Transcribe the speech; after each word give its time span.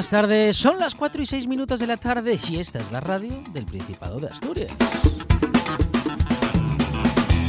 Buenas 0.00 0.10
tardes. 0.10 0.56
Son 0.56 0.78
las 0.78 0.94
4 0.94 1.20
y 1.22 1.26
6 1.26 1.46
minutos 1.46 1.78
de 1.78 1.86
la 1.86 1.98
tarde 1.98 2.40
y 2.48 2.56
esta 2.56 2.78
es 2.78 2.90
la 2.90 3.00
radio 3.00 3.42
del 3.52 3.66
Principado 3.66 4.18
de 4.18 4.28
Asturias. 4.28 4.70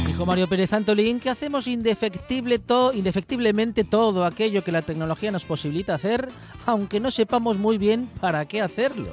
Dijo 0.06 0.26
Mario 0.26 0.46
Pérez 0.46 0.70
Antolín 0.74 1.18
que 1.18 1.30
hacemos 1.30 1.66
indefectible 1.66 2.58
to- 2.58 2.92
indefectiblemente 2.92 3.84
todo 3.84 4.26
aquello 4.26 4.62
que 4.62 4.70
la 4.70 4.82
tecnología 4.82 5.30
nos 5.32 5.46
posibilita 5.46 5.94
hacer, 5.94 6.28
aunque 6.66 7.00
no 7.00 7.10
sepamos 7.10 7.56
muy 7.56 7.78
bien 7.78 8.06
para 8.20 8.44
qué 8.44 8.60
hacerlo. 8.60 9.08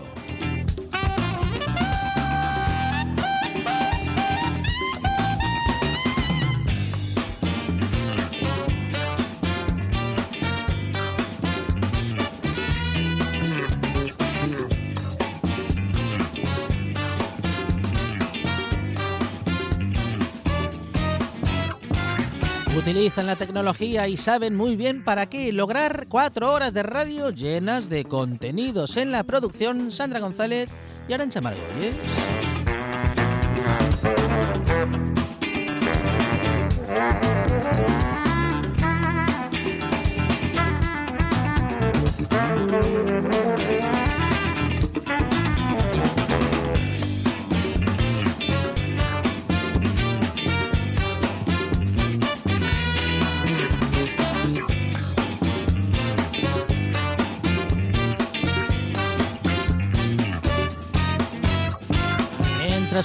Utilizan 23.00 23.28
la 23.28 23.38
tecnología 23.38 24.10
y 24.10 24.18
saben 24.18 24.58
muy 24.58 24.76
bien 24.76 25.06
para 25.06 25.30
qué 25.30 25.54
lograr 25.54 26.08
cuatro 26.10 26.52
horas 26.52 26.74
de 26.74 26.84
radio 26.84 27.30
llenas 27.30 27.88
de 27.88 28.04
contenidos 28.04 28.98
en 28.98 29.14
la 29.14 29.24
producción 29.24 29.90
Sandra 29.90 30.20
González 30.20 30.68
y 31.08 31.14
Arancha 31.14 31.40
Margolles. 31.40 31.96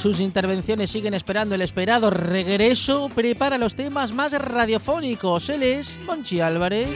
Sus 0.04 0.20
intervenciones 0.20 0.90
siguen 0.90 1.14
esperando 1.14 1.54
el 1.54 1.62
esperado 1.62 2.10
regreso, 2.10 3.08
prepara 3.14 3.56
los 3.56 3.74
temas 3.74 4.12
más 4.12 4.32
radiofónicos. 4.32 5.48
Él 5.48 5.62
es 5.62 5.96
Monchi 6.04 6.42
Álvarez. 6.42 6.90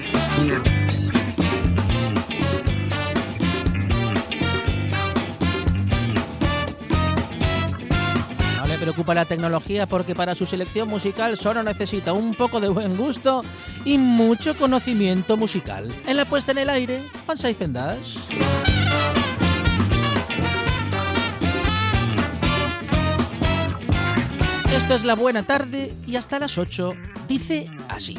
No 8.59 8.67
le 8.67 8.77
preocupa 8.77 9.15
la 9.15 9.25
tecnología 9.25 9.87
porque 9.87 10.15
para 10.15 10.35
su 10.35 10.45
selección 10.45 10.87
musical 10.87 11.39
solo 11.39 11.63
necesita 11.63 12.13
un 12.13 12.35
poco 12.35 12.61
de 12.61 12.69
buen 12.69 12.95
gusto 12.95 13.43
y 13.87 13.97
mucho 13.97 14.55
conocimiento 14.55 15.39
musical. 15.39 15.91
En 16.07 16.19
la 16.19 16.27
puesta 16.27 16.53
en 16.53 16.59
el 16.59 16.69
aire, 16.69 17.01
Juan 17.25 17.39
Saiz 17.39 17.57
Esto 24.79 24.95
es 24.95 25.03
la 25.05 25.17
buena 25.17 25.43
tarde 25.43 25.93
y 26.07 26.15
hasta 26.15 26.39
las 26.39 26.57
8 26.57 26.93
dice 27.27 27.67
así. 27.89 28.17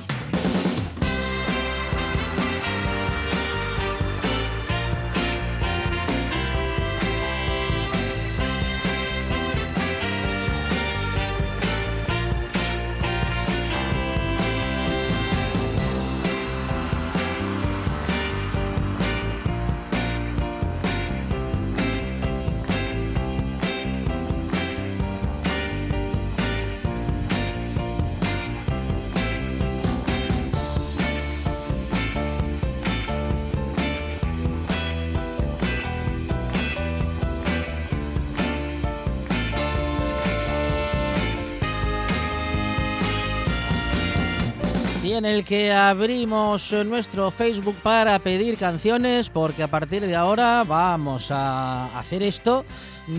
En 45.19 45.25
el 45.25 45.44
que 45.44 45.74
abrimos 45.74 46.72
eh, 46.72 46.85
nuestro 46.85 47.30
Facebook 47.30 47.75
para 47.84 48.18
pedir 48.19 48.57
canciones, 48.57 49.30
porque 49.30 49.63
a 49.63 49.68
partir 49.68 50.02
de 50.07 50.16
ahora 50.16 50.63
vamos 50.63 51.30
a 51.30 52.00
hacer 52.00 52.24
esto 52.24 52.63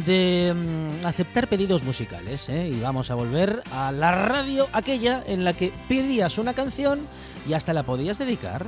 de 0.06 0.54
mm, 0.56 1.04
aceptar 1.04 1.46
pedidos 1.46 1.82
musicales, 1.82 2.48
¿eh? 2.48 2.68
y 2.68 2.80
vamos 2.80 3.10
a 3.10 3.14
volver 3.16 3.62
a 3.70 3.92
la 3.92 4.12
radio 4.12 4.66
aquella 4.72 5.22
en 5.26 5.44
la 5.44 5.52
que 5.52 5.74
pedías 5.88 6.38
una 6.38 6.54
canción 6.54 7.00
y 7.46 7.52
hasta 7.52 7.74
la 7.74 7.82
podías 7.82 8.16
dedicar. 8.16 8.66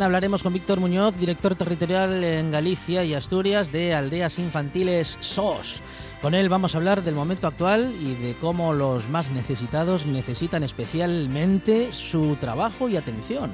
También 0.00 0.14
hablaremos 0.14 0.42
con 0.42 0.54
Víctor 0.54 0.80
Muñoz, 0.80 1.14
director 1.18 1.54
territorial 1.56 2.24
en 2.24 2.50
Galicia 2.50 3.04
y 3.04 3.12
Asturias 3.12 3.70
de 3.70 3.92
Aldeas 3.92 4.38
Infantiles 4.38 5.18
SOS. 5.20 5.82
Con 6.22 6.34
él 6.34 6.48
vamos 6.48 6.74
a 6.74 6.78
hablar 6.78 7.02
del 7.02 7.14
momento 7.14 7.46
actual 7.46 7.94
y 8.00 8.14
de 8.14 8.34
cómo 8.40 8.72
los 8.72 9.10
más 9.10 9.30
necesitados 9.30 10.06
necesitan 10.06 10.62
especialmente 10.62 11.92
su 11.92 12.36
trabajo 12.36 12.88
y 12.88 12.96
atención. 12.96 13.50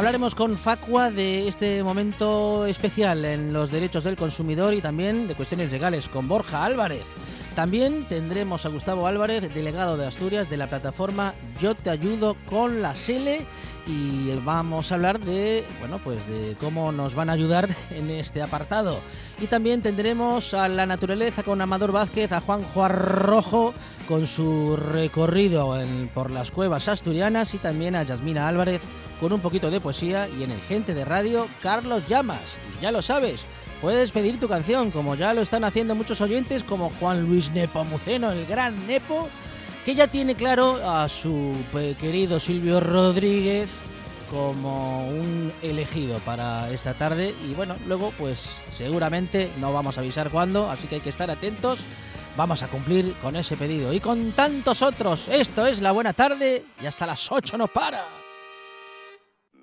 Hablaremos 0.00 0.34
con 0.34 0.56
Facua 0.56 1.10
de 1.10 1.46
este 1.46 1.84
momento 1.84 2.64
especial 2.64 3.22
en 3.26 3.52
los 3.52 3.70
derechos 3.70 4.02
del 4.02 4.16
consumidor 4.16 4.72
y 4.72 4.80
también 4.80 5.28
de 5.28 5.34
cuestiones 5.34 5.70
legales 5.70 6.08
con 6.08 6.26
Borja 6.26 6.64
Álvarez. 6.64 7.04
También 7.54 8.04
tendremos 8.04 8.64
a 8.64 8.70
Gustavo 8.70 9.06
Álvarez, 9.06 9.52
delegado 9.52 9.98
de 9.98 10.06
Asturias 10.06 10.48
de 10.48 10.56
la 10.56 10.68
plataforma 10.68 11.34
Yo 11.60 11.74
te 11.74 11.90
ayudo 11.90 12.34
con 12.48 12.80
la 12.80 12.94
SELE 12.94 13.44
y 13.86 14.30
vamos 14.42 14.90
a 14.90 14.94
hablar 14.94 15.20
de, 15.20 15.64
bueno, 15.80 15.98
pues 16.02 16.26
de 16.26 16.56
cómo 16.58 16.92
nos 16.92 17.14
van 17.14 17.28
a 17.28 17.34
ayudar 17.34 17.68
en 17.90 18.08
este 18.08 18.40
apartado. 18.40 19.00
Y 19.38 19.48
también 19.48 19.82
tendremos 19.82 20.54
a 20.54 20.66
la 20.68 20.86
naturaleza 20.86 21.42
con 21.42 21.60
Amador 21.60 21.92
Vázquez, 21.92 22.32
a 22.32 22.40
Juan 22.40 22.62
Juan 22.62 22.92
Rojo 22.92 23.74
con 24.08 24.26
su 24.26 24.76
recorrido 24.76 25.76
por 26.14 26.30
las 26.30 26.50
cuevas 26.50 26.88
asturianas 26.88 27.52
y 27.52 27.58
también 27.58 27.94
a 27.94 28.02
Yasmina 28.02 28.48
Álvarez 28.48 28.80
con 29.20 29.32
un 29.32 29.40
poquito 29.40 29.70
de 29.70 29.80
poesía 29.80 30.28
y 30.28 30.42
en 30.42 30.50
el 30.50 30.60
Gente 30.62 30.94
de 30.94 31.04
Radio, 31.04 31.46
Carlos 31.62 32.02
Llamas. 32.08 32.40
Y 32.78 32.82
ya 32.82 32.90
lo 32.90 33.02
sabes, 33.02 33.44
puedes 33.80 34.10
pedir 34.12 34.40
tu 34.40 34.48
canción, 34.48 34.90
como 34.90 35.14
ya 35.14 35.34
lo 35.34 35.42
están 35.42 35.64
haciendo 35.64 35.94
muchos 35.94 36.20
oyentes, 36.22 36.64
como 36.64 36.90
Juan 36.98 37.26
Luis 37.26 37.50
Nepomuceno, 37.52 38.32
el 38.32 38.46
gran 38.46 38.86
Nepo, 38.86 39.28
que 39.84 39.94
ya 39.94 40.08
tiene 40.08 40.34
claro 40.34 40.80
a 40.90 41.08
su 41.08 41.54
querido 42.00 42.40
Silvio 42.40 42.80
Rodríguez 42.80 43.68
como 44.30 45.08
un 45.08 45.52
elegido 45.60 46.18
para 46.20 46.70
esta 46.70 46.94
tarde 46.94 47.34
y 47.44 47.52
bueno, 47.54 47.76
luego 47.86 48.12
pues 48.16 48.40
seguramente 48.76 49.50
no 49.58 49.72
vamos 49.72 49.98
a 49.98 50.02
avisar 50.02 50.30
cuándo, 50.30 50.70
así 50.70 50.86
que 50.86 50.96
hay 50.96 51.00
que 51.00 51.10
estar 51.10 51.30
atentos. 51.30 51.80
Vamos 52.36 52.62
a 52.62 52.68
cumplir 52.68 53.12
con 53.14 53.34
ese 53.34 53.56
pedido 53.56 53.92
y 53.92 53.98
con 53.98 54.30
tantos 54.32 54.82
otros. 54.82 55.26
Esto 55.28 55.66
es 55.66 55.80
la 55.80 55.90
buena 55.90 56.12
tarde 56.12 56.64
y 56.80 56.86
hasta 56.86 57.04
las 57.04 57.30
8 57.30 57.58
no 57.58 57.66
para 57.66 58.19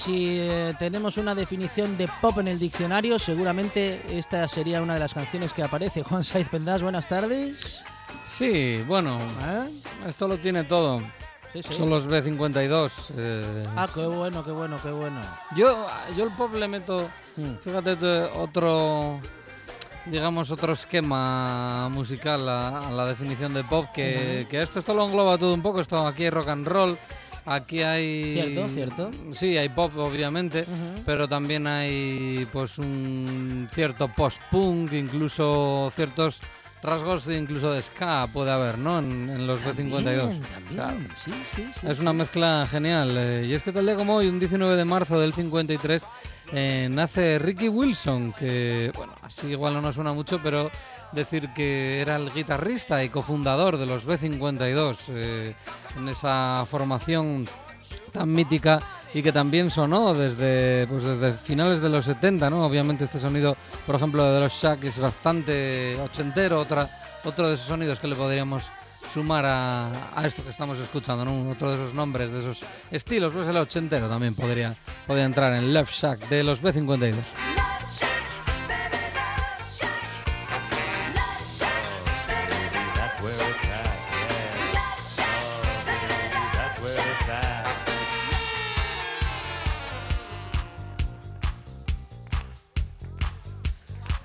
Si 0.00 0.38
eh, 0.40 0.74
tenemos 0.78 1.18
una 1.18 1.34
definición 1.34 1.98
de 1.98 2.08
pop 2.22 2.38
en 2.38 2.48
el 2.48 2.58
diccionario, 2.58 3.18
seguramente 3.18 4.00
esta 4.08 4.48
sería 4.48 4.80
una 4.80 4.94
de 4.94 5.00
las 5.00 5.12
canciones 5.12 5.52
que 5.52 5.62
aparece. 5.62 6.02
Juan 6.08 6.24
Saiz 6.24 6.48
Pendas, 6.48 6.82
buenas 6.82 7.06
tardes. 7.06 7.82
Sí, 8.24 8.82
bueno, 8.86 9.18
¿Eh? 9.18 9.68
esto 10.06 10.26
lo 10.26 10.38
tiene 10.38 10.64
todo. 10.64 11.02
Son 11.62 11.90
los 11.90 12.06
B52. 12.06 12.90
Eh, 13.16 13.64
ah, 13.76 13.88
qué 13.92 14.06
bueno, 14.06 14.42
qué 14.42 14.52
bueno, 14.52 14.78
qué 14.82 14.90
bueno. 14.90 15.20
Yo, 15.54 15.86
yo 16.16 16.24
el 16.24 16.30
pop 16.30 16.54
le 16.54 16.68
meto, 16.68 17.10
hmm. 17.36 17.56
fíjate, 17.62 18.22
otro, 18.36 19.20
digamos, 20.06 20.50
otro 20.50 20.72
esquema 20.72 21.88
musical 21.90 22.48
a, 22.48 22.90
la 22.90 23.04
definición 23.04 23.52
de 23.52 23.64
pop, 23.64 23.86
que, 23.92 24.46
que, 24.48 24.62
esto, 24.62 24.78
esto 24.78 24.94
lo 24.94 25.06
engloba 25.06 25.36
todo 25.36 25.52
un 25.52 25.62
poco, 25.62 25.80
esto 25.80 26.06
aquí 26.06 26.22
hay 26.22 26.30
rock 26.30 26.48
and 26.48 26.66
roll, 26.66 26.96
Aquí 27.46 27.82
hay... 27.82 28.32
Cierto, 28.34 28.68
cierto. 28.68 29.10
Sí, 29.32 29.56
hay 29.56 29.68
pop, 29.68 29.96
obviamente, 29.96 30.64
pero 31.04 31.26
también 31.26 31.66
hay 31.66 32.46
pues 32.52 32.78
un 32.78 33.68
cierto 33.72 34.08
post-punk, 34.08 34.92
incluso 34.92 35.92
ciertos 35.94 36.40
rasgos 36.82 37.26
incluso 37.28 37.72
de 37.72 37.82
ska 37.82 38.26
puede 38.32 38.50
haber, 38.50 38.78
¿no? 38.78 38.98
En, 38.98 39.46
los 39.46 39.60
B52. 39.60 40.38
Sí, 41.14 41.32
sí, 41.44 41.70
sí, 41.74 41.86
es 41.86 41.98
una 41.98 42.12
mezcla 42.12 42.66
genial. 42.70 43.14
Eh, 43.16 43.46
y 43.48 43.52
es 43.54 43.62
que 43.62 43.72
tal 43.72 43.86
día 43.86 43.96
como 43.96 44.16
hoy, 44.16 44.28
un 44.28 44.38
19 44.38 44.76
de 44.76 44.84
marzo 44.84 45.18
del 45.20 45.32
53, 45.32 46.04
eh, 46.52 46.88
nace 46.90 47.38
Ricky 47.38 47.68
Wilson, 47.68 48.32
que, 48.32 48.90
bueno, 48.96 49.14
así 49.22 49.48
igual 49.48 49.74
no 49.74 49.80
nos 49.80 49.94
suena 49.94 50.12
mucho, 50.12 50.40
pero 50.42 50.70
decir 51.12 51.48
que 51.54 52.00
era 52.00 52.16
el 52.16 52.32
guitarrista 52.32 53.02
y 53.04 53.08
cofundador 53.08 53.76
de 53.76 53.86
los 53.86 54.06
B52 54.06 54.98
eh, 55.08 55.54
en 55.96 56.08
esa 56.08 56.66
formación 56.70 57.46
tan 58.12 58.32
mítica 58.32 58.80
y 59.14 59.22
que 59.22 59.32
también 59.32 59.70
sonó 59.70 60.14
desde 60.14 60.86
pues 60.86 61.02
desde 61.02 61.32
finales 61.32 61.80
de 61.80 61.88
los 61.88 62.04
70, 62.04 62.50
¿no? 62.50 62.64
Obviamente 62.64 63.04
este 63.04 63.18
sonido, 63.18 63.56
por 63.86 63.96
ejemplo, 63.96 64.24
de 64.32 64.40
los 64.40 64.52
Shack 64.52 64.84
es 64.84 64.98
bastante 64.98 65.96
ochentero, 66.00 66.60
otra, 66.60 66.88
otro 67.24 67.48
de 67.48 67.54
esos 67.54 67.66
sonidos 67.66 67.98
que 67.98 68.06
le 68.06 68.14
podríamos 68.14 68.64
sumar 69.12 69.44
a, 69.46 70.22
esto 70.24 70.42
que 70.42 70.50
estamos 70.50 70.78
escuchando, 70.78 71.24
¿no? 71.24 71.50
Otro 71.50 71.70
de 71.70 71.76
esos 71.76 71.94
nombres, 71.94 72.30
de 72.30 72.40
esos 72.40 72.60
estilos, 72.90 73.32
pues 73.32 73.48
el 73.48 73.56
ochentero 73.56 74.08
también 74.08 74.34
podría, 74.34 74.76
podría 75.06 75.24
entrar 75.24 75.52
en 75.54 75.72
Love 75.72 75.90
Shack 75.90 76.28
de 76.28 76.44
los 76.44 76.62
B52. 76.62 77.14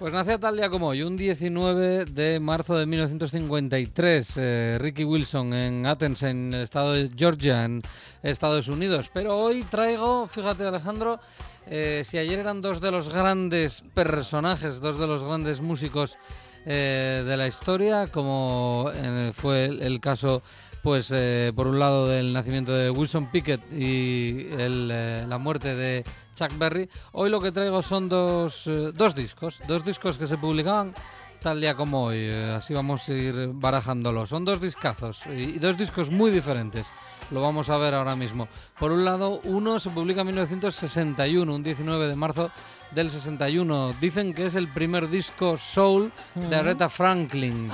Pues 0.06 0.14
nació 0.14 0.40
tal 0.40 0.56
día 0.56 0.70
como 0.70 0.90
hoy, 0.90 1.02
un 1.02 1.18
19 1.18 2.06
de 2.06 2.40
marzo 2.40 2.78
de 2.78 2.86
1953, 2.86 4.34
eh, 4.38 4.78
Ricky 4.80 5.04
Wilson 5.04 5.52
en 5.52 5.88
Athens, 5.88 6.22
en 6.22 6.54
el 6.54 6.62
estado 6.62 6.94
de 6.94 7.10
Georgia, 7.18 7.66
en 7.66 7.82
Estados 8.22 8.68
Unidos. 8.68 9.10
Pero 9.12 9.36
hoy 9.36 9.64
traigo, 9.64 10.28
fíjate 10.28 10.64
Alejandro, 10.64 11.20
Eh, 11.66 12.04
si 12.06 12.20
ayer 12.20 12.38
eran 12.38 12.62
dos 12.62 12.80
de 12.82 12.92
los 12.92 13.10
grandes 13.10 13.84
personajes, 13.96 14.80
dos 14.80 15.00
de 15.00 15.08
los 15.08 15.24
grandes 15.24 15.60
músicos 15.60 16.20
eh, 16.68 17.24
de 17.26 17.38
la 17.38 17.48
historia, 17.48 18.06
como 18.06 18.92
fue 19.34 19.66
el, 19.66 19.82
el 19.82 20.00
caso, 20.00 20.44
pues 20.86 21.12
eh, 21.12 21.52
por 21.56 21.66
un 21.66 21.80
lado 21.80 22.06
del 22.06 22.32
nacimiento 22.32 22.72
de 22.72 22.92
Wilson 22.92 23.32
Pickett 23.32 23.60
y 23.74 24.46
el, 24.52 24.92
eh, 24.94 25.26
la 25.28 25.40
muerte 25.40 25.76
de 25.76 26.04
Chuck 26.36 26.56
Berry, 26.60 26.88
hoy 27.14 27.32
lo 27.32 27.42
que 27.42 27.52
traigo 27.52 27.82
son 27.82 28.08
dos, 28.08 28.68
eh, 28.68 28.92
dos 28.94 29.16
discos, 29.16 29.64
dos 29.68 29.84
discos 29.84 30.20
que 30.20 30.28
se 30.28 30.38
publicaban 30.38 30.94
tal 31.42 31.60
día 31.60 31.74
como 31.74 32.04
hoy, 32.04 32.30
así 32.30 32.76
vamos 32.76 33.10
a 33.10 33.14
ir 33.14 33.50
barajándolos. 33.54 34.30
Son 34.30 34.46
dos 34.46 34.62
discazos 34.62 35.24
y, 35.26 35.56
y 35.56 35.60
dos 35.60 35.76
discos 35.76 36.12
muy 36.12 36.30
diferentes. 36.30 36.86
Lo 37.32 37.42
vamos 37.42 37.70
a 37.70 37.78
ver 37.78 37.96
ahora 37.96 38.16
mismo. 38.16 38.48
Por 38.80 38.92
un 38.92 39.06
lado, 39.06 39.42
uno 39.46 39.80
se 39.80 39.90
publica 39.90 40.22
en 40.22 40.28
1961, 40.28 41.52
un 41.52 41.64
19 41.64 42.08
de 42.08 42.16
marzo 42.16 42.52
del 42.92 43.10
61. 43.10 43.96
Dicen 44.00 44.36
que 44.36 44.46
es 44.46 44.54
el 44.54 44.68
primer 44.68 45.10
disco 45.10 45.58
soul 45.58 46.12
de 46.36 46.56
Aretha 46.56 46.90
Franklin. 46.90 47.72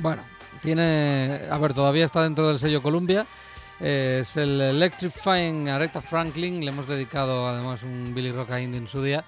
Bueno, 0.00 0.22
tiene. 0.62 1.40
A 1.50 1.58
ver, 1.58 1.74
todavía 1.74 2.04
está 2.04 2.22
dentro 2.22 2.48
del 2.48 2.58
sello 2.58 2.82
Columbia. 2.82 3.26
Es 3.80 4.36
el 4.36 4.60
Electrifying 4.60 5.68
Aretha 5.68 6.00
Franklin. 6.00 6.64
Le 6.64 6.70
hemos 6.70 6.88
dedicado 6.88 7.46
además 7.48 7.82
un 7.82 8.12
Billy 8.14 8.32
Rock 8.32 8.50
Indy 8.58 8.78
en 8.78 8.88
su 8.88 9.02
día. 9.02 9.24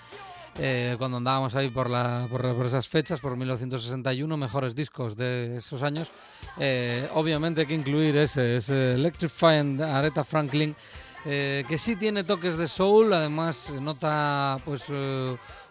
eh, 0.59 0.97
cuando 0.99 1.19
andábamos 1.19 1.55
ahí 1.55 1.71
por, 1.71 1.89
la, 1.89 2.27
por, 2.29 2.67
esas 2.67 2.89
fechas, 2.89 3.21
por 3.21 3.37
1961, 3.37 4.37
mejores 4.37 4.75
discos 4.75 5.17
de 5.17 5.57
esos 5.57 5.83
años. 5.83 6.11
Eh, 6.59 7.09
obviamente 7.15 7.63
hay 7.63 7.67
que 7.67 7.75
incluir 7.75 8.17
ese, 8.17 8.57
ese 8.57 8.95
Electrifying 8.95 9.81
Aretha 9.81 10.25
Franklin, 10.25 10.75
eh, 11.25 11.65
que 11.69 11.79
sí 11.79 11.97
tiene 11.97 12.25
toques 12.25 12.57
de 12.57 12.67
soul, 12.67 13.13
además 13.13 13.71
nota 13.81 14.59
pues 14.65 14.87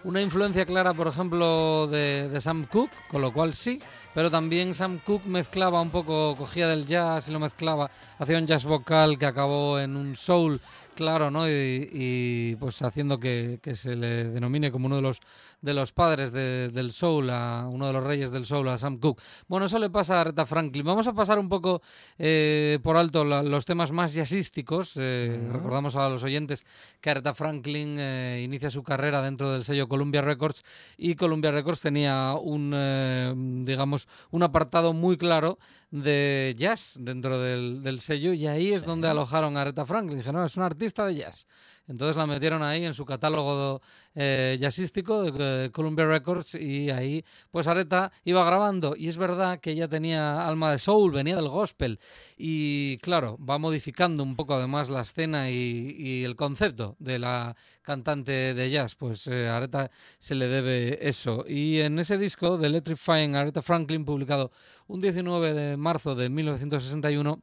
una 0.04 0.22
influencia 0.22 0.66
clara, 0.66 0.94
por 0.94 1.08
ejemplo, 1.08 1.88
de, 1.88 2.30
de 2.30 2.42
Sam 2.42 2.66
Cooke, 2.66 2.94
con 3.10 3.22
lo 3.22 3.34
cual 3.34 3.56
sí, 3.56 3.82
pero 4.20 4.30
también 4.30 4.76
Sam 4.76 5.00
Cooke 5.00 5.30
mezclaba 5.30 5.82
un 5.82 5.92
poco, 5.92 6.36
cogía 6.36 6.68
del 6.68 6.86
jazz 6.86 7.30
y 7.30 7.32
lo 7.32 7.40
mezclaba, 7.40 7.90
hacía 8.18 8.38
un 8.38 8.48
jazz 8.48 8.66
vocal 8.66 9.18
que 9.18 9.26
acabó 9.26 9.80
en 9.80 9.96
un 9.96 10.18
soul, 10.18 10.60
claro, 10.94 11.32
¿no? 11.32 11.48
Y, 11.48 12.58
pues 12.60 12.82
haciendo 12.82 13.18
que 13.18 13.62
se 13.76 13.96
le 13.96 14.26
denomine 14.26 14.74
como 14.74 14.88
uno 14.88 14.98
de 14.98 15.04
los 15.04 15.22
de 15.62 15.74
los 15.74 15.92
padres 15.92 16.32
de- 16.32 16.70
del 16.70 16.92
soul, 16.94 17.30
a 17.30 17.68
uno 17.70 17.88
de 17.88 17.94
los 17.94 18.04
reyes 18.04 18.32
del 18.32 18.46
soul, 18.46 18.68
a 18.70 18.78
Sam 18.78 18.98
Cooke. 19.00 19.22
Bueno, 19.48 19.66
eso 19.66 19.78
le 19.80 19.90
pasa 19.90 20.18
a 20.18 20.22
Aretha 20.22 20.46
Franklin. 20.46 20.86
Vamos 20.86 21.08
a 21.08 21.14
pasar 21.14 21.38
un 21.40 21.50
poco 21.50 21.82
eh, 22.18 22.80
por 22.84 22.96
alto 22.98 23.24
la- 23.26 23.44
los 23.44 23.66
temas 23.66 23.92
más 23.92 24.14
jazzísticos. 24.14 24.94
Eh, 24.96 25.50
Recordamos 25.52 25.96
a 25.96 26.08
los 26.10 26.24
oyentes 26.24 26.66
que 27.02 27.10
Aretha 27.10 27.34
Franklin 27.34 27.96
eh, 28.00 28.42
inicia 28.44 28.70
su 28.70 28.84
carrera 28.84 29.22
dentro 29.22 29.52
del 29.52 29.64
sello 29.64 29.88
Columbia 29.90 30.22
Records 30.22 30.64
y 30.98 31.16
Columbia 31.16 31.52
Records 31.52 31.82
tenía 31.82 32.36
un, 32.42 32.72
eh, 32.76 33.34
digamos, 33.66 34.08
un 34.32 34.44
apartado 34.44 34.94
muy 34.94 35.18
claro 35.18 35.60
de 35.92 36.56
jazz 36.58 36.98
dentro 37.00 37.40
del, 37.40 37.82
del 37.84 38.00
sello 38.00 38.34
y 38.34 38.46
ahí 38.48 38.72
es 38.74 38.86
donde 38.86 39.08
alojaron 39.08 39.58
a 39.58 39.62
Aretha 39.62 39.86
Franklin. 39.86 40.18
Dijeron, 40.20 40.42
no, 40.42 40.46
es 40.46 40.56
una 40.58 40.68
artista 40.68 41.06
de 41.06 41.16
jazz. 41.16 41.46
Entonces 41.90 42.16
la 42.16 42.28
metieron 42.28 42.62
ahí 42.62 42.86
en 42.86 42.94
su 42.94 43.04
catálogo 43.04 43.82
eh, 44.14 44.60
jazzístico 44.62 45.24
de 45.24 45.72
Columbia 45.72 46.06
Records 46.06 46.54
y 46.54 46.92
ahí 46.92 47.26
pues 47.50 47.66
Aretha 47.66 48.12
iba 48.24 48.46
grabando. 48.46 48.96
Y 48.96 49.08
es 49.08 49.18
verdad 49.18 49.60
que 49.60 49.72
ella 49.72 49.88
tenía 49.88 50.48
alma 50.48 50.72
de 50.72 50.78
soul, 50.78 51.12
venía 51.12 51.36
del 51.36 51.50
gospel. 51.50 52.00
Y 52.38 53.00
claro, 53.00 53.40
va 53.44 53.58
modificando 53.58 54.22
un 54.22 54.36
poco 54.36 54.54
además 54.54 54.92
la 54.92 55.02
escena 55.02 55.50
y, 55.50 56.24
el 56.24 56.36
concepto 56.36 56.96
de 57.00 57.18
la 57.18 57.56
cantante 57.82 58.54
de 58.54 58.70
jazz, 58.70 58.96
pues 58.96 59.26
eh, 59.28 59.48
Aretha 59.50 59.90
se 60.20 60.36
le 60.36 60.48
debe 60.48 61.08
eso. 61.08 61.44
Y 61.48 61.80
en 61.80 61.98
ese 61.98 62.20
disco 62.20 62.58
de 62.60 62.68
Electrifying 62.68 63.36
Aretha 63.36 63.64
Franklin 63.64 64.06
publicado 64.06 64.52
un 64.88 65.02
19 65.02 65.54
de 65.54 65.78
marzo 65.78 66.14
de 66.14 66.30
1961 66.30 67.42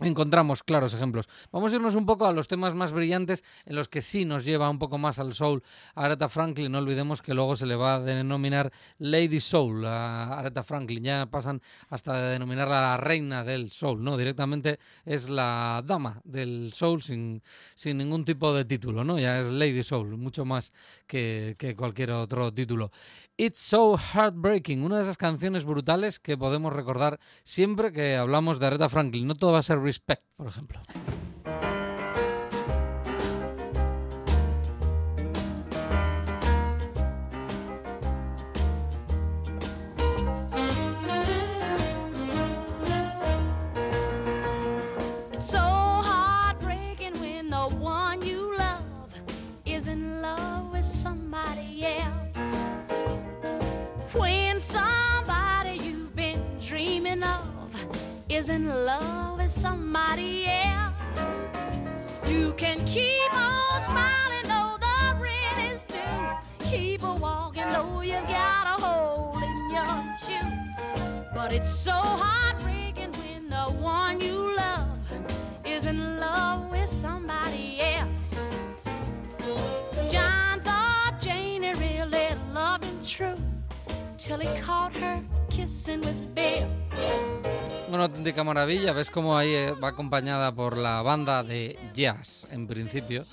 encontramos 0.00 0.62
claros 0.62 0.94
ejemplos. 0.94 1.28
Vamos 1.50 1.72
a 1.72 1.76
irnos 1.76 1.94
un 1.94 2.06
poco 2.06 2.26
a 2.26 2.32
los 2.32 2.48
temas 2.48 2.74
más 2.74 2.92
brillantes 2.92 3.44
en 3.66 3.76
los 3.76 3.88
que 3.88 4.00
sí 4.00 4.24
nos 4.24 4.44
lleva 4.44 4.70
un 4.70 4.78
poco 4.78 4.98
más 4.98 5.18
al 5.18 5.34
soul 5.34 5.62
Aretha 5.94 6.28
Franklin. 6.28 6.72
No 6.72 6.78
olvidemos 6.78 7.22
que 7.22 7.34
luego 7.34 7.56
se 7.56 7.66
le 7.66 7.76
va 7.76 7.96
a 7.96 8.00
denominar 8.00 8.72
Lady 8.98 9.40
Soul 9.40 9.84
a 9.86 10.38
Aretha 10.38 10.62
Franklin. 10.62 11.04
Ya 11.04 11.26
pasan 11.26 11.60
hasta 11.90 12.14
de 12.20 12.32
denominarla 12.32 12.80
la 12.80 12.96
reina 12.96 13.44
del 13.44 13.70
soul, 13.70 14.02
¿no? 14.02 14.16
Directamente 14.16 14.78
es 15.04 15.28
la 15.28 15.82
dama 15.84 16.20
del 16.24 16.72
soul 16.72 17.02
sin, 17.02 17.42
sin 17.74 17.98
ningún 17.98 18.24
tipo 18.24 18.54
de 18.54 18.64
título, 18.64 19.04
¿no? 19.04 19.18
Ya 19.18 19.40
es 19.40 19.50
Lady 19.52 19.82
Soul, 19.82 20.16
mucho 20.16 20.44
más 20.44 20.72
que, 21.06 21.56
que 21.58 21.76
cualquier 21.76 22.12
otro 22.12 22.52
título. 22.52 22.90
It's 23.44 23.58
So 23.58 23.98
Heartbreaking, 23.98 24.84
una 24.84 24.98
de 24.98 25.02
esas 25.02 25.16
canciones 25.16 25.64
brutales 25.64 26.20
que 26.20 26.38
podemos 26.38 26.72
recordar 26.72 27.18
siempre 27.42 27.92
que 27.92 28.14
hablamos 28.14 28.60
de 28.60 28.66
Aretha 28.66 28.88
Franklin. 28.88 29.26
No 29.26 29.34
todo 29.34 29.50
va 29.50 29.58
a 29.58 29.62
ser 29.64 29.80
Respect, 29.80 30.22
por 30.36 30.46
ejemplo. 30.46 30.80
Is 58.42 58.48
in 58.48 58.66
love 58.66 59.38
with 59.38 59.52
somebody 59.52 60.46
else. 60.48 60.94
You 62.26 62.52
can 62.54 62.84
keep 62.84 63.32
on 63.32 63.80
smiling 63.84 64.46
though 64.52 64.76
the 64.86 64.98
rent 65.20 65.58
is 65.70 65.80
due. 65.86 66.68
Keep 66.68 67.04
a 67.04 67.14
walking 67.14 67.68
though 67.68 68.00
you've 68.00 68.26
got 68.26 68.64
a 68.66 68.82
hole 68.82 69.38
in 69.50 69.70
your 69.76 69.96
shoe. 70.24 70.52
But 71.32 71.52
it's 71.52 71.72
so 71.72 71.92
heartbreaking 71.92 73.12
when 73.12 73.48
the 73.48 73.66
one 73.80 74.20
you 74.20 74.56
love 74.56 74.98
is 75.64 75.86
in 75.86 76.18
love 76.18 76.68
with 76.68 76.90
somebody 76.90 77.78
else. 77.80 78.10
John 80.10 80.60
thought 80.62 81.14
Janie 81.20 81.74
really 81.74 82.34
loved 82.52 82.86
him 82.86 82.98
true 83.04 83.38
till 84.18 84.38
he 84.40 84.48
caught 84.60 84.96
her 84.96 85.22
kissing 85.48 86.00
with 86.00 86.34
Bill. 86.34 86.81
Una 87.92 88.04
auténtica 88.04 88.42
maravilla. 88.42 88.94
Ves 88.94 89.10
cómo 89.10 89.36
ahí 89.36 89.54
eh, 89.54 89.72
va 89.72 89.88
acompañada 89.88 90.50
por 90.50 90.78
la 90.78 91.02
banda 91.02 91.42
de 91.42 91.78
jazz, 91.92 92.48
en 92.50 92.66
principio. 92.66 93.26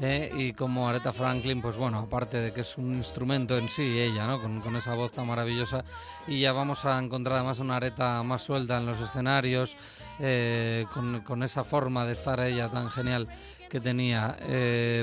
eh, 0.00 0.30
y 0.36 0.52
como 0.52 0.88
Aretha 0.88 1.12
Franklin, 1.12 1.60
pues 1.60 1.76
bueno, 1.76 1.98
aparte 1.98 2.36
de 2.36 2.52
que 2.52 2.60
es 2.60 2.78
un 2.78 2.94
instrumento 2.94 3.58
en 3.58 3.68
sí, 3.68 3.98
ella, 3.98 4.26
¿no? 4.28 4.40
Con, 4.40 4.76
esa 4.76 4.94
voz 4.94 5.10
tan 5.10 5.26
maravillosa. 5.26 5.84
Y 6.28 6.38
ya 6.38 6.52
vamos 6.52 6.84
a 6.84 6.96
encontrar 6.98 7.38
además 7.38 7.58
una 7.58 7.76
Aretha 7.76 8.22
más 8.22 8.42
suelta 8.42 8.78
en 8.78 8.86
los 8.86 9.00
escenarios, 9.00 9.76
eh, 10.20 10.86
con, 10.92 11.42
esa 11.42 11.64
forma 11.64 12.04
de 12.04 12.12
estar 12.12 12.38
ella 12.38 12.68
tan 12.68 12.90
genial 12.90 13.26
que 13.68 13.80
tenía. 13.80 14.36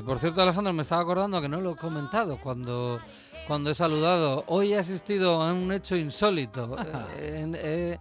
Por 0.06 0.20
cierto, 0.20 0.42
Alejandro, 0.42 0.72
me 0.72 0.84
estaba 0.84 1.02
acordando 1.02 1.42
que 1.42 1.50
no 1.50 1.60
lo 1.60 1.74
he 1.74 1.76
comentado 1.76 2.40
cuando 2.40 3.02
cuando 3.48 3.70
he 3.72 3.76
saludado. 3.76 4.44
Hoy 4.48 4.74
he 4.74 4.78
asistido 4.78 5.42
a 5.42 5.52
un 5.54 5.72
hecho 5.72 5.96
insólito. 5.96 6.76
Eh, 7.18 7.52
eh, 7.56 7.98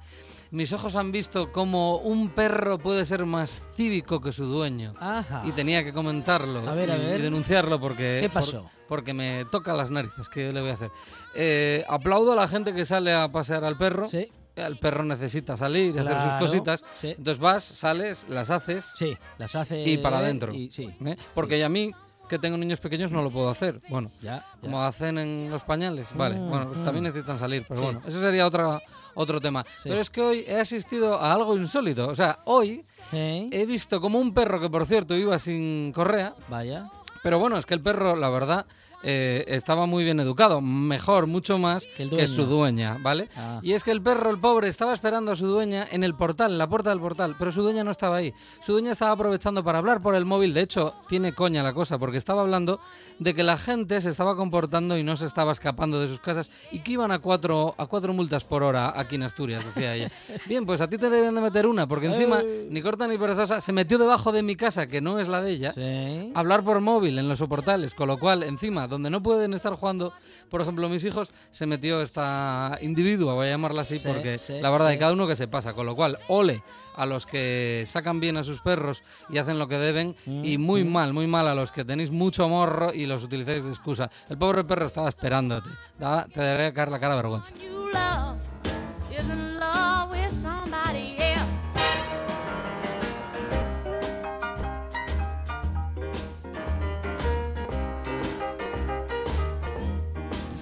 mis 0.52 0.72
ojos 0.72 0.96
han 0.96 1.12
visto 1.12 1.52
cómo 1.52 1.98
un 1.98 2.30
perro 2.30 2.78
puede 2.78 3.04
ser 3.04 3.24
más 3.24 3.62
cívico 3.76 4.20
que 4.20 4.32
su 4.32 4.44
dueño. 4.46 4.94
Ajá. 4.98 5.42
Y 5.46 5.52
tenía 5.52 5.84
que 5.84 5.92
comentarlo 5.92 6.68
A 6.68 6.74
ver, 6.74 6.90
a 6.90 6.96
y, 6.96 7.00
ver. 7.00 7.20
y 7.20 7.22
denunciarlo 7.22 7.78
porque... 7.80 8.18
¿Qué 8.22 8.28
por- 8.28 8.42
pasó? 8.42 8.70
porque 8.88 9.14
me 9.14 9.44
toca 9.44 9.72
las 9.74 9.92
narices, 9.92 10.28
¿qué 10.28 10.52
le 10.52 10.60
voy 10.60 10.70
a 10.70 10.74
hacer? 10.74 10.90
Eh, 11.36 11.84
aplaudo 11.88 12.32
a 12.32 12.36
la 12.36 12.48
gente 12.48 12.74
que 12.74 12.84
sale 12.84 13.14
a 13.14 13.30
pasear 13.30 13.64
al 13.64 13.78
perro. 13.78 14.08
Sí, 14.08 14.26
El 14.56 14.76
perro 14.78 15.04
necesita 15.04 15.56
salir 15.56 15.94
y 15.94 15.98
hacer 15.98 16.12
sus 16.14 16.22
Claro, 16.24 16.38
cositas. 16.46 16.84
sí. 17.00 17.08
Entonces 17.16 17.38
vas, 17.38 17.62
sales, 17.62 18.26
las 18.28 18.50
haces 18.50 18.92
sí, 18.96 19.16
las 19.38 19.54
hace. 19.54 19.88
y 19.88 19.98
para 19.98 20.18
adentro. 20.18 20.52
y- 20.52 20.72
sí. 20.72 20.92
Porque 21.34 21.62
a 21.62 21.68
mí, 21.68 21.92
que 22.30 22.38
tengo 22.38 22.56
niños 22.56 22.78
pequeños, 22.80 23.10
no 23.10 23.22
lo 23.22 23.30
puedo 23.30 23.50
hacer. 23.50 23.80
Bueno, 23.88 24.10
ya. 24.22 24.36
ya. 24.36 24.46
como 24.60 24.80
hacen 24.82 25.18
en 25.18 25.50
los 25.50 25.62
pañales. 25.64 26.06
Vale, 26.14 26.36
Mm, 26.36 26.48
bueno, 26.48 26.66
pues 26.68 26.78
mm. 26.78 26.84
también 26.84 27.04
necesitan 27.04 27.38
salir, 27.38 27.64
pero 27.68 27.80
Sí. 27.80 27.84
bueno, 27.86 28.02
ese 28.06 28.20
sería 28.20 28.46
otra, 28.46 28.80
otro 29.14 29.40
tema. 29.40 29.64
Sí. 29.82 29.88
Pero 29.90 30.00
es 30.00 30.08
que 30.08 30.20
hoy 30.22 30.44
he 30.46 30.60
asistido 30.60 31.18
a 31.18 31.32
algo 31.32 31.56
insólito. 31.56 32.08
O 32.08 32.14
sea, 32.14 32.38
hoy 32.44 32.84
¿Eh? 33.12 33.48
he 33.50 33.66
visto 33.66 34.00
como 34.00 34.20
un 34.20 34.32
perro, 34.32 34.60
que 34.60 34.70
por 34.70 34.86
cierto 34.86 35.16
iba 35.16 35.38
sin 35.38 35.92
correa, 35.92 36.34
Vaya. 36.48 36.88
Pero 37.22 37.38
bueno, 37.38 37.58
es 37.58 37.66
que 37.66 37.74
el 37.74 37.82
perro, 37.82 38.16
la 38.16 38.30
verdad, 38.30 38.64
eh, 39.02 39.44
estaba 39.48 39.86
muy 39.86 40.04
bien 40.04 40.20
educado, 40.20 40.60
mejor, 40.60 41.26
mucho 41.26 41.58
más 41.58 41.86
Que 41.96 42.28
su 42.28 42.44
dueña, 42.46 42.98
¿vale? 43.00 43.28
Ah. 43.36 43.60
Y 43.62 43.72
es 43.72 43.84
que 43.84 43.90
el 43.90 44.02
perro, 44.02 44.30
el 44.30 44.38
pobre, 44.38 44.68
estaba 44.68 44.92
esperando 44.92 45.32
a 45.32 45.36
su 45.36 45.46
dueña 45.46 45.86
en 45.90 46.04
el 46.04 46.14
portal, 46.14 46.52
en 46.52 46.58
la 46.58 46.68
puerta 46.68 46.90
del 46.90 47.00
portal, 47.00 47.36
pero 47.38 47.50
su 47.52 47.62
dueña 47.62 47.84
no 47.84 47.90
estaba 47.90 48.16
ahí. 48.16 48.34
Su 48.64 48.72
dueña 48.72 48.92
estaba 48.92 49.12
aprovechando 49.12 49.64
para 49.64 49.78
hablar 49.78 50.02
por 50.02 50.14
el 50.14 50.24
móvil, 50.24 50.52
de 50.54 50.62
hecho, 50.62 50.94
tiene 51.08 51.32
coña 51.32 51.62
la 51.62 51.72
cosa, 51.72 51.98
porque 51.98 52.18
estaba 52.18 52.42
hablando 52.42 52.80
de 53.18 53.34
que 53.34 53.42
la 53.42 53.56
gente 53.56 54.00
se 54.00 54.10
estaba 54.10 54.36
comportando 54.36 54.96
y 54.98 55.02
no 55.02 55.16
se 55.16 55.26
estaba 55.26 55.52
escapando 55.52 56.00
de 56.00 56.08
sus 56.08 56.20
casas 56.20 56.50
y 56.70 56.80
que 56.80 56.92
iban 56.92 57.10
a 57.10 57.18
cuatro, 57.20 57.74
a 57.78 57.86
cuatro 57.86 58.12
multas 58.12 58.44
por 58.44 58.62
hora 58.62 58.92
aquí 58.98 59.16
en 59.16 59.22
Asturias, 59.22 59.64
decía 59.64 59.94
ella. 59.94 60.10
Bien, 60.46 60.66
pues 60.66 60.80
a 60.80 60.88
ti 60.88 60.98
te 60.98 61.08
deben 61.10 61.34
de 61.34 61.40
meter 61.40 61.66
una, 61.66 61.86
porque 61.86 62.06
encima, 62.06 62.42
ni 62.70 62.82
corta 62.82 63.06
ni 63.06 63.16
perezosa, 63.18 63.60
se 63.60 63.72
metió 63.72 63.98
debajo 63.98 64.32
de 64.32 64.42
mi 64.42 64.56
casa, 64.56 64.86
que 64.86 65.00
no 65.00 65.18
es 65.18 65.28
la 65.28 65.40
de 65.42 65.50
ella, 65.52 65.72
Sí. 65.72 66.32
hablar 66.34 66.62
por 66.64 66.80
móvil 66.80 67.18
en 67.18 67.28
los 67.28 67.38
soportales, 67.38 67.94
con 67.94 68.08
lo 68.08 68.18
cual, 68.18 68.42
encima, 68.42 68.88
donde 68.90 69.08
no 69.08 69.22
pueden 69.22 69.54
estar 69.54 69.72
jugando, 69.74 70.12
por 70.50 70.60
ejemplo, 70.60 70.88
mis 70.88 71.04
hijos, 71.04 71.30
se 71.50 71.64
metió 71.64 72.02
esta 72.02 72.76
individua, 72.82 73.32
voy 73.34 73.46
a 73.46 73.50
llamarla 73.50 73.82
así, 73.82 73.98
Sí, 73.98 74.06
porque 74.06 74.36
sí, 74.36 74.60
la 74.60 74.68
verdad, 74.70 74.86
sí. 74.88 74.92
hay 74.92 74.98
cada 74.98 75.12
uno 75.12 75.26
que 75.26 75.36
se 75.36 75.48
pasa, 75.48 75.72
con 75.72 75.86
lo 75.86 75.96
cual, 75.96 76.18
ole 76.28 76.62
a 76.96 77.06
los 77.06 77.24
que 77.24 77.84
sacan 77.86 78.20
bien 78.20 78.36
a 78.36 78.42
sus 78.44 78.60
perros 78.60 79.02
y 79.30 79.38
hacen 79.38 79.58
lo 79.58 79.68
que 79.68 79.78
deben, 79.78 80.14
y 80.26 80.58
Mm, 80.58 80.60
muy 80.60 80.84
mal, 80.84 81.12
muy 81.14 81.26
mal 81.26 81.46
a 81.48 81.54
los 81.54 81.72
que 81.72 81.84
tenéis 81.84 82.10
mucho 82.10 82.46
morro 82.48 82.92
y 82.92 83.06
los 83.06 83.22
utilizáis 83.22 83.64
de 83.64 83.70
excusa. 83.70 84.10
El 84.28 84.36
pobre 84.36 84.64
perro 84.64 84.86
estaba 84.86 85.08
esperándote, 85.08 85.70
Da- 85.98 86.26
te 86.26 86.40
debería 86.40 86.74
caer 86.74 86.90
la 86.90 86.98
cara 87.00 87.16
de 87.16 87.22
vergüenza. 87.22 88.49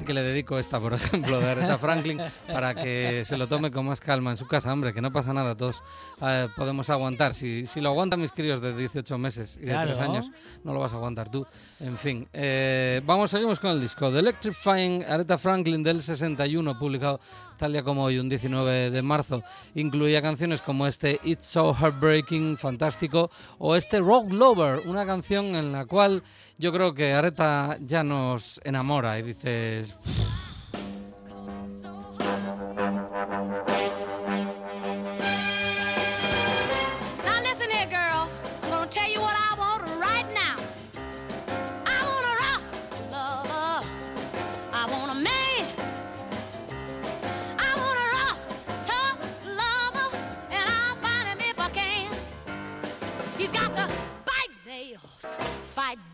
Que 0.09 0.15
le 0.15 0.23
dedico 0.23 0.59
esta, 0.59 0.81
por 0.81 0.95
ejemplo, 0.95 1.39
de 1.39 1.51
Aretha 1.51 1.77
Franklin, 1.77 2.19
para 2.51 2.75
que 2.75 3.25
se 3.27 3.37
lo 3.37 3.47
tome 3.47 3.71
con 3.71 3.85
más 3.85 4.01
calma 4.01 4.31
en 4.31 4.39
su 4.39 4.47
casa. 4.47 4.73
Hombre, 4.73 4.95
que 4.95 5.03
no 5.03 5.13
pasa 5.13 5.35
nada, 5.35 5.55
todos 5.55 5.83
eh, 6.23 6.49
podemos 6.57 6.89
aguantar. 6.89 7.35
Si, 7.35 7.67
si 7.67 7.83
lo 7.83 7.91
aguantan 7.91 8.19
mis 8.23 8.33
críos 8.33 8.63
de 8.63 8.75
18 8.75 9.19
meses 9.19 9.59
y 9.59 9.67
de 9.67 9.73
Claro. 9.73 9.93
3 9.95 10.01
años, 10.01 10.31
no 10.65 10.73
lo 10.73 10.81
vas 10.81 10.95
a 10.95 10.97
aguantar 10.97 11.29
tú. 11.31 11.47
En 11.81 11.99
fin, 11.99 12.27
eh, 12.33 13.03
vamos, 13.05 13.29
seguimos 13.31 13.61
con 13.61 13.71
el 13.73 13.83
disco. 13.83 14.11
The 14.11 14.21
Electrifying 14.21 15.05
Aretha 15.05 15.37
Franklin 15.37 15.83
del 15.83 16.01
61, 16.01 16.79
publicado 16.79 17.21
tal 17.59 17.73
día 17.73 17.83
como 17.83 18.05
hoy, 18.05 18.19
un 18.19 18.29
19 18.29 18.91
de 18.91 19.03
marzo. 19.03 19.43
Incluía 19.75 20.23
canciones 20.23 20.63
como 20.63 20.87
este 20.87 21.21
It's 21.25 21.47
So 21.47 21.75
Heartbreaking, 21.75 22.57
fantástico, 22.57 23.31
o 23.59 23.75
este 23.77 23.99
Rock 23.99 24.33
Lover, 24.33 24.87
una 24.87 25.05
canción 25.05 25.57
en 25.57 25.73
la 25.73 25.85
cual 25.85 26.23
yo 26.57 26.73
creo 26.73 26.95
que 26.95 27.13
Aretha 27.13 27.77
ya 27.81 28.03
nos 28.03 28.61
enamora 28.65 29.19
y 29.19 29.23
dices... 29.23 30.38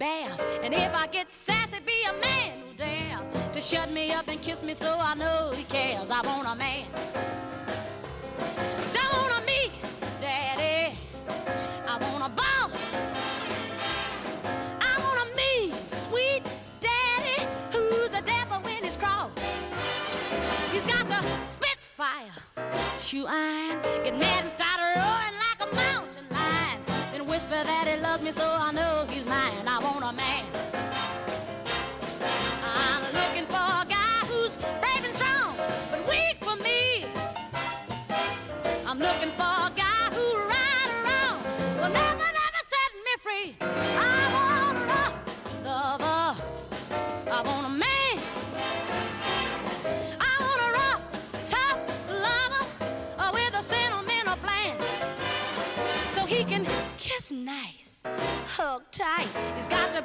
bears, 0.05 0.41
and 0.63 0.75
if 0.75 0.93
I 0.95 1.07
get 1.07 1.33
sassy, 1.33 1.79
be 1.87 1.99
a 2.05 2.13
man 2.29 2.53
who 2.61 2.75
dares 2.77 3.29
to 3.55 3.61
shut 3.61 3.91
me 3.91 4.13
up 4.13 4.29
and 4.29 4.39
kiss 4.43 4.63
me 4.63 4.75
so 4.75 4.99
I 5.01 5.15
know 5.15 5.53
he 5.57 5.65
cares. 5.65 6.11
I 6.11 6.21
want 6.21 6.47
a 6.47 6.55
man. 6.55 6.85
Don't 8.97 9.13
want 9.19 9.33
a 9.39 9.47
me, 9.47 9.63
daddy. 10.21 10.99
I 11.93 11.95
want 12.05 12.23
a 12.29 12.33
boss. 12.41 12.73
I 14.91 14.95
want 15.05 15.19
a 15.25 15.29
mean, 15.41 15.73
sweet 15.89 16.43
daddy 16.87 17.41
who's 17.73 18.11
the 18.11 18.23
devil 18.35 18.59
when 18.67 18.85
he's 18.85 18.97
cross. 18.97 19.31
He's 20.71 20.87
got 20.95 21.09
to 21.09 21.19
spit 21.55 21.79
fire, 21.97 22.39
shoe 22.99 23.27
iron, 23.27 23.81
get 24.05 24.19
mad 24.19 24.43
and 24.43 24.51
start 24.51 24.74
that 27.63 27.87
he 27.87 28.01
loves 28.01 28.23
me 28.23 28.33
so 28.33 28.43
I 28.43 28.73
know 28.73 29.07
he's 29.09 29.27
mine. 29.27 29.67
I 29.67 29.79
want 29.79 30.05
a 30.05 30.13
man. 30.13 30.64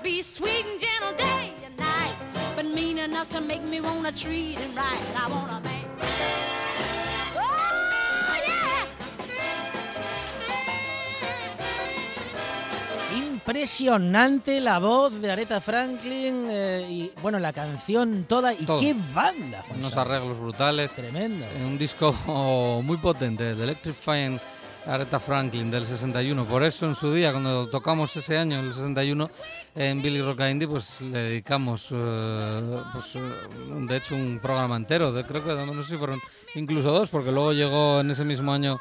Be 0.04 0.22
sweet 0.24 0.66
and 0.66 0.80
gentle 0.80 1.14
day 1.18 1.54
and 1.66 1.76
night, 1.78 2.16
but 2.56 2.66
mean 2.66 2.98
enough 2.98 3.30
to 3.30 3.42
make 3.42 3.64
me 3.64 3.80
wanna 3.82 4.12
treat 4.12 4.58
him 4.58 4.76
right. 4.76 5.02
I 5.16 5.28
want 5.30 5.52
a 5.52 5.60
man. 5.68 5.86
Oh 7.36 8.36
yeah. 8.48 8.86
Impresionante 13.18 14.60
la 14.62 14.80
voz 14.80 15.20
de 15.22 15.32
Aretha 15.32 15.60
Franklin 15.60 16.48
eh, 16.50 16.86
y 16.90 17.12
bueno 17.22 17.40
la 17.40 17.52
canción 17.54 18.26
toda 18.28 18.54
y 18.54 18.66
Todo. 18.66 18.80
qué 18.80 18.96
banda. 19.14 19.64
Juan 19.68 19.80
unos 19.80 19.92
Sá. 19.94 20.02
arreglos 20.02 20.40
brutales. 20.40 20.92
Tremendo. 20.94 21.46
Eh, 21.46 21.66
Un 21.66 21.78
disco 21.78 22.14
muy 22.84 22.98
potente, 22.98 23.56
The 23.56 23.64
Electrifying 23.64 24.40
Aretha 24.90 25.20
Franklin 25.20 25.70
del 25.70 25.86
61. 25.86 26.46
Por 26.46 26.64
eso 26.64 26.86
en 26.88 26.96
su 26.96 27.14
día, 27.14 27.32
cuando 27.32 27.70
tocamos 27.70 28.16
ese 28.16 28.38
año, 28.38 28.60
el 28.60 28.74
61, 28.74 29.30
en 29.76 30.02
Billy 30.02 30.22
Rock 30.22 30.42
Indie, 30.50 30.68
pues 30.68 31.02
le 31.02 31.20
dedicamos, 31.20 31.90
eh, 31.92 32.82
pues, 32.92 33.16
eh, 33.16 33.20
de 33.88 33.98
hecho, 33.98 34.16
un 34.16 34.40
programa 34.42 34.76
entero. 34.76 35.12
De, 35.12 35.26
creo 35.26 35.44
que 35.44 35.54
no 35.54 35.84
sé 35.84 35.92
si 35.92 35.98
fueron 35.98 36.20
incluso 36.56 36.92
dos, 36.92 37.10
porque 37.10 37.32
luego 37.32 37.54
llegó 37.54 38.00
en 38.00 38.12
ese 38.12 38.26
mismo 38.26 38.52
año 38.52 38.80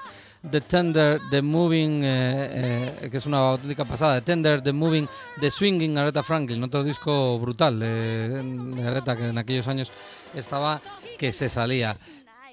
The 0.49 0.61
Tender, 0.61 1.21
The 1.31 1.43
Moving, 1.43 2.03
eh, 2.05 2.95
eh, 3.03 3.09
que 3.11 3.17
es 3.17 3.27
una 3.27 3.51
auténtica 3.51 3.85
pasada, 3.85 4.21
The 4.21 4.23
Tender, 4.23 4.63
The 4.63 4.73
Moving, 4.73 5.09
The 5.41 5.51
Swinging 5.51 5.99
Aretha 5.99 6.23
Franklin, 6.23 6.63
otro 6.63 6.85
disco 6.85 7.39
brutal 7.39 7.81
de, 7.81 8.43
de 8.43 8.89
Aretha 8.89 9.17
que 9.17 9.29
en 9.29 9.39
aquellos 9.39 9.67
años 9.67 9.91
estaba 10.35 10.81
que 11.19 11.33
se 11.33 11.49
salía. 11.49 11.97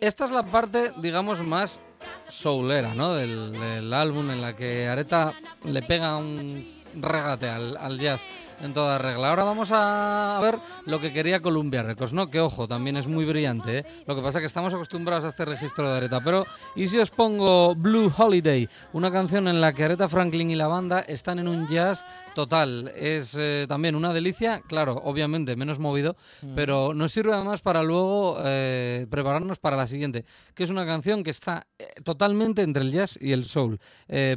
Esta 0.06 0.26
es 0.26 0.30
la 0.30 0.44
parte, 0.44 0.92
digamos, 0.98 1.42
más 1.42 1.80
soulera 2.28 2.94
¿no? 2.94 3.16
del, 3.16 3.92
álbum 3.92 4.30
en 4.30 4.40
la 4.40 4.56
que 4.56 4.88
Aretha 4.88 5.34
le 5.64 5.82
pega 5.82 6.18
un 6.18 6.75
regate 7.00 7.50
al, 7.50 7.78
al 7.78 8.00
jazz 8.00 8.26
en 8.62 8.74
toda 8.74 8.98
regla. 8.98 9.30
Ahora 9.30 9.44
vamos 9.44 9.70
a 9.72 10.40
ver 10.42 10.58
lo 10.86 11.00
que 11.00 11.12
quería 11.12 11.42
Columbia 11.42 11.84
Records, 11.84 12.14
¿no? 12.14 12.30
Que 12.30 12.40
ojo, 12.40 12.68
también 12.68 12.98
es 12.98 13.08
muy 13.08 13.26
brillante, 13.26 13.80
¿eh? 13.80 13.86
Lo 14.06 14.16
que 14.16 14.22
pasa 14.22 14.40
es 14.40 14.44
que 14.44 14.48
estamos 14.48 14.74
acostumbrados 14.74 15.26
a 15.26 15.30
este 15.30 15.46
registro 15.46 15.90
de 15.90 15.98
Aretha. 15.98 16.22
Pero, 16.22 16.46
¿y 16.76 16.88
si 16.88 16.98
os 16.98 17.12
pongo 17.12 17.76
Blue 17.76 18.12
Holiday? 18.16 18.70
Una 18.94 19.12
canción 19.12 19.48
en 19.48 19.62
la 19.62 19.74
que 19.74 19.84
Aretha 19.84 20.08
Franklin 20.08 20.52
y 20.52 20.56
la 20.56 20.68
banda 20.68 21.02
están 21.02 21.40
en 21.40 21.48
un 21.48 21.68
jazz 21.68 22.06
total. 22.34 22.92
Es 22.96 23.36
eh, 23.38 23.66
también 23.68 23.96
una 23.96 24.14
delicia, 24.14 24.62
claro, 24.62 25.02
obviamente 25.04 25.56
menos 25.56 25.80
movido, 25.80 26.16
pero 26.56 26.94
nos 26.94 27.12
sirve 27.12 27.34
además 27.34 27.62
para 27.62 27.84
luego 27.84 28.38
eh, 28.44 29.06
prepararnos 29.10 29.60
para 29.60 29.78
la 29.78 29.88
siguiente, 29.88 30.26
que 30.54 30.64
es 30.64 30.70
una 30.70 30.86
canción 30.86 31.24
que 31.24 31.32
está 31.32 31.68
eh, 31.78 31.88
totalmente 32.04 32.62
entre 32.62 32.84
el 32.84 32.92
jazz 32.92 33.18
y 33.20 33.32
el 33.32 33.46
soul. 33.46 33.80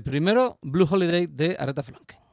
Primero, 0.04 0.58
Blue 0.62 0.88
Holiday 0.90 1.26
de 1.26 1.56
Aretha 1.58 1.82
Franklin. 1.82 2.27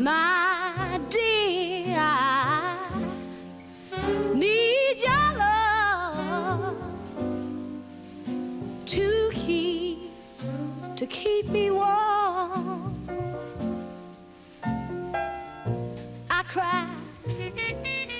My 0.00 0.98
dear, 1.10 1.94
I 1.98 2.88
need 4.32 4.96
your 4.96 5.36
love 5.36 6.74
to 8.86 9.30
keep 9.30 9.98
to 10.96 11.06
keep 11.06 11.50
me 11.50 11.70
warm. 11.70 12.94
I 16.30 16.44
cry 16.48 16.88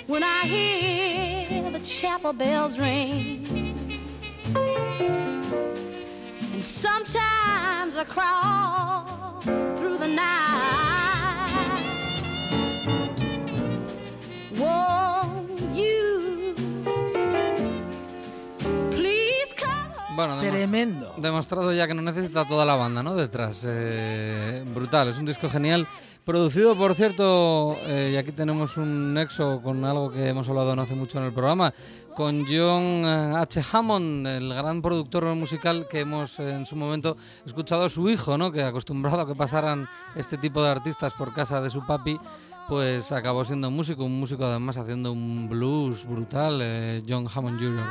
when 0.06 0.22
I 0.22 0.42
hear 0.44 1.70
the 1.70 1.80
chapel 1.80 2.34
bells 2.34 2.78
ring. 2.78 3.46
And 6.52 6.62
sometimes 6.62 7.96
I 7.96 8.04
crawl 8.06 9.40
through 9.78 9.96
the 9.96 10.08
night. 10.08 10.99
Bueno, 20.26 20.38
Tremendo. 20.38 21.14
demostrado 21.16 21.72
ya 21.72 21.86
que 21.86 21.94
no 21.94 22.02
necesita 22.02 22.46
toda 22.46 22.66
la 22.66 22.76
banda, 22.76 23.02
¿no? 23.02 23.14
Detrás. 23.14 23.64
Eh, 23.66 24.62
brutal, 24.74 25.08
es 25.08 25.16
un 25.16 25.24
disco 25.24 25.48
genial. 25.48 25.86
Producido, 26.26 26.76
por 26.76 26.94
cierto, 26.94 27.74
eh, 27.86 28.10
y 28.12 28.16
aquí 28.18 28.30
tenemos 28.32 28.76
un 28.76 29.14
nexo 29.14 29.62
con 29.62 29.82
algo 29.86 30.12
que 30.12 30.28
hemos 30.28 30.46
hablado 30.46 30.76
no 30.76 30.82
hace 30.82 30.94
mucho 30.94 31.16
en 31.18 31.24
el 31.24 31.32
programa, 31.32 31.72
con 32.14 32.44
John 32.44 33.02
eh, 33.06 33.32
H. 33.38 33.62
Hammond, 33.72 34.26
el 34.26 34.52
gran 34.52 34.82
productor 34.82 35.24
musical 35.34 35.88
que 35.88 36.00
hemos 36.00 36.38
eh, 36.38 36.50
en 36.52 36.66
su 36.66 36.76
momento 36.76 37.16
escuchado 37.46 37.84
a 37.84 37.88
su 37.88 38.10
hijo, 38.10 38.36
¿no? 38.36 38.52
Que 38.52 38.62
acostumbrado 38.62 39.22
a 39.22 39.26
que 39.26 39.34
pasaran 39.34 39.88
este 40.14 40.36
tipo 40.36 40.62
de 40.62 40.68
artistas 40.68 41.14
por 41.14 41.32
casa 41.32 41.62
de 41.62 41.70
su 41.70 41.86
papi, 41.86 42.18
pues 42.68 43.10
acabó 43.10 43.42
siendo 43.42 43.70
músico, 43.70 44.04
un 44.04 44.20
músico 44.20 44.44
además 44.44 44.76
haciendo 44.76 45.12
un 45.12 45.48
blues 45.48 46.06
brutal, 46.06 46.60
eh, 46.62 47.02
John 47.08 47.26
Hammond 47.34 47.58
Jr. 47.58 47.84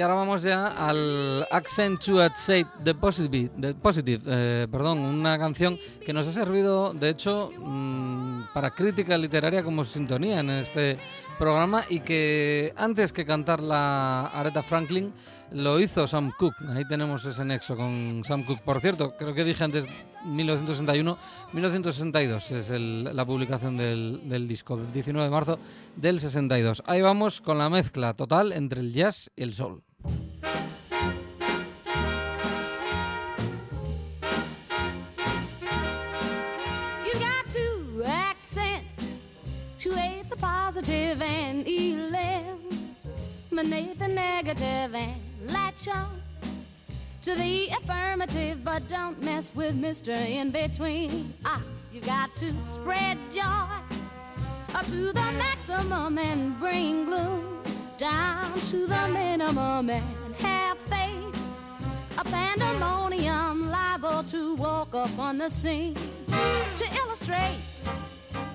Y 0.00 0.02
ahora 0.02 0.14
vamos 0.14 0.42
ya 0.42 0.68
al 0.68 1.46
Accentuate 1.50 2.64
the 2.82 2.94
Positive, 2.94 3.50
the 3.60 3.74
positive 3.74 4.22
eh, 4.26 4.66
perdón, 4.72 5.00
una 5.00 5.38
canción 5.38 5.78
que 6.06 6.14
nos 6.14 6.26
ha 6.26 6.32
servido, 6.32 6.94
de 6.94 7.10
hecho, 7.10 7.50
mm, 7.58 8.44
para 8.54 8.70
crítica 8.70 9.18
literaria 9.18 9.62
como 9.62 9.84
sintonía 9.84 10.40
en 10.40 10.48
este 10.48 10.96
programa 11.38 11.82
y 11.90 12.00
que 12.00 12.72
antes 12.78 13.12
que 13.12 13.26
cantarla 13.26 14.28
Aretha 14.28 14.62
Franklin 14.62 15.12
lo 15.52 15.78
hizo 15.78 16.06
Sam 16.06 16.32
Cooke. 16.38 16.56
Ahí 16.70 16.88
tenemos 16.88 17.26
ese 17.26 17.44
nexo 17.44 17.76
con 17.76 18.22
Sam 18.24 18.44
Cooke. 18.46 18.62
Por 18.64 18.80
cierto, 18.80 19.14
creo 19.18 19.34
que 19.34 19.44
dije 19.44 19.64
antes 19.64 19.84
1961, 20.24 21.18
1962 21.52 22.50
es 22.52 22.70
el- 22.70 23.04
la 23.14 23.26
publicación 23.26 23.76
del, 23.76 24.22
del 24.30 24.48
disco, 24.48 24.76
el 24.78 24.90
19 24.94 25.26
de 25.26 25.30
marzo 25.30 25.58
del 25.94 26.20
62. 26.20 26.82
Ahí 26.86 27.02
vamos 27.02 27.42
con 27.42 27.58
la 27.58 27.68
mezcla 27.68 28.14
total 28.14 28.52
entre 28.54 28.80
el 28.80 28.94
jazz 28.94 29.30
y 29.36 29.42
el 29.42 29.52
soul. 29.52 29.82
You 37.04 37.12
got 37.18 37.50
to 37.50 38.04
accentuate 38.04 38.84
the 40.28 40.36
positive 40.36 41.20
and 41.22 41.66
eliminate 41.66 42.58
the 43.98 44.08
negative 44.08 44.94
and 44.94 45.20
latch 45.46 45.88
on 45.88 46.20
to 47.22 47.34
the 47.34 47.68
affirmative, 47.68 48.64
but 48.64 48.88
don't 48.88 49.22
mess 49.22 49.54
with 49.54 49.78
Mr. 49.78 50.16
In 50.16 50.50
Between. 50.50 51.34
Ah, 51.44 51.62
you 51.92 52.00
got 52.00 52.34
to 52.36 52.50
spread 52.60 53.18
joy 53.32 53.42
up 54.74 54.86
to 54.86 55.12
the 55.12 55.32
maximum 55.36 56.18
and 56.18 56.58
bring 56.58 57.04
gloom 57.04 57.59
down 58.00 58.54
to 58.70 58.86
the 58.86 59.08
minimum 59.12 59.90
and 59.90 60.34
have 60.40 60.78
faith. 60.88 61.36
A 62.18 62.24
pandemonium 62.24 63.70
liable 63.70 64.22
to 64.24 64.54
walk 64.56 64.94
up 64.94 65.18
on 65.18 65.36
the 65.38 65.50
scene 65.50 65.94
to 66.76 66.84
illustrate 67.04 67.58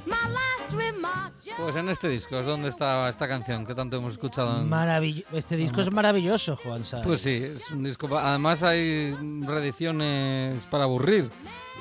my 0.05 0.17
last 0.29 0.73
remark. 0.73 1.31
just 1.43 1.57
Pues 1.57 1.75
en 1.75 1.89
este 1.89 2.09
disco 2.09 2.39
es 2.39 2.45
donde 2.47 2.69
está 2.69 3.07
esta 3.07 3.27
canción 3.27 3.65
que 3.65 3.75
tanto 3.75 3.97
hemos 3.97 4.13
escuchado. 4.13 4.61
en- 4.61 4.69
Maravill- 4.69 5.25
este 5.31 5.55
disco 5.55 5.81
es 5.81 5.91
maravilloso, 5.91 6.57
Juan 6.57 6.83
Sa. 6.83 7.01
Pues 7.03 7.21
sí, 7.21 7.33
es 7.33 7.69
un 7.71 7.83
disco. 7.83 8.07
Además 8.17 8.63
hay 8.63 9.13
reediciones 9.45 10.65
para 10.71 10.85
aburrir 10.85 11.29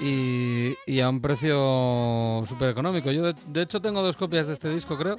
y, 0.00 0.74
y 0.86 1.00
a 1.00 1.08
un 1.08 1.20
precio 1.22 2.44
súper 2.46 2.68
económico. 2.70 3.10
Yo 3.10 3.22
de, 3.22 3.34
de 3.46 3.62
hecho 3.62 3.80
tengo 3.80 4.02
dos 4.02 4.16
copias 4.16 4.46
de 4.48 4.52
este 4.52 4.68
disco, 4.68 4.96
creo, 4.98 5.16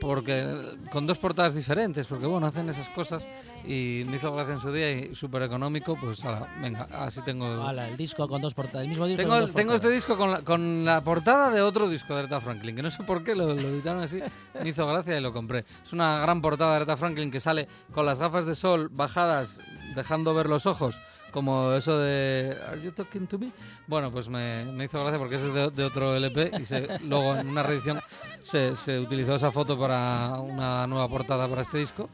porque 0.00 0.46
con 0.90 1.06
dos 1.06 1.18
portadas 1.18 1.54
diferentes, 1.54 2.06
porque 2.06 2.26
bueno, 2.26 2.46
hacen 2.46 2.68
esas 2.68 2.88
cosas 2.88 3.26
y 3.64 4.02
me 4.06 4.16
hizo 4.16 4.32
gracia 4.34 4.54
en 4.54 4.60
su 4.60 4.72
día 4.72 4.90
y 4.90 5.14
súper 5.14 5.42
económico, 5.42 5.96
pues 6.00 6.24
ahora, 6.24 6.52
venga, 6.60 6.86
así 6.90 7.20
tengo... 7.22 7.46
Hala, 7.62 7.88
el 7.88 7.96
disco 7.96 8.26
con 8.26 8.40
dos 8.40 8.54
portadas. 8.54 8.82
El 8.82 8.88
mismo 8.88 9.06
disco 9.06 9.22
Tengo, 9.22 9.34
con 9.34 9.40
dos 9.42 9.52
tengo 9.52 9.74
este 9.74 9.90
disco 9.90 10.16
con 10.16 10.30
la, 10.30 10.42
con 10.42 10.84
la 10.84 11.04
portada 11.04 11.50
de 11.50 11.60
otro 11.60 11.88
disco 11.88 12.14
de 12.14 12.20
Aretha 12.20 12.40
Franklin, 12.40 12.74
que 12.74 12.82
no 12.82 12.90
sé 12.90 13.04
por 13.04 13.22
qué 13.22 13.34
lo, 13.34 13.54
lo 13.54 13.68
editaron 13.68 14.02
así, 14.02 14.20
me 14.60 14.68
hizo 14.68 14.86
gracia 14.86 15.16
y 15.16 15.20
lo 15.20 15.32
compré. 15.32 15.64
Es 15.84 15.92
una 15.92 16.20
gran 16.20 16.40
portada 16.40 16.70
de 16.70 16.76
Aretha 16.76 16.96
Franklin 16.96 17.30
que 17.30 17.40
sale 17.40 17.68
con 17.92 18.06
las 18.06 18.18
gafas 18.18 18.46
de 18.46 18.54
sol 18.54 18.88
bajadas, 18.90 19.60
dejando 19.94 20.34
ver 20.34 20.46
los 20.46 20.66
ojos, 20.66 21.00
como 21.30 21.72
eso 21.72 21.98
de 21.98 22.56
¿Are 22.68 22.80
you 22.82 22.92
talking 22.92 23.26
to 23.26 23.38
me? 23.38 23.50
Bueno, 23.86 24.10
pues 24.10 24.28
me, 24.28 24.64
me 24.66 24.84
hizo 24.84 25.00
gracia 25.00 25.18
porque 25.18 25.36
ese 25.36 25.48
es 25.48 25.54
de, 25.54 25.70
de 25.70 25.84
otro 25.84 26.14
LP 26.16 26.52
y 26.60 26.64
se- 26.64 26.98
luego 27.00 27.36
en 27.36 27.48
una 27.48 27.62
reedición 27.62 28.00
se, 28.42 28.76
se 28.76 28.98
utilizó 28.98 29.34
esa 29.36 29.50
foto 29.50 29.78
para 29.78 30.38
una 30.40 30.86
nueva 30.86 31.08
portada 31.08 31.48
para 31.48 31.62
este 31.62 31.78
disco. 31.78 32.08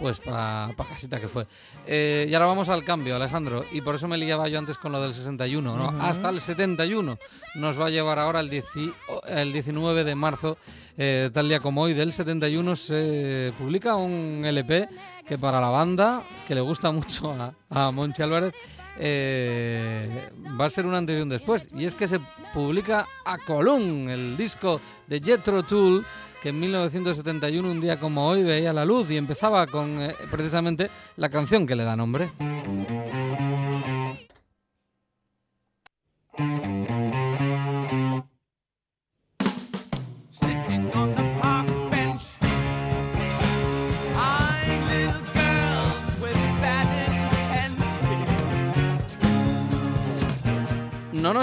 Pues 0.00 0.18
para 0.18 0.74
casita 0.88 1.20
que 1.20 1.28
fue. 1.28 1.46
Eh, 1.86 2.26
y 2.26 2.32
ahora 2.32 2.46
vamos 2.46 2.70
al 2.70 2.82
cambio, 2.84 3.16
Alejandro. 3.16 3.66
Y 3.70 3.82
por 3.82 3.96
eso 3.96 4.08
me 4.08 4.16
liaba 4.16 4.48
yo 4.48 4.58
antes 4.58 4.78
con 4.78 4.92
lo 4.92 5.02
del 5.02 5.12
61, 5.12 5.76
¿no? 5.76 6.02
Hasta 6.02 6.30
el 6.30 6.40
71 6.40 7.18
nos 7.56 7.78
va 7.78 7.86
a 7.86 7.90
llevar 7.90 8.18
ahora 8.18 8.40
el, 8.40 8.48
10 8.48 8.64
el 9.28 9.52
19 9.52 10.04
de 10.04 10.14
marzo, 10.14 10.56
eh, 10.96 11.28
tal 11.34 11.48
día 11.48 11.60
como 11.60 11.82
hoy, 11.82 11.92
del 11.92 12.12
71 12.12 12.76
se 12.76 13.52
publica 13.58 13.96
un 13.96 14.42
LP 14.42 14.88
que 15.28 15.36
para 15.36 15.60
la 15.60 15.68
banda, 15.68 16.22
que 16.48 16.54
le 16.54 16.62
gusta 16.62 16.90
mucho 16.92 17.32
a, 17.32 17.52
a 17.68 17.90
Monchi 17.90 18.22
Álvarez, 18.22 18.54
eh, 18.98 20.28
va 20.60 20.66
a 20.66 20.70
ser 20.70 20.86
un 20.86 20.94
antes 20.94 21.18
y 21.18 21.20
un 21.20 21.28
después. 21.28 21.68
Y 21.74 21.84
es 21.84 21.94
que 21.94 22.08
se 22.08 22.20
publica 22.52 23.06
a 23.24 23.38
Colón, 23.38 24.08
el 24.08 24.36
disco 24.36 24.80
de 25.06 25.20
Jethro 25.20 25.62
Tull, 25.62 26.04
que 26.42 26.50
en 26.50 26.60
1971, 26.60 27.70
un 27.70 27.80
día 27.80 27.98
como 27.98 28.26
hoy, 28.26 28.42
veía 28.42 28.72
la 28.72 28.84
luz 28.84 29.10
y 29.10 29.16
empezaba 29.16 29.66
con 29.66 30.00
eh, 30.00 30.14
precisamente 30.30 30.90
la 31.16 31.28
canción 31.28 31.66
que 31.66 31.76
le 31.76 31.84
da 31.84 31.96
nombre. 31.96 32.30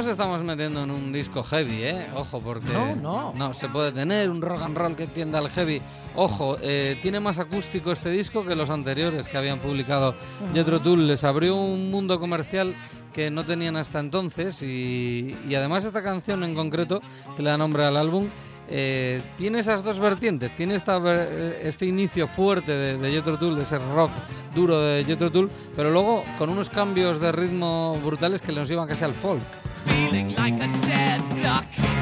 Estamos 0.08 0.42
metiendo 0.44 0.84
en 0.84 0.92
un 0.92 1.12
disco 1.12 1.44
heavy, 1.44 1.84
¿eh? 1.84 2.08
Ojo, 2.16 2.40
porque... 2.40 2.72
No, 2.74 2.96
no. 2.96 3.34
No, 3.36 3.54
se 3.54 3.70
puede 3.70 3.92
tener 3.92 4.30
un 4.30 4.42
rock 4.42 4.62
and 4.62 4.78
roll 4.78 4.96
que 4.96 5.08
tienda 5.08 5.40
al 5.40 5.50
heavy. 5.50 5.82
Ojo, 6.16 6.58
eh, 6.62 6.98
tiene 7.02 7.20
más 7.20 7.40
acústico 7.40 7.92
este 7.92 8.10
disco 8.10 8.46
que 8.46 8.56
los 8.56 8.70
anteriores 8.70 9.28
que 9.28 9.38
habían 9.38 9.60
publicado 9.60 10.16
Jethro 10.54 10.80
Tull. 10.80 11.08
Les 11.08 11.24
abrió 11.24 11.56
un 11.56 11.92
mundo 11.92 12.20
comercial 12.20 12.74
que 13.14 13.30
no 13.30 13.44
tenían 13.44 13.76
hasta 13.76 14.00
entonces 14.00 14.62
y, 14.64 15.36
y 15.48 15.56
además 15.56 15.86
esta 15.86 16.04
canción 16.04 16.44
en 16.44 16.56
concreto, 16.56 17.02
que 17.36 17.44
le 17.44 17.50
da 17.50 17.58
nombre 17.58 17.84
al 17.84 17.98
álbum, 17.98 18.28
eh, 18.70 19.22
tiene 19.38 19.60
esas 19.60 19.84
dos 19.84 20.00
vertientes. 20.00 20.54
Tiene 20.54 20.76
esta, 20.76 21.00
eh, 21.06 21.62
este 21.64 21.86
inicio 21.86 22.28
fuerte 22.28 22.72
de, 22.72 22.98
de 22.98 23.12
Jethro 23.12 23.38
Tull, 23.38 23.56
de 23.56 23.64
ese 23.64 23.78
rock 23.78 24.12
duro 24.54 24.80
de 24.80 25.06
Jethro 25.06 25.32
Tull, 25.32 25.50
pero 25.76 25.92
luego 25.92 26.24
con 26.38 26.50
unos 26.50 26.70
cambios 26.70 27.22
de 27.22 27.32
ritmo 27.32 28.00
brutales 28.04 28.42
que 28.42 28.52
nos 28.52 28.68
llevan 28.68 28.88
casi 28.88 29.04
al 29.04 29.14
folk. 29.14 29.42
Feeling 29.88 30.36
like 30.36 30.54
a 30.54 30.68
dead 30.88 31.22
duck. 31.42 31.97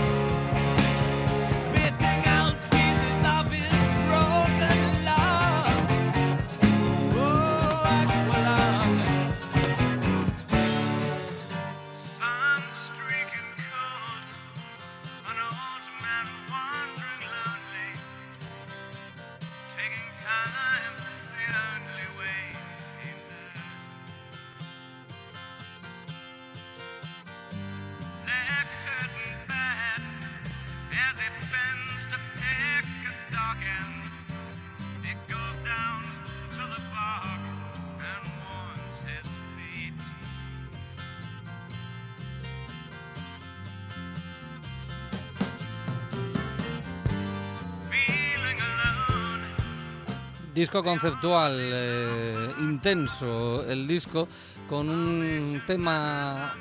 Disco 50.55 50.83
conceptual 50.83 51.59
eh, 51.59 52.49
intenso, 52.59 53.63
el 53.69 53.85
disco, 53.85 54.27
con 54.67 54.89
un 54.89 55.61
tema 55.67 56.55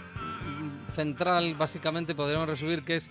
central, 0.93 1.55
básicamente 1.55 2.15
podríamos 2.15 2.49
resumir 2.49 2.83
que 2.83 2.97
es 2.97 3.11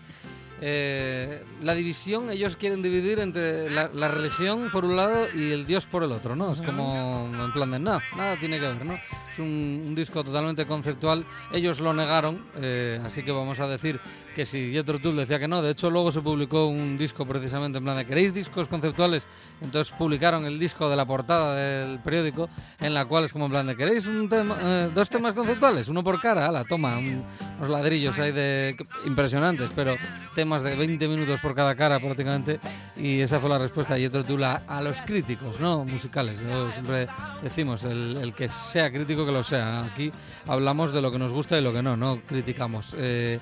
eh, 0.61 1.43
la 1.61 1.73
división, 1.73 2.29
ellos 2.29 2.57
quieren 2.57 2.81
dividir 2.81 3.19
entre 3.19 3.69
la, 3.69 3.89
la 3.93 4.09
religión 4.09 4.69
por 4.71 4.85
un 4.85 4.97
lado 4.97 5.25
y 5.33 5.51
el 5.51 5.65
Dios 5.65 5.85
por 5.85 6.03
el 6.03 6.11
otro, 6.11 6.35
¿no? 6.35 6.51
Es 6.51 6.61
como 6.61 7.29
en 7.33 7.53
plan 7.53 7.71
de 7.71 7.79
nada, 7.79 8.01
nada 8.15 8.37
tiene 8.37 8.59
que 8.59 8.67
ver, 8.67 8.85
¿no? 8.85 8.99
Es 9.33 9.39
un, 9.39 9.83
un 9.87 9.95
disco 9.95 10.23
totalmente 10.23 10.67
conceptual, 10.67 11.25
ellos 11.51 11.79
lo 11.79 11.91
negaron, 11.91 12.45
eh, 12.57 12.99
así 13.03 13.23
que 13.23 13.31
vamos 13.31 13.59
a 13.59 13.67
decir 13.67 13.99
que 14.35 14.45
si 14.45 14.71
Jethro 14.71 14.99
Tull 14.99 15.15
decía 15.15 15.39
que 15.39 15.47
no, 15.47 15.61
de 15.63 15.71
hecho 15.71 15.89
luego 15.89 16.11
se 16.11 16.21
publicó 16.21 16.67
un 16.67 16.97
disco 16.99 17.25
precisamente 17.25 17.79
en 17.79 17.83
plan 17.83 17.97
de 17.97 18.05
¿queréis 18.05 18.33
discos 18.33 18.67
conceptuales? 18.67 19.27
Entonces 19.61 19.91
publicaron 19.97 20.45
el 20.45 20.59
disco 20.59 20.87
de 20.89 20.95
la 20.95 21.05
portada 21.05 21.55
del 21.55 21.99
periódico 21.99 22.47
en 22.79 22.93
la 22.93 23.05
cual 23.05 23.23
es 23.25 23.33
como 23.33 23.45
en 23.45 23.51
plan 23.51 23.65
de 23.67 23.75
¿queréis 23.75 24.05
un 24.05 24.29
tema, 24.29 24.55
eh, 24.61 24.89
dos 24.93 25.09
temas 25.09 25.33
conceptuales? 25.33 25.87
Uno 25.87 26.03
por 26.03 26.19
cara, 26.21 26.47
ala, 26.47 26.63
toma, 26.63 26.97
un- 26.99 27.23
unos 27.57 27.69
ladrillos 27.69 28.17
ahí 28.19 28.31
de 28.31 28.75
impresionantes, 29.05 29.69
pero 29.75 29.95
temas 30.35 30.61
de 30.63 30.75
20 30.75 31.07
minutos 31.07 31.39
por 31.39 31.55
cada 31.55 31.75
cara 31.75 31.99
prácticamente 31.99 32.59
y 32.97 33.19
esa 33.19 33.39
fue 33.39 33.49
la 33.49 33.57
respuesta 33.59 33.95
de 33.95 34.01
Jethro 34.01 34.23
Tull 34.23 34.43
a, 34.43 34.55
a 34.67 34.81
los 34.81 35.01
críticos, 35.01 35.59
¿no? 35.59 35.85
Musicales. 35.85 36.39
Yo 36.39 36.71
siempre 36.71 37.07
decimos, 37.43 37.83
el, 37.83 38.17
el 38.21 38.33
que 38.33 38.49
sea 38.49 38.91
crítico 38.91 39.22
que 39.25 39.31
lo 39.31 39.43
sea. 39.43 39.85
Aquí 39.85 40.11
hablamos 40.47 40.93
de 40.93 41.01
lo 41.01 41.11
que 41.11 41.19
nos 41.19 41.31
gusta 41.31 41.57
y 41.57 41.61
lo 41.61 41.71
que 41.73 41.81
no, 41.83 41.95
no 41.97 42.21
criticamos. 42.27 42.95
Eh, 42.97 43.39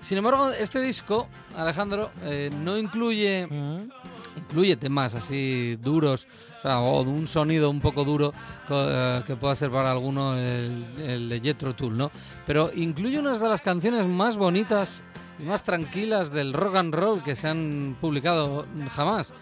sin 0.00 0.18
embargo, 0.18 0.50
este 0.50 0.80
disco, 0.80 1.28
Alejandro, 1.56 2.10
eh, 2.22 2.50
no 2.62 2.76
incluye 2.76 3.46
Mm. 3.46 3.88
incluye 4.36 4.76
temas 4.76 5.14
así 5.14 5.76
duros, 5.76 6.26
o 6.58 6.60
sea, 6.60 6.80
o 6.80 7.04
de 7.04 7.10
un 7.10 7.26
sonido 7.26 7.70
un 7.70 7.80
poco 7.80 8.04
duro 8.04 8.32
eh, 8.68 9.22
que 9.26 9.36
pueda 9.36 9.54
ser 9.56 9.70
para 9.70 9.90
alguno 9.90 10.34
el, 10.36 10.84
el 10.98 11.28
de 11.28 11.40
Jethro 11.40 11.74
Tull, 11.74 11.96
¿no? 11.96 12.10
Pero 12.46 12.70
incluye 12.74 13.18
unas 13.18 13.40
de 13.40 13.48
las 13.48 13.62
canciones 13.62 14.06
más 14.06 14.36
bonitas 14.36 15.02
y 15.38 15.42
más 15.44 15.62
tranquilas 15.62 16.30
del 16.32 16.52
rock 16.52 16.76
and 16.76 16.94
roll 16.94 17.22
que 17.22 17.34
se 17.34 17.48
han 17.48 17.96
publicado 18.00 18.66
jamás. 18.92 19.32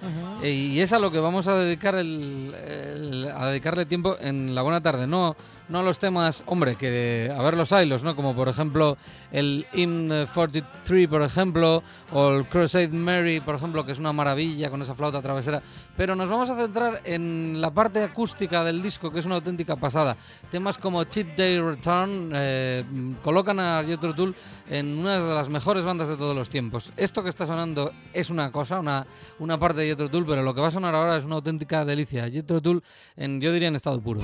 Y 0.42 0.78
es 0.81 0.92
a 0.92 0.98
lo 0.98 1.11
que 1.11 1.18
vamos 1.20 1.48
a 1.48 1.57
dedicar 1.57 1.94
el, 1.94 2.55
el- 2.66 3.28
a 3.35 3.46
dedicarle 3.48 3.85
tiempo 3.87 4.16
en 4.20 4.55
la 4.55 4.62
buena 4.62 4.81
tarde, 4.83 5.07
no 5.07 5.37
no 5.72 5.82
los 5.82 5.98
temas, 5.98 6.44
hombre, 6.46 6.76
que 6.76 7.32
a 7.35 7.42
ver 7.42 7.56
los 7.56 7.72
hilos, 7.72 8.02
¿no? 8.02 8.14
Como 8.14 8.37
por 8.37 8.48
ejemplo 8.48 8.98
el 9.32 9.66
Hymn 9.72 10.28
43, 10.32 11.08
por 11.08 11.22
ejemplo, 11.22 11.82
o 12.12 12.30
el 12.30 12.46
Crusade 12.46 12.88
Mary, 12.88 13.40
por 13.40 13.54
ejemplo, 13.54 13.85
que 13.85 13.92
es 13.92 13.98
una 13.98 14.12
maravilla 14.12 14.68
con 14.68 14.82
esa 14.82 14.94
flauta 14.94 15.22
travesera. 15.22 15.62
Pero 15.96 16.14
nos 16.14 16.28
vamos 16.28 16.50
a 16.50 16.56
centrar 16.56 17.00
en 17.04 17.58
la 17.61 17.70
parte 17.70 18.02
acústica 18.02 18.62
del 18.62 18.82
disco, 18.82 19.11
que 19.11 19.20
es 19.20 19.24
una 19.24 19.37
auténtica 19.37 19.76
pasada. 19.76 20.14
Temas 20.50 20.76
como 20.76 21.04
Cheap 21.04 21.35
Day 21.37 21.58
Return 21.58 22.30
eh, 22.35 22.85
colocan 23.22 23.58
a 23.58 23.82
Jethro 23.82 24.14
Tull 24.14 24.35
en 24.68 24.98
una 24.98 25.18
de 25.18 25.35
las 25.35 25.48
mejores 25.48 25.87
bandas 25.87 26.08
de 26.08 26.16
todos 26.16 26.37
los 26.37 26.50
tiempos. 26.50 26.92
Esto 26.98 27.22
que 27.22 27.30
está 27.30 27.46
sonando 27.46 27.92
es 28.12 28.28
una 28.28 28.52
cosa, 28.52 28.78
una, 28.78 29.06
una 29.38 29.58
parte 29.58 29.80
de 29.80 29.88
Jethro 29.88 30.11
Tull, 30.11 30.26
pero 30.26 30.42
lo 30.42 30.54
que 30.54 30.61
va 30.61 30.68
a 30.68 30.70
sonar 30.72 30.94
ahora 30.94 31.16
es 31.16 31.24
una 31.24 31.37
auténtica 31.37 31.87
delicia. 31.87 32.30
Jethro 32.30 32.61
Tull, 32.61 32.82
en, 33.16 33.40
yo 33.40 33.52
diría 33.52 33.68
en 33.68 33.76
estado 33.76 34.02
puro. 34.02 34.20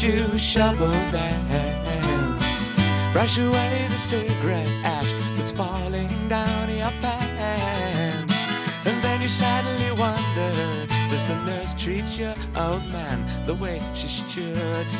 Shoe 0.00 0.38
shuffle 0.38 0.88
dance. 1.12 2.70
Brush 3.12 3.36
away 3.36 3.86
the 3.90 3.98
cigarette 3.98 4.66
ash 4.82 5.12
that's 5.36 5.50
falling 5.50 6.08
down 6.26 6.70
your 6.70 6.90
pants. 7.02 8.46
And 8.86 9.04
then 9.04 9.20
you 9.20 9.28
sadly 9.28 9.92
wonder, 10.00 10.86
does 11.10 11.26
the 11.26 11.36
nurse 11.44 11.74
treat 11.74 12.06
your 12.18 12.34
old 12.56 12.86
man 12.90 13.44
the 13.44 13.54
way 13.54 13.82
she 13.94 14.08
should? 14.08 14.90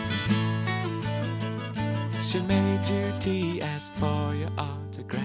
She 2.22 2.40
made 2.40 2.86
you 2.86 3.14
tea, 3.20 3.62
asked 3.62 3.94
for 3.94 4.34
your 4.34 4.50
autograph. 4.58 5.24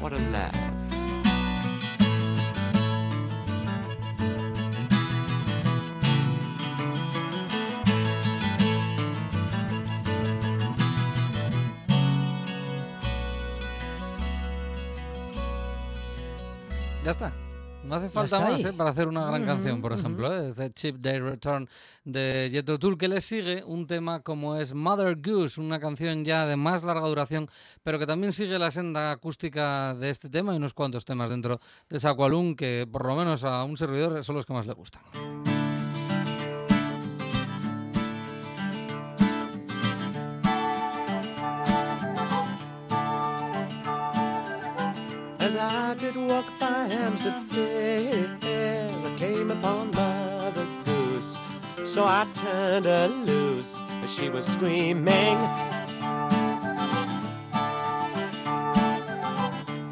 What 0.00 0.14
a 0.14 0.18
laugh. 0.32 0.75
Ya 17.06 17.12
está. 17.12 17.32
No 17.84 17.94
hace 17.94 18.10
falta 18.10 18.40
más. 18.40 18.64
¿eh? 18.64 18.72
para 18.72 18.90
hacer 18.90 19.06
una 19.06 19.24
gran 19.26 19.46
canción, 19.46 19.80
por 19.80 19.92
ejemplo. 19.92 20.26
¿eh? 20.34 20.48
Es 20.48 20.56
The 20.56 20.72
Cheap 20.72 20.96
Day 20.96 21.20
Return 21.20 21.68
de 22.04 22.48
Jethro 22.50 22.80
Tull, 22.80 22.98
que 22.98 23.06
le 23.06 23.20
sigue 23.20 23.62
un 23.62 23.86
tema 23.86 24.24
como 24.24 24.56
es 24.56 24.74
Mother 24.74 25.16
Goose, 25.24 25.60
una 25.60 25.78
canción 25.78 26.24
ya 26.24 26.46
de 26.46 26.56
más 26.56 26.82
larga 26.82 27.06
duración, 27.06 27.48
pero 27.84 28.00
que 28.00 28.06
también 28.06 28.32
sigue 28.32 28.58
la 28.58 28.72
senda 28.72 29.12
acústica 29.12 29.94
de 29.94 30.10
este 30.10 30.28
tema 30.28 30.52
y 30.52 30.56
unos 30.56 30.74
cuantos 30.74 31.04
temas 31.04 31.30
dentro 31.30 31.60
de 31.88 32.00
Saqualun 32.00 32.56
que 32.56 32.88
por 32.90 33.06
lo 33.06 33.14
menos 33.14 33.44
a 33.44 33.62
un 33.62 33.76
servidor 33.76 34.24
son 34.24 34.34
los 34.34 34.44
que 34.44 34.52
más 34.52 34.66
le 34.66 34.72
gustan. 34.72 35.04
I 45.68 45.94
did 45.94 46.14
walk 46.14 46.46
by 46.60 46.86
Hampstead 46.86 47.42
Fair, 47.50 48.88
I 49.04 49.18
came 49.18 49.50
upon 49.50 49.90
Mother 49.90 50.64
Goose. 50.84 51.36
So 51.84 52.04
I 52.04 52.24
turned 52.34 52.86
her 52.86 53.08
loose 53.08 53.76
as 54.04 54.14
she 54.14 54.28
was 54.28 54.46
screaming. 54.46 55.36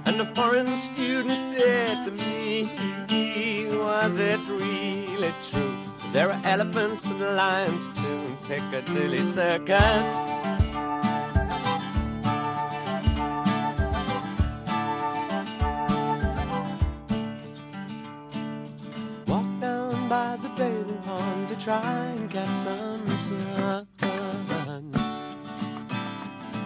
And 0.07 0.21
a 0.21 0.27
foreign 0.37 0.77
student 0.77 1.37
said 1.37 2.05
to 2.05 2.13
me, 2.13 2.71
Was 3.77 4.17
it 4.19 4.39
really 4.49 5.33
true? 5.51 5.77
There 6.13 6.31
are 6.31 6.41
elephants 6.45 7.05
and 7.07 7.21
lions 7.21 7.89
too 7.99 8.21
in 8.29 8.37
Piccadilly 8.47 9.25
Circus. 9.25 10.44
Try 21.65 21.81
and 21.81 22.31
catch 22.31 22.57
some 22.57 23.09
sun. 23.17 23.87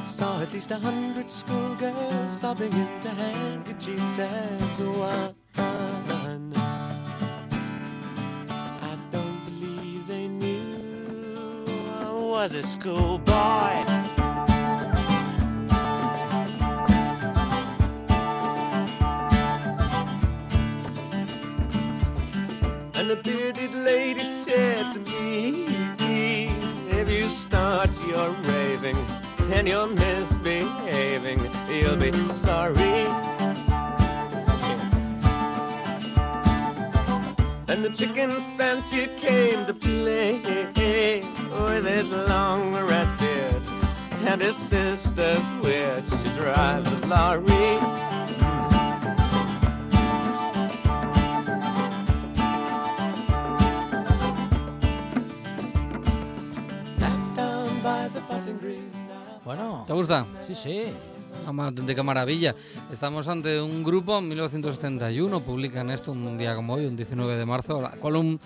Saw 0.04 0.40
at 0.40 0.52
least 0.52 0.72
a 0.72 0.78
hundred 0.80 1.30
schoolgirls 1.30 2.40
sobbing 2.40 2.72
into 2.72 3.08
handkerchiefs 3.11 4.18
as 4.18 4.78
one. 4.80 5.37
I 8.82 8.96
don't 9.12 9.44
believe 9.44 10.08
they 10.08 10.26
knew 10.26 11.64
I 12.00 12.11
was 12.12 12.54
a 12.54 12.64
schoolboy. 12.64 14.08
And 23.09 23.16
the 23.16 23.31
bearded 23.31 23.75
lady 23.75 24.23
said 24.23 24.92
to 24.92 24.99
me, 24.99 25.64
If 26.90 27.09
you 27.09 27.27
start 27.29 27.88
your 28.07 28.33
raving 28.42 28.99
and 29.51 29.66
you're 29.66 29.87
misbehaving, 29.87 31.40
you'll 31.71 31.97
be 31.97 32.12
sorry. 32.29 33.07
And 37.68 37.83
the 37.83 37.94
chicken 37.97 38.31
fancier 38.59 39.09
came 39.16 39.64
to 39.64 39.73
play 39.73 40.42
with 41.51 41.87
his 41.87 42.11
long 42.12 42.75
red 42.75 43.18
beard 43.18 43.62
and 44.27 44.42
his 44.42 44.57
sister's 44.57 45.51
witch. 45.62 46.05
She 46.11 46.29
drives 46.37 46.92
a 46.92 47.07
lorry. 47.07 48.08
Gusta? 59.98 60.26
Sí, 60.46 60.54
sí. 60.54 60.84
Una 61.48 61.66
auténtica 61.66 62.04
maravilla. 62.04 62.54
Estamos 62.92 63.26
ante 63.26 63.61
un 63.61 63.82
grupo, 63.82 64.18
en 64.18 64.28
1971, 64.28 65.40
publican 65.40 65.90
esto 65.90 66.12
un 66.12 66.38
día 66.38 66.54
como 66.54 66.74
hoy, 66.74 66.87
un 66.87 66.94
19 66.94 67.37
de 67.37 67.44
marzo. 67.44 67.82
La 67.82 67.90
Column, 67.90 68.38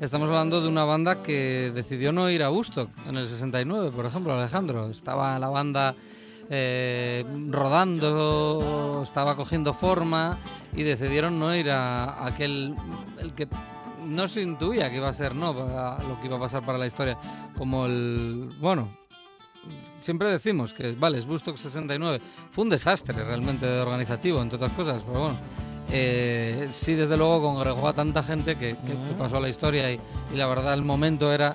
estamos 0.00 0.26
hablando 0.26 0.60
de 0.60 0.66
una 0.66 0.84
banda 0.84 1.22
que 1.22 1.70
decidió 1.72 2.10
no 2.10 2.28
ir 2.28 2.42
a 2.42 2.50
Woodstock 2.50 2.90
en 3.08 3.18
el 3.18 3.28
69, 3.28 3.92
por 3.94 4.04
ejemplo, 4.06 4.32
Alejandro. 4.32 4.90
Estaba 4.90 5.38
la 5.38 5.48
banda 5.48 5.94
eh, 6.50 7.24
rodando, 7.50 9.02
estaba 9.04 9.36
cogiendo 9.36 9.74
forma 9.74 10.38
y 10.74 10.82
decidieron 10.82 11.38
no 11.38 11.54
ir 11.54 11.70
a, 11.70 12.04
a 12.04 12.26
aquel, 12.26 12.74
el 13.20 13.32
que 13.32 13.46
no 14.08 14.26
se 14.26 14.42
intuía 14.42 14.90
que 14.90 14.96
iba 14.96 15.08
a 15.08 15.12
ser, 15.12 15.36
no, 15.36 15.52
lo 15.52 16.20
que 16.20 16.26
iba 16.26 16.36
a 16.36 16.40
pasar 16.40 16.64
para 16.66 16.78
la 16.78 16.86
historia, 16.88 17.16
como 17.56 17.86
el, 17.86 18.48
bueno, 18.60 18.88
siempre 20.06 20.30
decimos 20.30 20.72
que, 20.72 20.92
vale, 20.92 21.18
es 21.18 21.26
Woodstock 21.26 21.56
69. 21.58 22.20
Fue 22.50 22.64
un 22.64 22.70
desastre 22.70 23.22
realmente 23.22 23.66
organizativo, 23.80 24.40
entre 24.40 24.56
otras 24.56 24.72
cosas, 24.72 25.02
pero 25.06 25.20
bueno. 25.20 25.36
eh, 25.92 26.68
sí, 26.70 26.94
desde 26.94 27.16
luego 27.16 27.42
congregó 27.42 27.86
a 27.88 27.92
tanta 27.92 28.22
gente 28.22 28.56
que, 28.56 28.70
que- 28.86 28.92
que 28.92 29.14
pasó 29.18 29.36
a 29.36 29.40
la 29.40 29.48
historia 29.48 29.92
y, 29.92 30.00
y 30.32 30.36
la 30.36 30.46
verdad 30.46 30.72
el 30.74 30.82
momento 30.82 31.32
era 31.32 31.54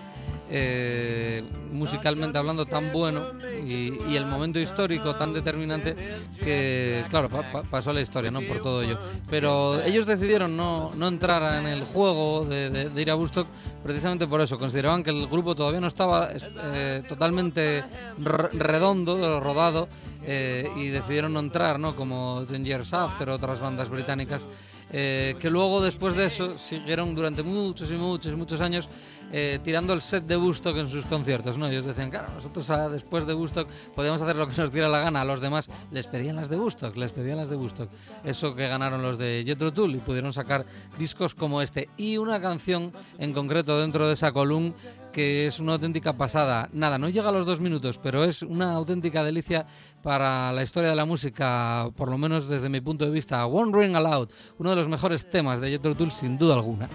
eh, 0.53 1.41
musicalmente 1.71 2.37
hablando 2.37 2.65
tan 2.65 2.91
bueno 2.91 3.31
y, 3.65 4.15
el 4.15 4.25
momento 4.25 4.59
histórico 4.59 5.15
tan 5.15 5.33
determinante 5.33 5.95
que, 6.43 7.05
claro, 7.09 7.29
pa- 7.29 7.49
pa- 7.49 7.63
pasó 7.63 7.91
a 7.91 7.93
la 7.93 8.01
historia, 8.01 8.29
¿no? 8.29 8.41
Por 8.41 8.61
todo 8.61 8.81
ello. 8.81 8.99
Pero 9.29 9.81
ellos 9.81 10.05
decidieron 10.05 10.57
no, 10.57 10.91
no 10.97 11.07
entrar 11.07 11.57
en 11.59 11.67
el 11.67 11.83
juego 11.83 12.45
de, 12.45 12.91
ir 12.97 13.09
a 13.09 13.15
Woodstock 13.15 13.47
precisamente 13.81 14.27
por 14.27 14.41
eso. 14.41 14.59
Consideraban 14.59 15.03
que 15.03 15.11
el 15.11 15.25
grupo 15.27 15.55
todavía 15.55 15.79
no 15.79 15.87
estaba 15.87 16.29
eh, 16.33 17.01
totalmente 17.07 17.83
redondo, 18.17 19.39
rodado, 19.39 19.87
eh, 20.23 20.69
y 20.75 20.87
decidieron 20.89 21.33
no 21.33 21.39
entrar, 21.39 21.79
¿no? 21.79 21.95
Como 21.95 22.43
Ten 22.47 22.65
Years 22.65 22.93
After, 22.93 23.29
otras 23.29 23.59
bandas 23.61 23.89
británicas, 23.89 24.47
que 24.91 25.49
luego 25.49 25.81
después 25.81 26.17
de 26.17 26.25
eso 26.25 26.57
siguieron 26.57 27.15
durante 27.15 27.41
muchos 27.43 27.89
y 27.89 27.93
muchos 27.93 28.33
y 28.33 28.35
muchos 28.35 28.59
años 28.59 28.89
eh, 29.31 29.59
tirando 29.63 29.93
el 29.93 30.01
set 30.01 30.25
de 30.25 30.37
Woodstock 30.37 30.77
en 30.77 30.89
sus 30.89 31.05
conciertos, 31.05 31.57
¿no? 31.57 31.67
Ellos 31.67 31.85
decían, 31.85 32.09
claro, 32.09 32.27
nosotros 32.33 32.69
ah, 32.69 32.89
después 32.89 33.25
de 33.25 33.33
Woodstock 33.33 33.69
podíamos 33.95 34.21
hacer 34.21 34.35
lo 34.35 34.47
que 34.47 34.55
nos 34.55 34.71
diera 34.71 34.89
la 34.89 34.99
gana, 34.99 35.21
a 35.21 35.25
los 35.25 35.41
demás 35.41 35.69
les 35.91 36.07
pedían 36.07 36.35
las 36.35 36.49
de 36.49 36.57
Woodstock, 36.57 36.95
les 36.97 37.11
pedían 37.11 37.37
las 37.37 37.49
de 37.49 37.55
Woodstock. 37.55 37.89
Eso 38.23 38.55
que 38.55 38.67
ganaron 38.67 39.01
los 39.01 39.17
de 39.17 39.43
Jethro 39.45 39.71
Tull 39.71 39.95
y 39.95 39.99
pudieron 39.99 40.33
sacar 40.33 40.65
discos 40.97 41.33
como 41.33 41.61
este 41.61 41.89
y 41.97 42.17
una 42.17 42.41
canción 42.41 42.91
en 43.17 43.33
concreto 43.33 43.79
dentro 43.79 44.07
de 44.07 44.13
esa 44.13 44.31
column 44.31 44.73
que 45.11 45.45
es 45.45 45.59
una 45.59 45.73
auténtica 45.73 46.13
pasada. 46.13 46.69
Nada, 46.73 46.97
no 46.97 47.09
llega 47.09 47.29
a 47.29 47.31
los 47.31 47.45
dos 47.45 47.59
minutos, 47.59 47.99
pero 48.01 48.23
es 48.23 48.41
una 48.41 48.71
auténtica 48.71 49.23
delicia 49.23 49.65
para 50.01 50.51
la 50.53 50.63
historia 50.63 50.89
de 50.89 50.95
la 50.95 51.05
música, 51.05 51.89
por 51.95 52.09
lo 52.09 52.17
menos 52.17 52.47
desde 52.47 52.69
mi 52.69 52.81
punto 52.81 53.05
de 53.05 53.11
vista. 53.11 53.45
Wandering 53.45 53.95
Aloud, 53.95 54.29
uno 54.57 54.69
de 54.69 54.75
los 54.75 54.87
mejores 54.87 55.29
temas 55.29 55.61
de 55.61 55.71
Jethro 55.71 55.95
Tull 55.95 56.11
sin 56.11 56.37
duda 56.37 56.55
alguna. 56.55 56.89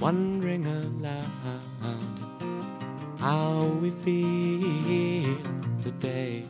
Wondering 0.00 0.66
aloud 0.66 1.26
how 3.18 3.64
we 3.82 3.90
feel 3.90 5.36
today. 5.82 6.44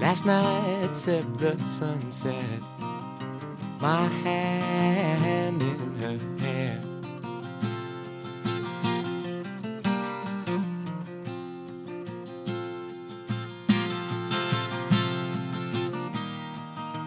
Last 0.00 0.24
night 0.26 0.96
sipped 0.96 1.38
the 1.38 1.58
sunset, 1.58 2.62
my 3.80 4.06
hand 4.24 5.60
in 5.62 5.94
her 6.00 6.18
hair. 6.38 6.89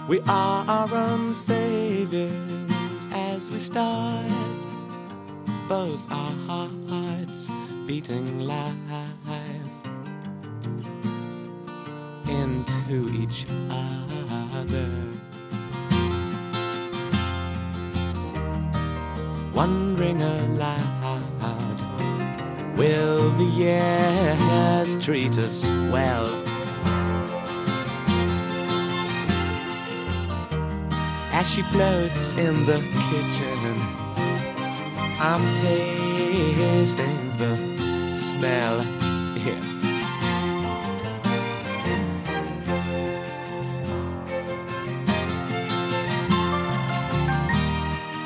We 0.05 0.19
are 0.27 0.65
our 0.67 0.93
own 0.93 1.33
saviors 1.33 3.07
as 3.13 3.49
we 3.49 3.59
start, 3.59 4.29
both 5.69 6.11
our 6.11 6.67
hearts 6.89 7.49
beating 7.87 8.39
live 8.39 8.75
into 12.27 13.09
each 13.13 13.45
other. 13.69 14.75
Wondering 19.53 20.21
aloud, 20.21 21.23
will 22.75 23.29
the 23.37 23.45
years 23.45 25.05
treat 25.05 25.37
us 25.37 25.65
well? 25.89 26.42
As 31.35 31.51
she 31.51 31.63
floats 31.63 32.31
in 32.33 32.63
the 32.65 32.79
kitchen, 33.09 33.75
I'm 35.19 35.55
tasting 35.55 37.37
the 37.37 37.57
smell. 38.11 38.85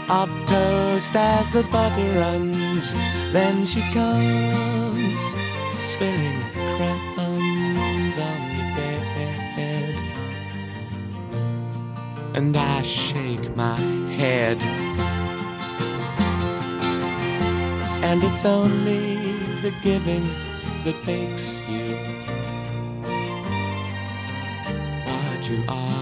Of 0.10 0.30
toast 0.46 1.16
as 1.16 1.50
the 1.50 1.64
butter 1.64 2.20
runs, 2.20 2.94
then 3.34 3.66
she 3.66 3.82
comes, 3.92 5.20
spilling 5.80 6.42
crumbs 6.78 7.07
and 12.38 12.56
I 12.56 12.84
shake 12.84 13.56
my 13.56 13.80
head. 14.16 14.62
And 18.04 18.24
it's 18.24 18.46
only 18.46 19.32
the 19.64 19.74
giving 19.82 20.28
that 20.86 20.98
makes 21.08 21.68
you 21.68 21.98
what 25.08 25.50
you 25.50 25.64
are. 25.68 25.98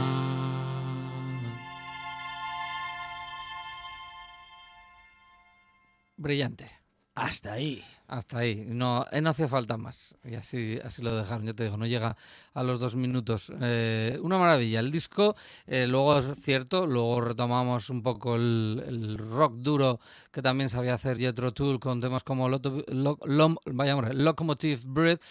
Brillante. 6.18 6.68
Hasta 7.16 7.54
ahí. 7.54 7.95
Hasta 8.08 8.38
ahí, 8.38 8.66
no, 8.68 9.04
eh, 9.12 9.20
no 9.20 9.32
hacía 9.32 9.48
falta 9.48 9.78
más. 9.78 10.16
Y 10.24 10.36
así, 10.36 10.78
así 10.84 11.02
lo 11.02 11.16
dejaron, 11.16 11.44
yo 11.44 11.56
te 11.56 11.64
digo, 11.64 11.76
no 11.76 11.88
llega 11.88 12.16
a 12.54 12.62
los 12.62 12.80
dos 12.80 12.96
minutos. 12.96 13.52
Eh, 13.60 14.20
una 14.22 14.38
maravilla. 14.38 14.80
El 14.80 14.92
disco, 14.92 15.36
eh, 15.66 15.88
luego 15.88 16.20
es 16.20 16.38
cierto, 16.40 16.86
luego 16.86 17.20
retomamos 17.22 17.90
un 17.90 18.04
poco 18.04 18.36
el, 18.36 19.18
rock 19.18 19.56
duro 19.56 20.00
que 20.32 20.44
también 20.44 20.70
sabía 20.70 20.94
hacer 20.94 21.18
Jethro 21.18 21.52
Tull 21.52 21.80
con 21.80 22.00
temas 22.00 22.24
como 22.24 22.48
Loto- 22.48 22.84
Lo- 22.90 23.18
Locomotive 23.66 24.82
Breath, 24.86 25.22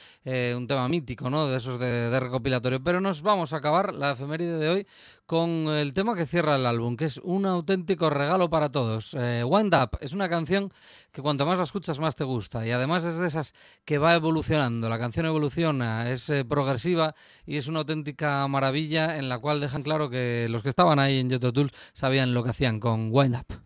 un 0.56 0.66
tema 0.66 0.88
mítico, 0.88 1.30
¿no? 1.30 1.46
De 1.46 1.58
esos 1.58 1.78
de, 1.78 2.18
recopilatorio. 2.18 2.82
Pero 2.82 3.00
nos 3.00 3.22
vamos 3.22 3.52
a 3.52 3.58
acabar 3.58 3.94
la 3.94 4.12
efeméride 4.12 4.58
de 4.58 4.68
hoy 4.68 4.86
con 5.26 5.68
el 5.68 5.94
tema 5.94 6.14
que 6.16 6.26
cierra 6.26 6.56
el 6.56 6.66
álbum, 6.66 6.96
que 6.96 7.04
es 7.06 7.18
un 7.18 7.46
auténtico 7.46 8.10
regalo 8.10 8.50
para 8.50 8.70
todos. 8.70 9.14
Wind 9.14 9.74
Up 9.74 9.98
es 10.00 10.12
una 10.12 10.28
canción 10.28 10.72
que 11.12 11.22
cuanto 11.22 11.46
más 11.46 11.58
la 11.58 11.64
escuchas 11.64 11.98
más 11.98 12.16
te 12.16 12.24
gusta 12.24 12.63
y 12.64 12.70
además 12.70 13.04
es 13.04 13.18
de 13.18 13.26
esas 13.26 13.54
que 13.84 13.98
va 13.98 14.14
evolucionando. 14.14 14.88
La 14.88 14.98
canción 14.98 15.26
evoluciona, 15.26 16.10
es 16.10 16.28
eh, 16.30 16.44
progresiva 16.44 17.14
y 17.46 17.56
es 17.56 17.68
una 17.68 17.80
auténtica 17.80 18.46
maravilla 18.48 19.16
en 19.16 19.28
la 19.28 19.38
cual 19.38 19.60
dejan 19.60 19.82
claro 19.82 20.10
que 20.10 20.46
los 20.50 20.62
que 20.62 20.68
estaban 20.68 20.98
ahí 20.98 21.18
en 21.18 21.30
Jethro 21.30 21.52
Tull 21.52 21.72
sabían 21.92 22.34
lo 22.34 22.42
que 22.42 22.50
hacían 22.50 22.80
con 22.80 23.10
Wind 23.12 23.36
Up. 23.36 23.60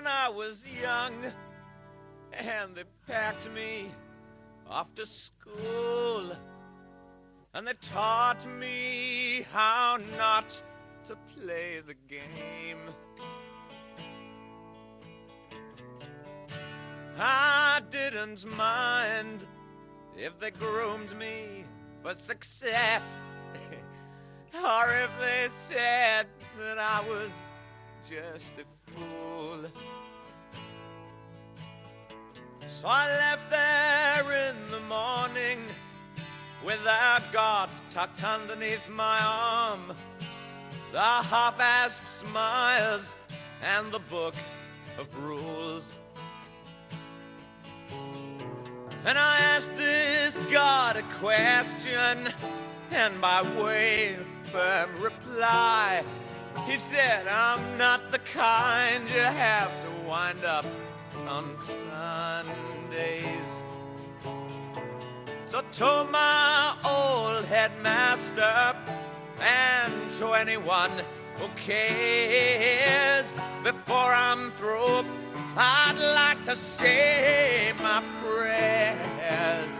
when 0.00 0.06
I 0.06 0.30
was 0.30 0.66
young 0.66 1.12
and 2.32 2.74
they 2.74 2.84
packed 3.06 3.50
me 3.52 3.90
off 4.66 4.94
to 4.94 5.04
school 5.04 6.34
and 7.54 7.66
they 7.66 7.72
taught 7.82 8.46
me 8.58 9.44
how 9.52 9.98
not 10.16 10.62
to 11.06 11.16
play 11.36 11.80
the 11.86 11.94
game. 12.08 12.78
I 17.18 17.82
didn't 17.90 18.46
mind 18.56 19.44
if 20.16 20.38
they 20.38 20.50
groomed 20.52 21.16
me 21.18 21.64
for 22.02 22.14
success 22.14 23.22
or 24.54 24.84
if 25.04 25.10
they 25.20 25.46
said 25.48 26.26
that 26.60 26.78
I 26.78 27.02
was 27.08 27.44
just 28.08 28.54
a 28.58 28.92
fool. 28.92 29.64
So 32.66 32.86
I 32.88 33.08
left 33.08 33.50
there 33.50 34.50
in 34.50 34.70
the 34.70 34.80
morning 34.88 35.58
with 36.64 36.82
their 36.84 37.20
God 37.32 37.70
tucked 37.90 38.22
underneath 38.22 38.88
my 38.88 39.18
arm, 39.22 39.92
the 40.92 41.00
half-assed 41.00 42.06
smiles, 42.06 43.16
and 43.62 43.90
the 43.92 43.98
book 44.00 44.34
of 44.98 45.06
rules. 45.22 45.98
And 49.04 49.16
I 49.16 49.38
asked 49.54 49.74
this 49.76 50.38
God 50.50 50.96
a 50.96 51.02
question, 51.18 52.28
and 52.90 53.20
by 53.20 53.42
way 53.60 54.16
of 54.16 54.26
firm 54.50 55.00
reply, 55.00 56.04
he 56.66 56.76
said, 56.76 57.26
I'm 57.28 57.78
not 57.78 58.10
the 58.10 58.18
kind 58.18 59.08
you 59.08 59.20
have 59.20 59.70
to 59.82 59.90
wind 60.06 60.44
up 60.44 60.66
on 61.26 61.56
Sundays. 61.56 63.49
So 65.50 65.62
to 65.62 66.06
my 66.12 66.76
old 66.84 67.44
headmaster 67.44 68.76
and 69.40 69.92
to 70.20 70.34
anyone 70.34 70.92
who 71.38 71.48
cares, 71.56 73.26
before 73.64 74.12
I'm 74.14 74.52
through, 74.52 75.02
I'd 75.56 75.98
like 76.14 76.44
to 76.44 76.54
say 76.54 77.72
my 77.82 78.00
prayers. 78.22 79.79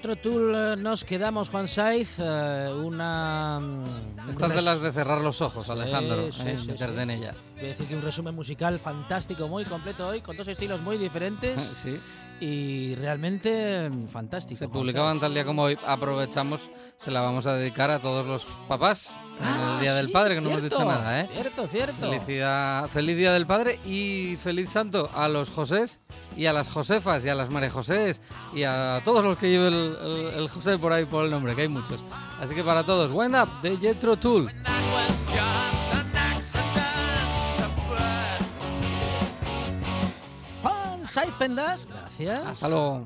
Jetro 0.00 0.16
Tool 0.16 0.54
eh, 0.54 0.76
nos 0.78 1.04
quedamos, 1.04 1.50
Juan 1.50 1.68
Saiz. 1.68 2.14
eh, 2.18 2.72
una. 2.82 3.60
mm, 3.60 4.30
Estás 4.30 4.48
un 4.50 4.56
de 4.56 4.62
las 4.62 4.80
de 4.80 4.92
cerrar 4.92 5.20
los 5.20 5.42
ojos, 5.42 5.68
Alejandro, 5.68 6.32
Sí, 6.32 6.42
eh, 6.48 6.56
sí, 6.58 6.72
sí. 6.74 6.84
en 6.84 7.10
ella. 7.10 7.34
Voy 7.56 7.64
a 7.66 7.68
decir 7.68 7.86
que 7.86 7.96
un 7.96 8.00
resumen 8.02 8.34
musical 8.34 8.80
fantástico, 8.80 9.46
muy 9.46 9.66
completo 9.66 10.08
hoy, 10.08 10.22
con 10.22 10.38
dos 10.38 10.48
estilos 10.48 10.80
muy 10.80 10.96
diferentes 10.96 11.62
Sí, 11.82 12.00
y 12.40 12.94
realmente 12.96 13.88
mm, 13.90 14.08
fantástico. 14.08 14.58
se 14.58 14.68
publicaban 14.68 15.20
tal 15.20 15.34
día 15.34 15.44
como 15.44 15.62
hoy. 15.62 15.78
Aprovechamos, 15.86 16.60
se 16.96 17.10
la 17.10 17.20
vamos 17.20 17.46
a 17.46 17.54
dedicar 17.54 17.90
a 17.90 17.98
todos 18.00 18.26
los 18.26 18.44
papás 18.66 19.16
en 19.40 19.46
Ah, 19.46 19.72
el 19.76 19.80
Día 19.82 19.94
del 19.94 20.06
sí, 20.08 20.12
Padre, 20.12 20.34
que 20.34 20.40
no 20.40 20.48
hemos 20.48 20.60
cierto, 20.60 20.78
dicho 20.78 20.88
nada, 20.90 21.20
¿eh? 21.20 21.28
Cierto, 21.32 21.66
cierto. 21.68 21.94
Felicidad, 22.10 22.88
feliz 22.88 23.16
Día 23.16 23.32
del 23.32 23.46
Padre 23.46 23.78
y 23.84 24.36
feliz 24.42 24.70
santo 24.70 25.08
a 25.14 25.28
los 25.28 25.48
Josés 25.50 26.00
y 26.36 26.46
a 26.46 26.52
las 26.52 26.68
Josefas 26.68 27.24
y 27.24 27.28
a 27.28 27.34
las 27.34 27.50
María 27.50 27.70
Josés 27.70 28.20
y 28.54 28.62
a 28.64 29.00
todos 29.04 29.24
los 29.24 29.36
que 29.38 29.50
lleven 29.50 29.72
el, 29.74 29.96
el- 30.02 30.34
el 30.40 30.48
José 30.48 30.78
por 30.78 30.92
ahí 30.92 31.04
por 31.04 31.24
el 31.24 31.30
nombre, 31.30 31.54
que 31.54 31.62
hay 31.62 31.68
muchos. 31.68 32.00
Así 32.40 32.54
que 32.54 32.62
para 32.64 32.84
todos, 32.84 33.10
Wind 33.12 33.34
Up 33.34 33.48
de 33.62 33.76
Jetro 33.76 34.16
Tool. 34.16 34.50
Saiz 41.10 41.32
Pendas, 41.40 41.88
gracias. 41.90 42.38
Hasta 42.46 42.68
luego. 42.68 43.02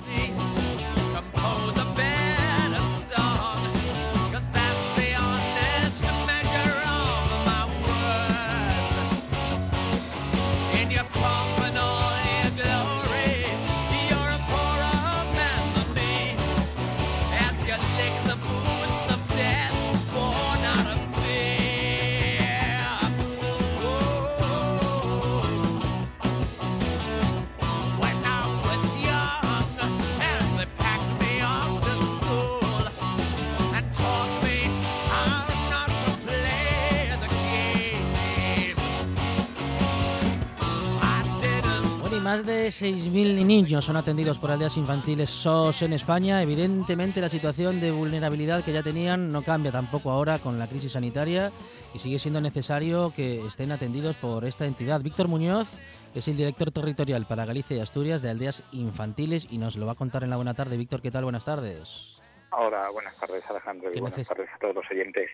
Más 42.35 42.47
de 42.47 42.66
6.000 42.66 43.47
niños 43.47 43.85
son 43.85 43.97
atendidos 43.97 44.41
por 44.41 44.51
aldeas 44.51 44.76
infantiles 44.76 45.30
SOS 45.30 45.82
en 45.82 45.93
España. 45.93 46.43
Evidentemente 46.43 47.20
la 47.20 47.28
situación 47.28 47.80
de 47.80 47.93
vulnerabilidad 47.93 48.64
que 48.64 48.72
ya 48.72 48.82
tenían 48.82 49.30
no 49.30 49.45
cambia 49.45 49.70
tampoco 49.70 50.11
ahora 50.11 50.41
con 50.41 50.59
la 50.59 50.66
crisis 50.66 50.91
sanitaria 50.91 51.53
y 51.95 52.01
sigue 52.01 52.18
siendo 52.18 52.41
necesario 52.41 53.12
que 53.14 53.47
estén 53.47 53.70
atendidos 53.70 54.16
por 54.16 54.45
esta 54.45 54.66
entidad. 54.66 55.01
Víctor 55.01 55.28
Muñoz 55.28 55.68
es 56.12 56.26
el 56.26 56.37
director 56.37 56.72
territorial 56.72 57.24
para 57.24 57.45
Galicia 57.45 57.76
y 57.76 57.80
Asturias 57.80 58.20
de 58.20 58.30
aldeas 58.30 58.64
infantiles 58.72 59.47
y 59.49 59.59
nos 59.59 59.76
lo 59.76 59.87
va 59.87 59.93
a 59.93 59.95
contar 59.95 60.24
en 60.24 60.30
la 60.30 60.37
buena 60.37 60.55
tarde. 60.55 60.76
Víctor, 60.76 61.03
¿qué 61.03 61.12
tal? 61.12 61.22
Buenas 61.22 61.45
tardes. 61.45 62.20
Hola, 62.51 62.91
buenas 62.91 63.16
tardes 63.16 63.49
Alejandro 63.49 63.91
y 63.91 63.93
¿Qué 63.93 64.01
buenas 64.01 64.26
tardes 64.26 64.49
a 64.53 64.59
todos 64.59 64.74
los 64.74 64.91
oyentes. 64.91 65.30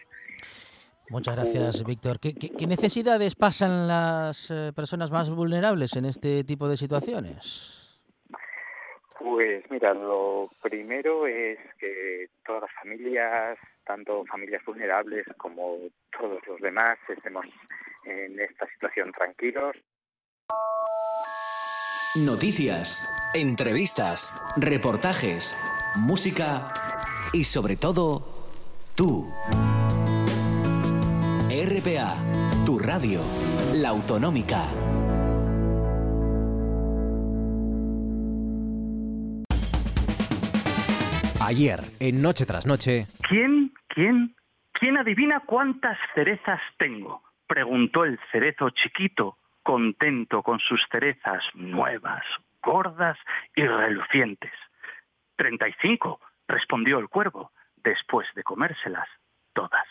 Muchas 1.10 1.34
gracias, 1.34 1.84
Víctor. 1.84 2.20
¿Qué, 2.20 2.34
qué- 2.34 2.50
qué 2.56 2.66
necesidades 2.66 3.34
pasan 3.34 3.88
las 3.88 4.50
eh, 4.50 4.72
personas 4.74 5.10
más 5.10 5.28
vulnerables 5.28 5.94
en 5.96 6.04
este 6.04 6.44
tipo 6.44 6.68
de 6.68 6.76
situaciones? 6.76 7.76
Pues 9.18 9.64
mira, 9.70 9.92
lo 9.92 10.48
primero 10.62 11.26
es 11.26 11.58
que 11.78 12.28
todas 12.46 12.62
las 12.62 12.70
familias, 12.80 13.58
tanto 13.84 14.24
familias 14.26 14.62
vulnerables 14.64 15.26
como 15.36 15.78
todos 16.18 16.38
los 16.46 16.60
demás, 16.60 16.96
estemos 17.08 17.44
en 18.04 18.40
esta 18.40 18.66
situación 18.72 19.12
tranquilos. 19.12 19.76
Noticias, 22.24 23.08
entrevistas, 23.34 24.32
reportajes, 24.56 25.56
música 25.96 26.72
y 27.32 27.44
sobre 27.44 27.76
todo, 27.76 28.48
tú. 28.96 29.28
RPA, 31.80 32.14
tu 32.66 32.78
radio, 32.78 33.20
la 33.74 33.88
autonómica. 33.88 34.68
Ayer, 41.40 41.80
en 41.98 42.22
Noche 42.22 42.44
tras 42.44 42.66
Noche, 42.66 43.06
¿Quién, 43.28 43.72
quién, 43.88 44.36
quién 44.72 44.98
adivina 44.98 45.40
cuántas 45.46 45.98
cerezas 46.14 46.60
tengo? 46.78 47.22
Preguntó 47.46 48.04
el 48.04 48.18
cerezo 48.30 48.70
chiquito, 48.70 49.38
contento 49.62 50.42
con 50.42 50.60
sus 50.60 50.80
cerezas 50.90 51.42
nuevas, 51.54 52.22
gordas 52.62 53.18
y 53.56 53.62
relucientes. 53.62 54.52
Treinta 55.36 55.66
y 55.68 55.72
cinco, 55.80 56.20
respondió 56.46 56.98
el 56.98 57.08
cuervo, 57.08 57.52
después 57.76 58.26
de 58.34 58.42
comérselas 58.42 59.08
todas. 59.54 59.86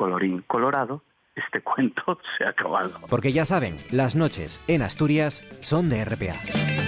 Colorín 0.00 0.42
colorado, 0.46 1.02
este 1.36 1.60
cuento 1.60 2.18
se 2.38 2.44
ha 2.44 2.48
acabado. 2.48 2.92
porque 3.10 3.34
ya 3.34 3.44
saben, 3.44 3.76
las 3.90 4.16
noches 4.16 4.62
en 4.66 4.80
Asturias 4.80 5.44
son 5.60 5.90
de 5.90 6.02
RPA. 6.06 6.79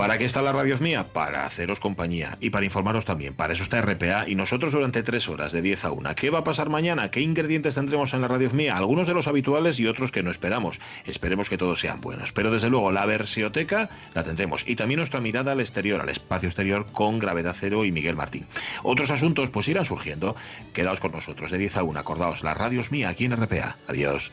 ¿Para 0.00 0.16
qué 0.16 0.24
está 0.24 0.40
la 0.40 0.54
radio 0.54 0.74
es 0.74 0.80
mía? 0.80 1.12
Para 1.12 1.44
haceros 1.44 1.78
compañía 1.78 2.38
y 2.40 2.48
para 2.48 2.64
informaros 2.64 3.04
también. 3.04 3.34
Para 3.34 3.52
eso 3.52 3.64
está 3.64 3.82
RPA 3.82 4.26
y 4.26 4.34
nosotros 4.34 4.72
durante 4.72 5.02
tres 5.02 5.28
horas 5.28 5.52
de 5.52 5.60
10 5.60 5.84
a 5.84 5.92
1. 5.92 6.14
¿Qué 6.14 6.30
va 6.30 6.38
a 6.38 6.44
pasar 6.44 6.70
mañana? 6.70 7.10
¿Qué 7.10 7.20
ingredientes 7.20 7.74
tendremos 7.74 8.14
en 8.14 8.22
la 8.22 8.28
radio 8.28 8.46
es 8.46 8.54
mía? 8.54 8.78
Algunos 8.78 9.06
de 9.06 9.12
los 9.12 9.28
habituales 9.28 9.78
y 9.78 9.86
otros 9.86 10.10
que 10.10 10.22
no 10.22 10.30
esperamos. 10.30 10.80
Esperemos 11.04 11.50
que 11.50 11.58
todos 11.58 11.80
sean 11.80 12.00
buenos. 12.00 12.32
Pero 12.32 12.50
desde 12.50 12.70
luego 12.70 12.92
la 12.92 13.04
versioteca 13.04 13.90
la 14.14 14.24
tendremos 14.24 14.66
y 14.66 14.74
también 14.74 15.00
nuestra 15.00 15.20
mirada 15.20 15.52
al 15.52 15.60
exterior, 15.60 16.00
al 16.00 16.08
espacio 16.08 16.48
exterior 16.48 16.86
con 16.90 17.18
Gravedad 17.18 17.54
Cero 17.54 17.84
y 17.84 17.92
Miguel 17.92 18.16
Martín. 18.16 18.46
Otros 18.82 19.10
asuntos 19.10 19.50
pues 19.50 19.68
irán 19.68 19.84
surgiendo. 19.84 20.34
Quedaos 20.72 21.00
con 21.00 21.12
nosotros 21.12 21.50
de 21.50 21.58
10 21.58 21.76
a 21.76 21.82
1. 21.82 22.00
Acordaos, 22.00 22.42
la 22.42 22.54
radio 22.54 22.80
es 22.80 22.90
mía 22.90 23.10
aquí 23.10 23.26
en 23.26 23.36
RPA. 23.36 23.76
Adiós. 23.86 24.32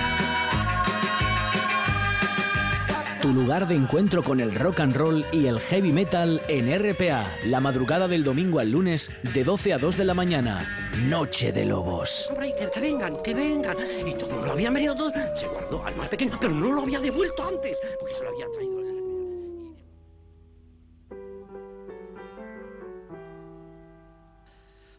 Tu 3.21 3.31
lugar 3.31 3.67
de 3.67 3.75
encuentro 3.75 4.23
con 4.23 4.39
el 4.39 4.55
rock 4.55 4.79
and 4.79 4.95
roll 4.95 5.23
y 5.31 5.45
el 5.45 5.59
heavy 5.59 5.91
metal 5.91 6.41
en 6.47 6.67
RPA. 6.73 7.37
La 7.45 7.59
madrugada 7.59 8.07
del 8.07 8.23
domingo 8.23 8.57
al 8.57 8.71
lunes 8.71 9.11
de 9.33 9.43
12 9.43 9.73
a 9.73 9.77
2 9.77 9.97
de 9.97 10.05
la 10.05 10.15
mañana. 10.15 10.65
Noche 11.07 11.51
de 11.51 11.65
Lobos. 11.65 12.27
Hombre, 12.31 12.55
que, 12.57 12.67
que 12.71 12.79
vengan, 12.79 13.15
que 13.21 13.35
vengan. 13.35 13.77
Y 14.07 14.13
como 14.15 14.43
lo 14.43 14.51
habían 14.53 14.73
venido 14.73 14.95
todos, 14.95 15.13
se 15.35 15.47
guardó 15.47 15.85
al 15.85 15.95
más 15.97 16.09
pequeño, 16.09 16.35
pero 16.41 16.51
no 16.51 16.71
lo 16.71 16.81
había 16.81 16.99
devuelto 16.99 17.47
antes, 17.47 17.77
porque 17.99 18.15
se 18.15 18.23
lo 18.23 18.31
había 18.31 18.47
traído. 18.49 18.70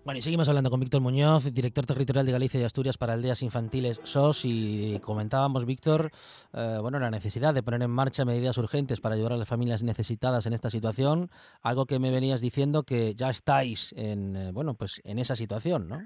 Bueno, 0.05 0.19
y 0.19 0.23
seguimos 0.23 0.49
hablando 0.49 0.69
con 0.69 0.81
Víctor 0.81 1.01
Muñoz, 1.01 1.55
director 1.55 1.87
territorial 1.87 2.27
de 2.27 2.33
Galicia 2.33 2.59
y 2.59 2.65
Asturias 2.65 2.99
para 2.99 3.13
Aldeas 3.13 3.41
Infantiles 3.41 4.01
SOS, 4.03 4.43
y 4.47 4.99
comentábamos, 4.99 5.65
Víctor, 5.65 6.11
eh, 6.53 6.79
bueno, 6.81 6.99
la 6.99 7.09
necesidad 7.09 7.55
de 7.55 7.63
poner 7.63 7.83
en 7.83 7.91
marcha 7.93 8.25
medidas 8.25 8.59
urgentes 8.59 9.01
para 9.01 9.15
ayudar 9.15 9.35
a 9.35 9.37
las 9.37 9.49
familias 9.49 9.85
necesitadas 9.85 10.45
en 10.47 10.55
esta 10.55 10.71
situación, 10.71 11.31
algo 11.63 11.87
que 11.87 12.01
me 12.01 12.11
venías 12.11 12.41
diciendo 12.41 12.83
que 12.83 13.15
ya 13.15 13.31
estáis 13.31 13.95
en, 13.97 14.35
eh, 14.35 14.51
bueno, 14.53 14.75
pues 14.75 15.01
en 15.05 15.21
esa 15.21 15.37
situación, 15.37 15.89
¿no? 15.89 16.03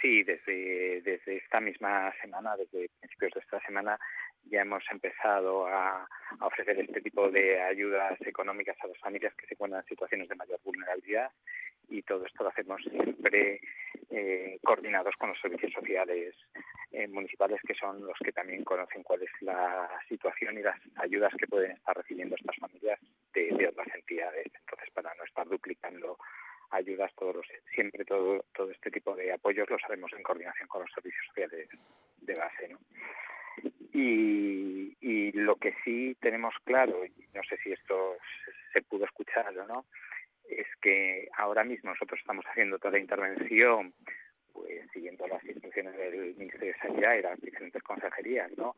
Sí, 0.00 0.24
desde, 0.24 1.00
desde 1.02 1.36
esta 1.36 1.60
misma 1.60 2.12
semana, 2.20 2.56
desde 2.56 2.90
principios 2.98 3.34
de 3.34 3.40
esta 3.40 3.60
semana, 3.60 4.00
ya 4.50 4.62
hemos 4.62 4.84
empezado 4.90 5.66
a, 5.66 6.08
ofrecer 6.40 6.78
este 6.80 7.00
tipo 7.00 7.30
de 7.30 7.60
ayudas 7.60 8.20
económicas 8.22 8.76
a 8.82 8.86
las 8.86 8.98
familias 8.98 9.34
que 9.34 9.46
se 9.46 9.54
encuentran 9.54 9.82
en 9.82 9.88
situaciones 9.88 10.28
de 10.28 10.34
mayor 10.34 10.58
vulnerabilidad 10.64 11.30
y 11.88 12.02
todo 12.02 12.24
esto 12.24 12.42
lo 12.42 12.50
hacemos 12.50 12.80
siempre 12.82 13.60
eh, 14.10 14.58
coordinados 14.64 15.14
con 15.16 15.28
los 15.28 15.40
servicios 15.40 15.72
sociales 15.72 16.34
eh, 16.90 17.06
municipales 17.08 17.60
que 17.66 17.74
son 17.74 18.04
los 18.04 18.18
que 18.24 18.32
también 18.32 18.64
conocen 18.64 19.02
cuál 19.02 19.22
es 19.22 19.30
la 19.40 19.88
situación 20.08 20.58
y 20.58 20.62
las 20.62 20.78
ayudas 20.96 21.32
que 21.38 21.46
pueden 21.46 21.72
estar 21.72 21.96
recibiendo 21.96 22.34
estas 22.36 22.56
familias 22.56 22.98
de, 23.34 23.50
de 23.52 23.68
otras 23.68 23.88
entidades. 23.94 24.46
Entonces, 24.54 24.90
para 24.92 25.14
no 25.14 25.24
estar 25.24 25.46
duplicando 25.46 26.18
ayudas, 26.70 27.12
todos 27.16 27.36
los, 27.36 27.46
siempre 27.74 28.04
todo, 28.04 28.44
todo 28.54 28.70
este 28.70 28.90
tipo 28.90 29.14
de 29.14 29.32
apoyos 29.32 29.68
los 29.70 29.82
haremos 29.84 30.12
en 30.14 30.22
coordinación 30.22 30.68
con 30.68 30.82
los 30.82 30.92
servicios 30.92 31.24
sociales 31.26 31.68
de 32.20 32.34
base. 32.34 32.68
¿no? 32.68 32.78
Y, 33.92 34.96
y 35.00 35.32
lo 35.32 35.56
que 35.56 35.74
sí 35.84 36.16
tenemos 36.20 36.54
claro, 36.64 37.04
y 37.04 37.12
no 37.34 37.42
sé 37.48 37.56
si 37.62 37.72
esto 37.72 38.16
se, 38.72 38.82
pudo 38.82 39.04
escuchar 39.04 39.56
o 39.56 39.66
no, 39.66 39.86
es 40.48 40.66
que 40.80 41.28
ahora 41.36 41.64
mismo 41.64 41.90
nosotros 41.90 42.18
estamos 42.20 42.44
haciendo 42.46 42.78
toda 42.78 42.92
la 42.92 43.00
intervención 43.00 43.94
pues 44.52 44.86
siguiendo 44.92 45.26
las 45.26 45.42
instrucciones 45.44 45.96
del 45.96 46.34
Ministerio 46.36 46.72
de 46.72 46.78
Sanidad 46.78 47.14
y 47.14 47.22
las 47.22 47.40
diferentes 47.40 47.82
consejerías, 47.82 48.50
¿no? 48.56 48.74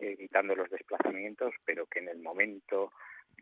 evitando 0.00 0.54
los 0.54 0.70
desplazamientos, 0.70 1.54
pero 1.64 1.86
que 1.86 1.98
en 1.98 2.08
el 2.08 2.18
momento 2.18 2.92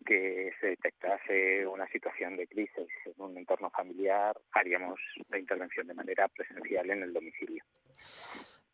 que 0.05 0.53
se 0.61 0.69
detectase 0.69 1.67
una 1.67 1.87
situación 1.89 2.37
de 2.37 2.47
crisis 2.47 2.89
en 3.05 3.15
un 3.19 3.37
entorno 3.37 3.71
familiar, 3.71 4.37
haríamos 4.53 4.99
la 5.29 5.39
intervención 5.39 5.87
de 5.87 5.95
manera 5.95 6.29
presencial 6.29 6.91
en 6.91 7.03
el 7.03 7.13
domicilio. 7.13 7.65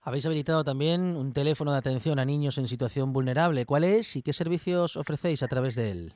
Habéis 0.07 0.27
habilitado 0.27 0.65
también 0.65 1.17
un 1.17 1.33
teléfono 1.33 1.73
de 1.73 1.79
atención 1.79 2.19
a 2.19 2.27
niños 2.27 2.59
en 2.59 2.69
situación 2.69 3.15
vulnerable. 3.15 3.65
¿Cuál 3.65 3.85
es 3.85 4.17
y 4.17 4.23
qué 4.23 4.35
servicios 4.35 4.99
ofrecéis 4.99 5.43
a 5.43 5.49
través 5.49 5.77
de 5.77 5.91
él? 5.91 6.13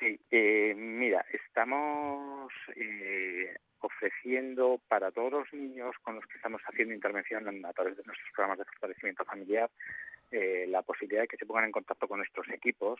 Sí, 0.00 0.18
eh, 0.30 0.74
mira, 0.74 1.22
estamos 1.30 2.50
eh, 2.74 3.54
ofreciendo 3.84 4.80
para 4.88 5.10
todos 5.10 5.32
los 5.32 5.52
niños 5.52 5.94
con 6.02 6.16
los 6.16 6.26
que 6.26 6.36
estamos 6.36 6.62
haciendo 6.62 6.94
intervención 6.94 7.64
a 7.64 7.72
través 7.72 7.96
de 7.96 8.02
nuestros 8.04 8.30
programas 8.32 8.58
de 8.58 8.64
fortalecimiento 8.64 9.24
familiar 9.24 9.70
eh, 10.30 10.66
la 10.68 10.82
posibilidad 10.82 11.22
de 11.22 11.28
que 11.28 11.36
se 11.36 11.46
pongan 11.46 11.66
en 11.66 11.72
contacto 11.72 12.08
con 12.08 12.18
nuestros 12.18 12.48
equipos 12.48 12.98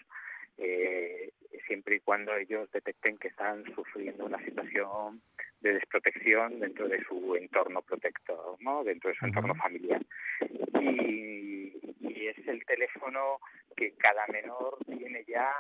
eh, 0.59 1.33
siempre 1.67 1.97
y 1.97 2.01
cuando 2.01 2.37
ellos 2.37 2.71
detecten 2.71 3.17
que 3.17 3.29
están 3.29 3.65
sufriendo 3.75 4.27
una 4.27 4.39
situación 4.45 5.23
de 5.61 5.73
desprotección 5.75 6.61
dentro 6.61 6.87
de 6.89 7.03
su 7.05 7.35
entorno 7.37 7.81
protector, 7.83 8.57
¿no? 8.61 8.85
dentro 8.85 9.11
de 9.11 9.17
su 9.17 9.25
entorno 9.25 9.55
familiar. 9.55 10.05
Y, 10.81 11.73
y 12.01 12.27
es 12.27 12.47
el 12.47 12.65
teléfono 12.67 13.39
que 13.75 13.93
cada 13.93 14.27
menor 14.27 14.77
tiene 14.87 15.25
ya 15.27 15.51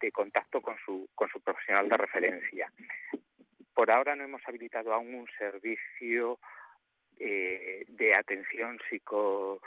de 0.00 0.10
contacto 0.10 0.60
con 0.60 0.76
su, 0.84 1.08
con 1.14 1.28
su 1.28 1.40
profesional 1.40 1.88
de 1.88 1.96
referencia. 1.96 2.72
Por 3.74 3.90
ahora 3.90 4.14
no 4.14 4.24
hemos 4.24 4.42
habilitado 4.46 4.92
aún 4.92 5.14
un 5.14 5.28
servicio 5.38 6.38
eh, 7.18 7.84
de 7.88 8.14
atención 8.14 8.78
psico, 8.88 9.60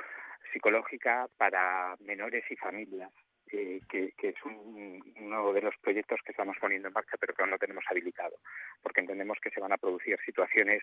psicológica 0.51 1.27
para 1.37 1.95
menores 1.99 2.43
y 2.49 2.55
familias, 2.55 3.11
eh, 3.51 3.81
que, 3.89 4.11
que, 4.17 4.29
es 4.29 4.35
un, 4.43 5.03
uno 5.19 5.53
de 5.53 5.61
los 5.61 5.75
proyectos 5.77 6.19
que 6.25 6.31
estamos 6.31 6.57
poniendo 6.59 6.87
en 6.87 6.93
marcha, 6.93 7.17
pero 7.19 7.33
que 7.33 7.41
aún 7.41 7.51
no 7.51 7.57
tenemos 7.57 7.83
habilitado, 7.89 8.37
porque 8.81 9.01
entendemos 9.01 9.37
que 9.39 9.51
se 9.51 9.59
van 9.59 9.71
a 9.71 9.77
producir 9.77 10.17
situaciones 10.25 10.81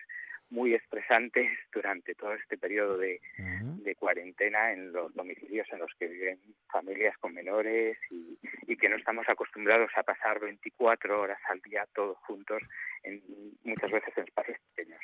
muy 0.49 0.73
estresantes 0.73 1.49
durante 1.73 2.15
todo 2.15 2.33
este 2.33 2.57
periodo 2.57 2.97
de, 2.97 3.19
uh 3.37 3.41
-huh. 3.41 3.83
de 3.83 3.95
cuarentena 3.95 4.71
en 4.71 4.93
los 4.93 5.13
domicilios 5.13 5.67
en 5.71 5.79
los 5.79 5.91
que 5.99 6.07
viven 6.07 6.39
familias 6.71 7.17
con 7.17 7.33
menores 7.33 7.97
y, 8.09 8.37
y, 8.67 8.77
que 8.77 8.89
no 8.89 8.95
estamos 8.95 9.27
acostumbrados 9.27 9.91
a 9.95 10.03
pasar 10.03 10.39
24 10.39 11.21
horas 11.21 11.39
al 11.49 11.59
día 11.61 11.85
todos 11.93 12.17
juntos, 12.19 12.61
en, 13.03 13.21
muchas 13.63 13.91
veces 13.91 14.17
en 14.17 14.23
espacios 14.23 14.57
pequeños. 14.73 15.01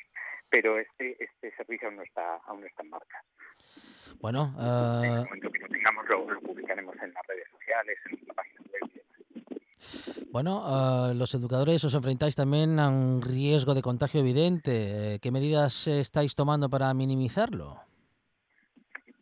Pero 0.49 0.79
este, 0.79 1.23
este 1.23 1.51
servicio 1.55 1.87
aún 1.87 1.97
no 1.97 2.03
está, 2.03 2.35
aún 2.47 2.61
no 2.61 2.67
está 2.67 2.83
en 2.83 2.89
marcha. 2.89 3.21
Bueno, 4.19 4.53
uh... 4.57 5.03
en 5.03 5.11
el 5.11 5.19
uh... 5.19 5.23
momento 5.25 5.51
que 5.51 5.59
lo 5.59 5.67
tengamos 5.67 6.09
lo, 6.09 6.31
lo, 6.31 6.41
publicaremos 6.41 6.95
en 7.01 7.13
las 7.13 7.27
redes 7.27 7.47
sociales, 7.51 7.97
en 8.11 8.27
la 8.27 8.33
página 8.33 8.61
web. 8.71 8.89
Bueno, 10.31 10.61
uh, 10.63 11.13
los 11.13 11.33
educadores 11.33 11.83
os 11.83 11.93
enfrentáis 11.93 12.35
también 12.35 12.79
a 12.79 12.89
un 12.89 13.21
riesgo 13.21 13.73
de 13.73 13.81
contagio 13.81 14.19
evidente. 14.19 15.19
¿Qué 15.21 15.31
medidas 15.31 15.87
estáis 15.87 16.35
tomando 16.35 16.69
para 16.69 16.93
minimizarlo? 16.93 17.77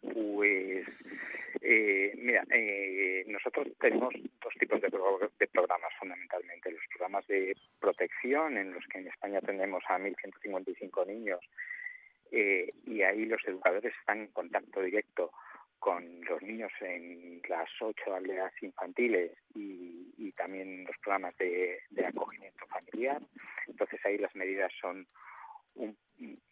Pues, 0.01 0.85
eh, 1.61 2.13
mira, 2.17 2.43
eh, 2.49 3.25
nosotros 3.27 3.67
tenemos 3.79 4.13
dos 4.41 4.53
tipos 4.59 4.81
de, 4.81 4.89
pro 4.89 5.19
de, 5.37 5.47
programas 5.47 5.91
fundamentalmente. 5.99 6.71
Los 6.71 6.81
programas 6.89 7.27
de 7.27 7.55
protección, 7.79 8.57
en 8.57 8.73
los 8.73 8.85
que 8.87 8.99
en 8.99 9.07
España 9.07 9.41
tenemos 9.41 9.83
a 9.89 9.97
1.155 9.97 11.07
niños, 11.07 11.39
eh, 12.31 12.73
y 12.85 13.01
ahí 13.01 13.25
los 13.25 13.43
educadores 13.45 13.93
están 13.99 14.21
en 14.21 14.27
contacto 14.27 14.81
directo 14.81 15.31
con 15.79 16.21
los 16.25 16.41
niños 16.41 16.71
en 16.81 17.41
las 17.47 17.69
ocho 17.81 18.15
aldeas 18.15 18.51
infantiles 18.61 19.31
y, 19.53 20.13
y 20.17 20.31
también 20.31 20.85
los 20.85 20.97
programas 20.97 21.35
de, 21.37 21.79
de, 21.89 22.05
acogimiento 22.05 22.65
familiar. 22.67 23.21
Entonces 23.67 23.99
ahí 24.05 24.17
las 24.17 24.35
medidas 24.35 24.71
son 24.81 25.07
un, 25.75 25.95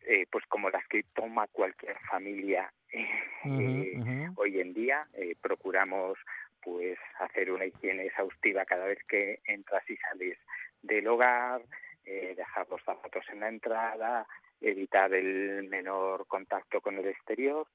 eh, 0.01 0.25
pues 0.31 0.45
como 0.47 0.69
las 0.69 0.87
que 0.87 1.03
toma 1.15 1.47
cualquier 1.47 1.97
familia 2.09 2.71
eh, 2.89 3.07
uh 3.45 3.49
-huh, 3.49 3.99
uh 3.99 4.05
-huh. 4.05 4.33
hoy 4.35 4.59
en 4.59 4.73
día. 4.73 5.07
Eh, 5.13 5.35
procuramos 5.41 6.17
pues 6.61 6.97
hacer 7.19 7.51
una 7.51 7.65
higiene 7.65 8.05
exhaustiva 8.05 8.65
cada 8.65 8.85
vez 8.85 8.99
que 9.07 9.39
entras 9.45 9.87
y 9.89 9.97
sales 9.97 10.37
del 10.81 11.07
hogar, 11.07 11.61
eh, 12.05 12.33
dejar 12.35 12.67
los 12.69 12.83
zapatos 12.83 13.23
en 13.29 13.39
la 13.39 13.49
entrada, 13.49 14.27
evitar 14.65 15.13
el 15.13 15.67
menor 15.69 16.27
contacto 16.27 16.81
con 16.81 16.97
el 16.97 17.07
exterior 17.07 17.67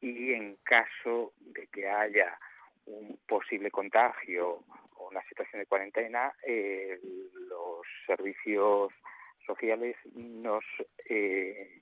y 0.00 0.32
en 0.32 0.56
caso 0.64 1.32
de 1.38 1.66
que 1.68 1.88
haya 1.88 2.38
un 2.86 3.18
posible 3.26 3.70
contagio 3.70 4.64
o 4.96 5.08
una 5.08 5.22
situación 5.22 5.60
de 5.60 5.66
cuarentena, 5.66 6.32
eh, 6.44 6.98
los 7.48 7.86
servicios 8.06 8.92
sociales 9.46 9.96
nos 10.14 10.64
eh, 11.08 11.80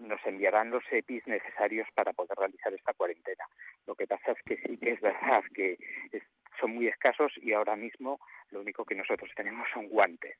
nos 0.00 0.24
enviarán 0.24 0.70
los 0.70 0.84
EPIs 0.90 1.26
necesarios 1.26 1.86
para 1.94 2.12
poder 2.12 2.36
realizar 2.38 2.72
esta 2.72 2.94
cuarentena. 2.94 3.44
Lo 3.86 3.94
que 3.94 4.06
pasa 4.06 4.32
es 4.32 4.42
que 4.44 4.56
sí 4.56 4.78
que 4.78 4.92
es 4.92 5.00
verdad 5.00 5.42
que 5.54 5.76
son 6.58 6.74
muy 6.74 6.88
escasos 6.88 7.32
y 7.36 7.52
ahora 7.52 7.76
mismo 7.76 8.18
lo 8.50 8.60
único 8.60 8.84
que 8.84 8.94
nosotros 8.94 9.30
tenemos 9.36 9.68
son 9.72 9.88
guantes. 9.88 10.36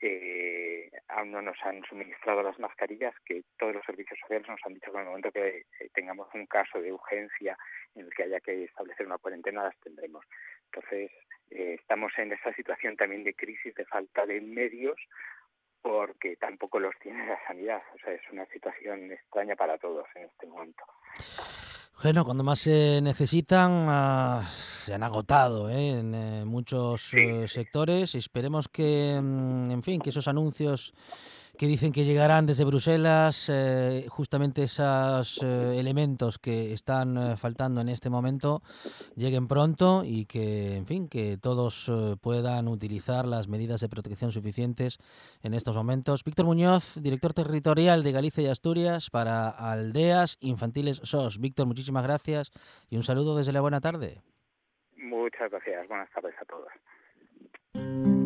Eh, 0.00 0.90
aún 1.08 1.30
no 1.30 1.42
nos 1.42 1.56
han 1.62 1.82
suministrado 1.84 2.42
las 2.42 2.58
mascarillas 2.58 3.14
que 3.24 3.44
todos 3.58 3.74
los 3.74 3.84
servicios 3.84 4.18
sociales 4.20 4.48
nos 4.48 4.60
han 4.64 4.74
dicho 4.74 4.90
que 4.90 4.98
en 4.98 5.02
el 5.02 5.08
momento 5.08 5.32
que 5.32 5.64
eh, 5.80 5.90
tengamos 5.94 6.28
un 6.34 6.46
caso 6.46 6.80
de 6.80 6.92
urgencia 6.92 7.56
en 7.94 8.06
el 8.06 8.14
que 8.14 8.24
haya 8.24 8.40
que 8.40 8.64
establecer 8.64 9.06
una 9.06 9.18
cuarentena 9.18 9.64
las 9.64 9.78
tendremos. 9.80 10.24
Entonces 10.66 11.10
eh, 11.50 11.76
estamos 11.80 12.12
en 12.18 12.32
esa 12.32 12.52
situación 12.54 12.96
también 12.96 13.24
de 13.24 13.34
crisis, 13.34 13.74
de 13.74 13.84
falta 13.86 14.26
de 14.26 14.40
medios 14.40 14.96
porque 15.80 16.36
tampoco 16.36 16.80
los 16.80 16.98
tiene 16.98 17.26
la 17.26 17.38
sanidad. 17.46 17.82
O 17.94 17.98
sea, 17.98 18.12
es 18.12 18.22
una 18.32 18.44
situación 18.46 19.12
extraña 19.12 19.54
para 19.54 19.78
todos 19.78 20.06
en 20.16 20.24
este 20.24 20.46
momento. 20.46 20.84
Bueno, 22.02 22.26
cuando 22.26 22.44
más 22.44 22.58
se 22.58 23.00
necesitan, 23.02 23.88
uh, 23.88 24.42
se 24.84 24.92
han 24.92 25.02
agotado 25.02 25.70
¿eh? 25.70 25.98
en 25.98 26.14
eh, 26.14 26.44
muchos 26.44 27.08
sí, 27.08 27.26
uh, 27.26 27.48
sectores. 27.48 28.14
Esperemos 28.14 28.68
que, 28.68 29.18
mm, 29.20 29.70
en 29.70 29.82
fin, 29.82 30.00
que 30.00 30.10
esos 30.10 30.28
anuncios 30.28 30.92
que 31.58 31.66
dicen 31.66 31.92
que 31.92 32.04
llegarán 32.04 32.46
desde 32.46 32.64
Bruselas 32.64 33.50
eh, 33.52 34.06
justamente 34.08 34.62
esos 34.64 35.42
eh, 35.42 35.78
elementos 35.78 36.38
que 36.38 36.72
están 36.72 37.16
eh, 37.16 37.36
faltando 37.36 37.80
en 37.80 37.88
este 37.88 38.10
momento 38.10 38.62
lleguen 39.14 39.48
pronto 39.48 40.02
y 40.04 40.26
que, 40.26 40.76
en 40.76 40.86
fin, 40.86 41.08
que 41.08 41.38
todos 41.40 41.88
eh, 41.88 42.16
puedan 42.20 42.68
utilizar 42.68 43.26
las 43.26 43.48
medidas 43.48 43.80
de 43.80 43.88
protección 43.88 44.32
suficientes 44.32 44.98
en 45.42 45.54
estos 45.54 45.74
momentos. 45.76 46.24
Víctor 46.24 46.46
Muñoz, 46.46 46.94
director 47.02 47.32
territorial 47.32 48.02
de 48.02 48.12
Galicia 48.12 48.42
y 48.42 48.48
Asturias 48.48 49.10
para 49.10 49.48
Aldeas 49.48 50.36
Infantiles 50.40 51.00
SOS. 51.02 51.40
Víctor, 51.40 51.66
muchísimas 51.66 52.02
gracias 52.02 52.52
y 52.90 52.96
un 52.96 53.02
saludo 53.02 53.36
desde 53.36 53.52
la 53.52 53.60
buena 53.60 53.80
tarde. 53.80 54.20
Muchas 54.96 55.50
gracias. 55.50 55.88
Buenas 55.88 56.10
tardes 56.10 56.34
a 56.40 56.44
todos. 56.44 58.25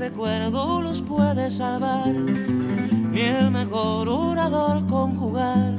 Recuerdo 0.00 0.80
los 0.80 1.02
puede 1.02 1.50
salvar, 1.50 2.08
ni 2.08 3.20
el 3.20 3.50
mejor 3.50 4.08
orador 4.08 4.86
conjugar. 4.86 5.74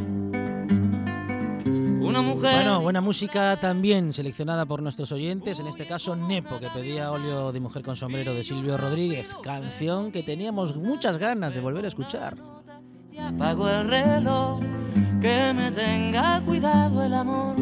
Una 1.66 2.22
mujer. 2.22 2.54
Bueno, 2.54 2.82
buena 2.82 3.02
música 3.02 3.58
también 3.60 4.14
seleccionada 4.14 4.68
por 4.68 4.84
nuestros 4.84 5.12
oyentes, 5.12 5.60
en 5.60 5.66
este 5.66 5.88
caso 5.88 6.16
Nepo, 6.16 6.60
que 6.60 6.70
pedía 6.70 7.12
óleo 7.12 7.52
de 7.52 7.62
mujer 7.62 7.82
con 7.82 7.96
sombrero 7.96 8.36
de 8.36 8.44
Silvio 8.44 8.78
Rodríguez, 8.78 9.28
canción 9.42 10.12
que 10.12 10.22
teníamos 10.22 10.76
muchas 10.76 11.18
ganas 11.18 11.56
de 11.56 11.62
volver 11.62 11.86
a 11.86 11.88
escuchar. 11.88 12.38
Y 13.12 13.18
apago 13.18 13.68
el 13.68 13.88
reloj, 13.88 14.60
que 15.20 15.52
me 15.52 15.72
tenga 15.72 16.44
cuidado 16.46 17.04
el 17.04 17.16
amor, 17.16 17.56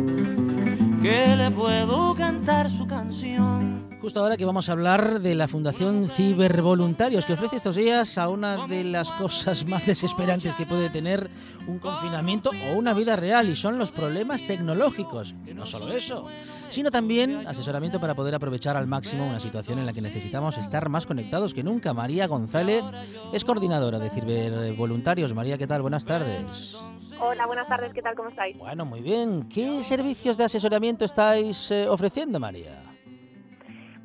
que 1.02 1.38
le 1.38 1.52
puedo 1.52 2.14
cantar 2.16 2.70
su 2.70 2.86
canción. 2.86 3.89
Justo 4.02 4.22
ahora 4.22 4.38
que 4.38 4.46
vamos 4.46 4.70
a 4.70 4.72
hablar 4.72 5.20
de 5.20 5.36
la 5.36 5.50
Fundación 5.50 6.08
Cibervoluntarios, 6.08 7.26
que 7.26 7.34
ofrece 7.34 7.58
estos 7.58 7.76
días 7.76 8.18
a 8.18 8.30
una 8.30 8.66
de 8.66 8.86
las 8.86 9.12
cosas 9.12 9.66
más 9.66 9.86
desesperantes 9.86 10.56
que 10.56 10.66
puede 10.66 10.90
tener 10.90 11.30
un 11.68 11.80
confinamiento 11.80 12.52
o 12.70 12.78
una 12.78 12.94
vida 12.94 13.18
real, 13.18 13.50
y 13.50 13.58
son 13.58 13.78
los 13.78 13.92
problemas 13.92 14.48
tecnológicos. 14.48 15.36
Y 15.46 15.54
no 15.54 15.66
solo 15.66 15.92
eso, 15.92 16.28
sino 16.70 16.92
también 16.92 17.46
asesoramiento 17.46 18.00
para 18.00 18.16
poder 18.16 18.36
aprovechar 18.36 18.78
al 18.78 18.88
máximo 18.88 19.28
una 19.28 19.42
situación 19.42 19.80
en 19.80 19.86
la 19.86 19.92
que 19.92 20.02
necesitamos 20.02 20.58
estar 20.58 20.88
más 20.88 21.06
conectados 21.06 21.54
que 21.54 21.64
nunca. 21.64 21.94
María 21.94 22.26
González 22.28 22.86
es 23.34 23.44
coordinadora 23.44 24.00
de 24.00 24.10
Cibervoluntarios. 24.12 25.34
María, 25.34 25.58
¿qué 25.58 25.68
tal? 25.68 25.82
Buenas 25.82 26.06
tardes. 26.06 26.78
Hola, 27.20 27.46
buenas 27.48 27.68
tardes, 27.68 27.92
¿qué 27.94 28.02
tal? 28.02 28.16
¿Cómo 28.16 28.30
estáis? 28.30 28.58
Bueno, 28.58 28.86
muy 28.86 29.02
bien. 29.02 29.50
¿Qué 29.50 29.84
servicios 29.84 30.38
de 30.38 30.46
asesoramiento 30.46 31.04
estáis 31.04 31.70
eh, 31.70 31.90
ofreciendo, 31.90 32.40
María? 32.40 32.89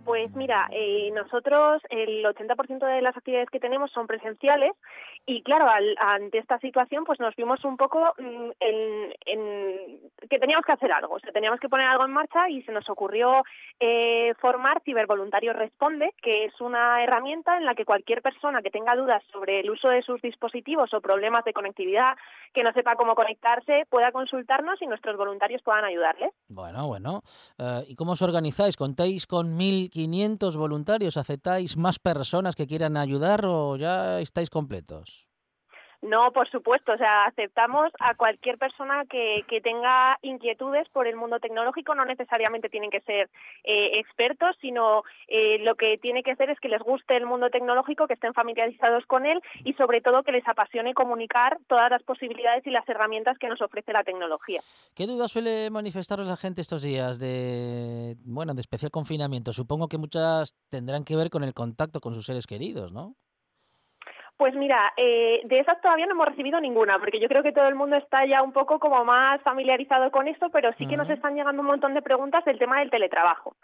Pues 0.04 0.30
mira, 0.36 0.68
eh, 0.70 1.10
nosotros 1.14 1.80
el 1.88 2.24
80% 2.24 2.84
de 2.86 3.00
las 3.00 3.16
actividades 3.16 3.48
que 3.48 3.58
tenemos 3.60 3.90
son 3.90 4.06
presenciales 4.06 4.72
y 5.24 5.42
claro, 5.42 5.66
al- 5.68 5.96
ante 5.98 6.38
esta 6.38 6.58
situación 6.58 7.04
pues 7.04 7.18
nos 7.20 7.34
vimos 7.36 7.64
un 7.64 7.76
poco 7.78 8.12
mm, 8.18 8.50
en, 8.60 9.14
en 9.24 10.00
que 10.28 10.38
teníamos 10.38 10.66
que 10.66 10.72
hacer 10.72 10.92
algo, 10.92 11.14
o 11.14 11.20
sea, 11.20 11.32
teníamos 11.32 11.58
que 11.58 11.68
poner 11.70 11.86
algo 11.86 12.04
en 12.04 12.12
marcha 12.12 12.50
y 12.50 12.62
se 12.64 12.72
nos 12.72 12.88
ocurrió 12.90 13.42
eh, 13.80 14.34
formar 14.40 14.82
Cibervoluntario 14.84 15.52
Responde, 15.54 16.12
que 16.20 16.44
es 16.44 16.60
una 16.60 17.02
herramienta 17.02 17.56
en 17.56 17.64
la 17.64 17.74
que 17.74 17.86
cualquier 17.86 18.20
persona 18.20 18.60
que 18.60 18.70
tenga 18.70 18.94
dudas 18.96 19.22
sobre 19.32 19.60
el 19.60 19.70
uso 19.70 19.88
de 19.88 20.02
sus 20.02 20.20
dispositivos 20.20 20.92
o 20.92 21.00
problemas 21.00 21.44
de 21.44 21.54
conectividad, 21.54 22.16
que 22.54 22.62
no 22.62 22.72
sepa 22.72 22.96
cómo 22.96 23.14
conectarse, 23.14 23.84
pueda 23.90 24.12
consultarnos 24.12 24.80
y 24.80 24.86
nuestros 24.86 25.16
voluntarios 25.16 25.60
puedan 25.62 25.84
ayudarles. 25.84 26.32
Bueno, 26.48 26.86
bueno. 26.86 27.22
Eh, 27.58 27.84
¿Y 27.88 27.96
cómo 27.96 28.12
os 28.12 28.22
organizáis? 28.22 28.76
¿Contáis 28.76 29.26
con 29.26 29.58
1.500 29.58 30.56
voluntarios? 30.56 31.16
¿Aceptáis 31.16 31.76
más 31.76 31.98
personas 31.98 32.54
que 32.54 32.66
quieran 32.66 32.96
ayudar 32.96 33.44
o 33.44 33.76
ya 33.76 34.20
estáis 34.20 34.48
completos? 34.48 35.23
No, 36.04 36.32
por 36.32 36.50
supuesto, 36.50 36.92
o 36.92 36.98
sea, 36.98 37.24
aceptamos 37.24 37.90
a 37.98 38.14
cualquier 38.14 38.58
persona 38.58 39.06
que, 39.06 39.42
que 39.48 39.62
tenga 39.62 40.18
inquietudes 40.20 40.86
por 40.90 41.06
el 41.06 41.16
mundo 41.16 41.40
tecnológico, 41.40 41.94
no 41.94 42.04
necesariamente 42.04 42.68
tienen 42.68 42.90
que 42.90 43.00
ser 43.00 43.30
eh, 43.64 43.98
expertos, 44.00 44.54
sino 44.60 45.02
eh, 45.28 45.58
lo 45.60 45.76
que 45.76 45.96
tiene 45.96 46.22
que 46.22 46.36
ser 46.36 46.50
es 46.50 46.60
que 46.60 46.68
les 46.68 46.82
guste 46.82 47.16
el 47.16 47.24
mundo 47.24 47.48
tecnológico, 47.48 48.06
que 48.06 48.12
estén 48.12 48.34
familiarizados 48.34 49.06
con 49.06 49.24
él 49.24 49.40
y 49.64 49.72
sobre 49.74 50.02
todo 50.02 50.24
que 50.24 50.32
les 50.32 50.46
apasione 50.46 50.92
comunicar 50.92 51.58
todas 51.68 51.90
las 51.90 52.02
posibilidades 52.02 52.66
y 52.66 52.70
las 52.70 52.86
herramientas 52.86 53.38
que 53.38 53.48
nos 53.48 53.62
ofrece 53.62 53.94
la 53.94 54.04
tecnología. 54.04 54.60
¿Qué 54.94 55.06
duda 55.06 55.26
suele 55.26 55.70
manifestaros 55.70 56.26
la 56.26 56.36
gente 56.36 56.60
estos 56.60 56.82
días 56.82 57.18
de, 57.18 58.16
bueno, 58.26 58.52
de 58.52 58.60
especial 58.60 58.90
confinamiento? 58.90 59.54
Supongo 59.54 59.88
que 59.88 59.96
muchas 59.96 60.54
tendrán 60.68 61.04
que 61.04 61.16
ver 61.16 61.30
con 61.30 61.44
el 61.44 61.54
contacto 61.54 62.02
con 62.02 62.14
sus 62.14 62.26
seres 62.26 62.46
queridos, 62.46 62.92
¿no? 62.92 63.16
Pues 64.36 64.54
mira, 64.54 64.92
eh, 64.96 65.42
de 65.44 65.60
esas 65.60 65.80
todavía 65.80 66.06
no 66.06 66.12
hemos 66.12 66.26
recibido 66.26 66.60
ninguna, 66.60 66.98
porque 66.98 67.20
yo 67.20 67.28
creo 67.28 67.42
que 67.42 67.52
todo 67.52 67.68
el 67.68 67.76
mundo 67.76 67.96
está 67.96 68.26
ya 68.26 68.42
un 68.42 68.52
poco 68.52 68.80
como 68.80 69.04
más 69.04 69.40
familiarizado 69.42 70.10
con 70.10 70.26
esto, 70.26 70.50
pero 70.50 70.72
sí 70.76 70.88
que 70.88 70.96
nos 70.96 71.08
están 71.08 71.36
llegando 71.36 71.62
un 71.62 71.68
montón 71.68 71.94
de 71.94 72.02
preguntas 72.02 72.44
del 72.44 72.58
tema 72.58 72.80
del 72.80 72.90
teletrabajo 72.90 73.54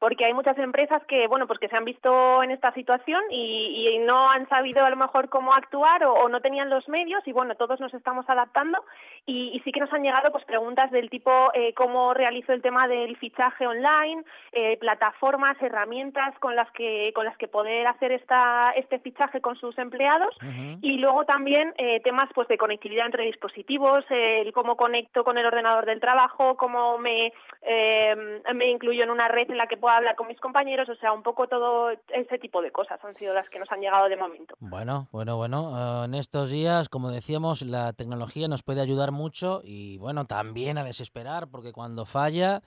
porque 0.00 0.24
hay 0.24 0.32
muchas 0.32 0.58
empresas 0.58 1.04
que 1.04 1.28
bueno 1.28 1.46
pues 1.46 1.60
que 1.60 1.68
se 1.68 1.76
han 1.76 1.84
visto 1.84 2.42
en 2.42 2.50
esta 2.50 2.72
situación 2.72 3.22
y, 3.30 3.86
y 3.94 3.98
no 3.98 4.30
han 4.30 4.48
sabido 4.48 4.84
a 4.84 4.90
lo 4.90 4.96
mejor 4.96 5.28
cómo 5.28 5.54
actuar 5.54 6.02
o, 6.04 6.14
o, 6.14 6.28
no 6.28 6.40
tenían 6.40 6.70
los 6.70 6.88
medios 6.88 7.22
y 7.26 7.32
bueno 7.32 7.54
todos 7.54 7.78
nos 7.80 7.92
estamos 7.92 8.28
adaptando 8.28 8.82
y, 9.26 9.50
y 9.54 9.60
sí 9.60 9.70
que 9.70 9.80
nos 9.80 9.92
han 9.92 10.02
llegado 10.02 10.32
pues 10.32 10.44
preguntas 10.46 10.90
del 10.90 11.10
tipo 11.10 11.30
eh, 11.52 11.74
cómo 11.74 12.14
realizo 12.14 12.52
el 12.54 12.62
tema 12.62 12.88
del 12.88 13.16
fichaje 13.18 13.66
online 13.66 14.24
eh, 14.52 14.78
plataformas 14.78 15.60
herramientas 15.60 16.36
con 16.38 16.56
las 16.56 16.70
que 16.72 17.12
con 17.14 17.26
las 17.26 17.36
que 17.36 17.46
poder 17.48 17.86
hacer 17.86 18.12
esta 18.12 18.72
este 18.76 19.00
fichaje 19.00 19.42
con 19.42 19.56
sus 19.56 19.76
empleados 19.78 20.34
uh 20.42 20.46
-huh. 20.46 20.78
y 20.80 20.96
luego 20.96 21.26
también 21.26 21.74
eh, 21.76 22.00
temas 22.00 22.30
pues 22.34 22.48
de 22.48 22.56
conectividad 22.56 23.04
entre 23.04 23.24
dispositivos 23.24 24.04
el 24.08 24.50
cómo 24.54 24.76
conecto 24.76 25.24
con 25.24 25.36
el 25.36 25.44
ordenador 25.44 25.84
del 25.84 26.00
trabajo 26.00 26.56
cómo 26.56 26.96
me 26.96 27.34
eh, 27.62 28.40
me 28.54 28.70
incluyo 28.70 29.04
en 29.04 29.10
una 29.10 29.28
red 29.28 29.50
en 29.50 29.58
la 29.58 29.66
que 29.66 29.76
puedo 29.76 29.89
hablar 29.96 30.16
con 30.16 30.26
mis 30.28 30.40
compañeros, 30.40 30.88
o 30.88 30.94
sea, 30.96 31.12
un 31.12 31.22
poco 31.22 31.48
todo 31.48 31.90
ese 31.90 32.38
tipo 32.38 32.62
de 32.62 32.70
cosas 32.70 32.98
han 33.04 33.14
sido 33.16 33.34
las 33.34 33.48
que 33.48 33.58
nos 33.58 33.70
han 33.70 33.80
llegado 33.80 34.08
de 34.08 34.16
momento. 34.16 34.54
Bueno, 34.58 35.08
bueno, 35.12 35.36
bueno, 35.36 35.70
uh, 35.70 36.04
en 36.04 36.14
estos 36.14 36.50
días, 36.50 36.88
como 36.88 37.10
decíamos, 37.10 37.62
la 37.62 37.92
tecnología 37.92 38.48
nos 38.48 38.62
puede 38.62 38.80
ayudar 38.80 39.12
mucho 39.12 39.60
y 39.64 39.98
bueno, 39.98 40.26
también 40.26 40.78
a 40.78 40.84
desesperar, 40.84 41.48
porque 41.48 41.72
cuando 41.72 42.06
falla, 42.06 42.62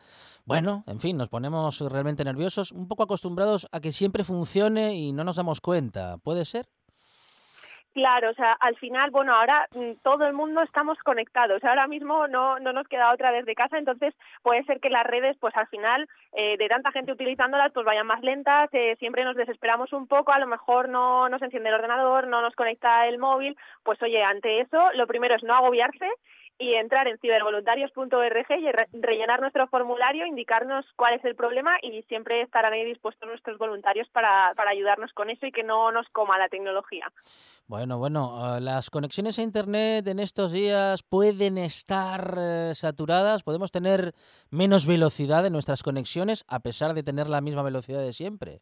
bueno, 0.45 0.83
en 0.87 0.99
fin, 0.99 1.17
nos 1.17 1.29
ponemos 1.29 1.79
realmente 1.81 2.23
nerviosos, 2.23 2.71
un 2.71 2.87
poco 2.87 3.03
acostumbrados 3.03 3.67
a 3.71 3.79
que 3.79 3.91
siempre 3.91 4.23
funcione 4.23 4.95
y 4.95 5.11
no 5.11 5.23
nos 5.23 5.35
damos 5.35 5.61
cuenta. 5.61 6.17
¿Puede 6.17 6.45
ser? 6.45 6.67
Claro, 7.93 8.31
o 8.31 8.33
sea, 8.33 8.53
al 8.53 8.75
final, 8.77 9.11
bueno, 9.11 9.35
ahora 9.35 9.67
mm, 9.75 10.01
todo 10.01 10.25
el 10.25 10.33
mundo 10.33 10.63
estamos 10.63 10.97
conectados. 11.03 11.63
Ahora 11.63 11.85
mismo 11.85 12.27
no, 12.27 12.57
no 12.57 12.73
nos 12.73 12.87
queda 12.87 13.13
otra 13.13 13.31
vez 13.31 13.45
de 13.45 13.53
casa, 13.53 13.77
entonces 13.77 14.15
puede 14.41 14.63
ser 14.63 14.79
que 14.79 14.89
las 14.89 15.05
redes, 15.05 15.37
pues 15.39 15.55
al 15.55 15.67
final, 15.67 16.07
eh, 16.31 16.57
de 16.57 16.67
tanta 16.69 16.91
gente 16.91 17.11
utilizándolas, 17.11 17.71
pues 17.71 17.85
vayan 17.85 18.07
más 18.07 18.21
lentas. 18.23 18.67
eh, 18.73 18.95
siempre 18.97 19.23
nos 19.23 19.35
desesperamos 19.35 19.93
un 19.93 20.07
poco, 20.07 20.31
a 20.31 20.39
lo 20.39 20.47
mejor 20.47 20.89
no 20.89 21.29
nos 21.29 21.41
enciende 21.43 21.69
el 21.69 21.75
ordenador, 21.75 22.25
no 22.27 22.41
nos 22.41 22.55
conecta 22.55 23.07
el 23.07 23.19
móvil. 23.19 23.55
Pues 23.83 24.01
oye, 24.01 24.23
ante 24.23 24.61
eso, 24.61 24.91
lo 24.95 25.05
primero 25.05 25.35
es 25.35 25.43
no 25.43 25.53
agobiarse 25.53 26.09
y 26.63 26.75
entrar 26.75 27.07
en 27.07 27.17
cibervoluntarios.org 27.19 28.45
y 28.59 28.71
re- 28.71 28.87
rellenar 28.93 29.41
nuestro 29.41 29.67
formulario, 29.67 30.25
indicarnos 30.25 30.85
cuál 30.95 31.15
es 31.15 31.25
el 31.25 31.35
problema 31.35 31.77
y 31.81 32.01
siempre 32.03 32.41
estarán 32.41 32.73
ahí 32.73 32.85
dispuestos 32.85 33.27
nuestros 33.27 33.57
voluntarios 33.57 34.07
para, 34.09 34.53
para 34.55 34.71
ayudarnos 34.71 35.11
con 35.13 35.29
eso 35.29 35.45
y 35.45 35.51
que 35.51 35.63
no 35.63 35.91
nos 35.91 36.07
coma 36.09 36.37
la 36.37 36.47
tecnología. 36.49 37.11
Bueno, 37.67 37.97
bueno, 37.97 38.57
eh, 38.57 38.61
las 38.61 38.89
conexiones 38.89 39.39
a 39.39 39.41
Internet 39.41 40.07
en 40.07 40.19
estos 40.19 40.51
días 40.51 41.03
pueden 41.03 41.57
estar 41.57 42.35
eh, 42.37 42.71
saturadas, 42.75 43.43
podemos 43.43 43.71
tener 43.71 44.13
menos 44.49 44.87
velocidad 44.87 45.45
en 45.45 45.53
nuestras 45.53 45.83
conexiones 45.83 46.45
a 46.47 46.59
pesar 46.59 46.93
de 46.93 47.03
tener 47.03 47.27
la 47.27 47.41
misma 47.41 47.63
velocidad 47.63 48.01
de 48.01 48.13
siempre. 48.13 48.61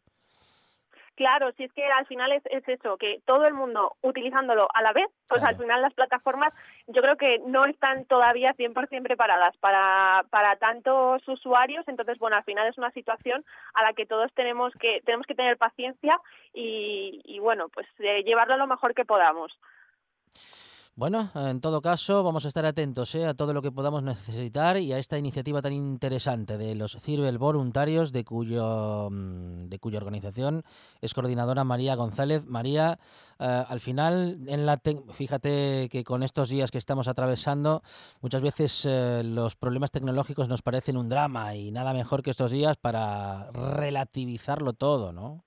Claro, 1.22 1.52
si 1.52 1.62
es 1.62 1.72
que 1.72 1.84
al 1.84 2.04
final 2.06 2.32
es, 2.32 2.42
es 2.46 2.68
eso, 2.68 2.96
que 2.96 3.20
todo 3.24 3.46
el 3.46 3.54
mundo 3.54 3.94
utilizándolo 4.00 4.66
a 4.74 4.82
la 4.82 4.92
vez, 4.92 5.06
pues 5.28 5.40
al 5.44 5.56
final 5.56 5.80
las 5.80 5.94
plataformas 5.94 6.52
yo 6.88 7.00
creo 7.00 7.16
que 7.16 7.38
no 7.46 7.64
están 7.64 8.06
todavía 8.06 8.54
100% 8.54 9.04
preparadas 9.04 9.56
para, 9.58 10.24
para 10.30 10.56
tantos 10.56 11.22
usuarios, 11.28 11.86
entonces 11.86 12.18
bueno, 12.18 12.34
al 12.34 12.42
final 12.42 12.66
es 12.66 12.76
una 12.76 12.90
situación 12.90 13.44
a 13.74 13.84
la 13.84 13.92
que 13.92 14.04
todos 14.04 14.32
tenemos 14.34 14.72
que 14.80 15.00
tenemos 15.04 15.24
que 15.24 15.36
tener 15.36 15.56
paciencia 15.58 16.18
y, 16.52 17.22
y 17.24 17.38
bueno, 17.38 17.68
pues 17.68 17.86
eh, 18.00 18.24
llevarlo 18.24 18.56
lo 18.56 18.66
mejor 18.66 18.92
que 18.92 19.04
podamos. 19.04 19.56
Bueno, 20.94 21.30
en 21.34 21.62
todo 21.62 21.80
caso, 21.80 22.22
vamos 22.22 22.44
a 22.44 22.48
estar 22.48 22.66
atentos 22.66 23.14
¿eh? 23.14 23.24
a 23.24 23.32
todo 23.32 23.54
lo 23.54 23.62
que 23.62 23.72
podamos 23.72 24.02
necesitar 24.02 24.76
y 24.76 24.92
a 24.92 24.98
esta 24.98 25.16
iniciativa 25.16 25.62
tan 25.62 25.72
interesante 25.72 26.58
de 26.58 26.74
los 26.74 26.98
Cirbel 27.00 27.38
Voluntarios, 27.38 28.12
de, 28.12 28.24
cuyo, 28.24 29.08
mm, 29.10 29.70
de 29.70 29.78
cuya 29.78 29.96
organización 29.96 30.64
es 31.00 31.14
coordinadora 31.14 31.64
María 31.64 31.94
González. 31.94 32.44
María, 32.44 32.98
eh, 33.38 33.64
al 33.66 33.80
final, 33.80 34.40
en 34.48 34.66
la 34.66 34.78
fíjate 35.12 35.88
que 35.90 36.04
con 36.04 36.22
estos 36.22 36.50
días 36.50 36.70
que 36.70 36.76
estamos 36.76 37.08
atravesando, 37.08 37.82
muchas 38.20 38.42
veces 38.42 38.84
eh, 38.84 39.22
los 39.24 39.56
problemas 39.56 39.92
tecnológicos 39.92 40.50
nos 40.50 40.60
parecen 40.60 40.98
un 40.98 41.08
drama 41.08 41.54
y 41.54 41.70
nada 41.70 41.94
mejor 41.94 42.22
que 42.22 42.32
estos 42.32 42.50
días 42.50 42.76
para 42.76 43.50
relativizarlo 43.52 44.74
todo, 44.74 45.10
¿no? 45.14 45.42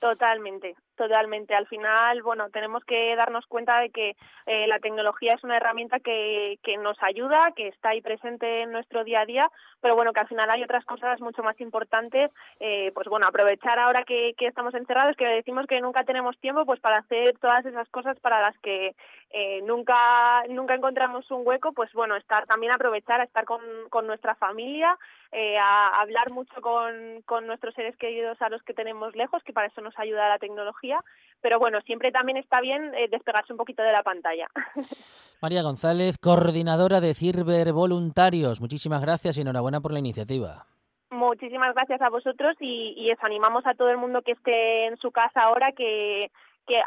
Totalmente, 0.00 0.76
totalmente. 1.00 1.54
Al 1.54 1.66
final, 1.66 2.22
bueno, 2.22 2.50
tenemos 2.50 2.84
que 2.84 3.16
darnos 3.16 3.46
cuenta 3.46 3.80
de 3.80 3.88
que 3.88 4.16
eh, 4.44 4.66
la 4.66 4.80
tecnología 4.80 5.32
es 5.32 5.42
una 5.42 5.56
herramienta 5.56 5.98
que, 5.98 6.58
que 6.62 6.76
nos 6.76 7.02
ayuda, 7.02 7.52
que 7.56 7.68
está 7.68 7.88
ahí 7.90 8.02
presente 8.02 8.60
en 8.60 8.70
nuestro 8.70 9.02
día 9.02 9.22
a 9.22 9.24
día, 9.24 9.50
pero 9.80 9.94
bueno, 9.94 10.12
que 10.12 10.20
al 10.20 10.28
final 10.28 10.50
hay 10.50 10.62
otras 10.62 10.84
cosas 10.84 11.20
mucho 11.20 11.42
más 11.42 11.60
importantes. 11.60 12.30
eh, 12.60 12.92
pues 12.94 13.08
bueno, 13.08 13.26
aprovechar 13.26 13.78
ahora 13.78 14.04
que, 14.04 14.34
que 14.36 14.46
estamos 14.46 14.74
encerrados, 14.74 15.16
que 15.16 15.26
decimos 15.26 15.66
que 15.66 15.80
nunca 15.80 16.04
tenemos 16.04 16.38
tiempo, 16.38 16.64
pues 16.64 16.80
para 16.80 16.98
hacer 16.98 17.38
todas 17.38 17.64
esas 17.64 17.88
cosas 17.88 18.18
para 18.20 18.40
las 18.40 18.56
que 18.58 18.94
eh, 19.32 19.62
nunca 19.62 20.42
nunca 20.48 20.74
encontramos 20.74 21.30
un 21.30 21.46
hueco, 21.46 21.72
pues 21.72 21.92
bueno, 21.92 22.16
estar 22.16 22.46
también 22.46 22.72
aprovechar 22.72 23.20
a 23.20 23.24
estar 23.24 23.44
con, 23.44 23.60
con 23.88 24.06
nuestra 24.06 24.34
familia, 24.34 24.98
eh, 25.30 25.56
a 25.56 26.00
hablar 26.00 26.30
mucho 26.32 26.60
con, 26.60 27.22
con 27.26 27.46
nuestros 27.46 27.74
seres 27.74 27.96
queridos 27.96 28.40
a 28.42 28.48
los 28.48 28.62
que 28.64 28.74
tenemos 28.74 29.14
lejos, 29.14 29.42
que 29.44 29.52
para 29.52 29.68
eso 29.68 29.80
nos 29.80 29.96
ayuda 29.98 30.28
la 30.28 30.38
tecnología, 30.38 30.98
pero 31.40 31.58
bueno, 31.58 31.80
siempre 31.82 32.10
también 32.10 32.38
está 32.38 32.60
bien 32.60 32.92
eh, 32.94 33.08
despegarse 33.08 33.52
un 33.52 33.58
poquito 33.58 33.82
de 33.82 33.92
la 33.92 34.02
pantalla. 34.02 34.48
María 35.42 35.62
González, 35.62 36.18
coordinadora 36.18 37.00
de 37.00 37.14
Cirber 37.14 37.72
Voluntarios. 37.72 38.60
Muchísimas 38.60 39.00
gracias 39.00 39.38
y 39.38 39.40
enhorabuena 39.40 39.80
por 39.80 39.92
la 39.92 39.98
iniciativa. 39.98 40.66
Muchísimas 41.10 41.74
gracias 41.74 42.02
a 42.02 42.10
vosotros 42.10 42.56
y, 42.60 42.94
y 42.96 43.10
animamos 43.22 43.66
a 43.66 43.74
todo 43.74 43.88
el 43.88 43.96
mundo 43.96 44.20
que 44.20 44.32
esté 44.32 44.86
en 44.86 44.98
su 44.98 45.10
casa 45.10 45.42
ahora 45.42 45.72
que, 45.72 46.30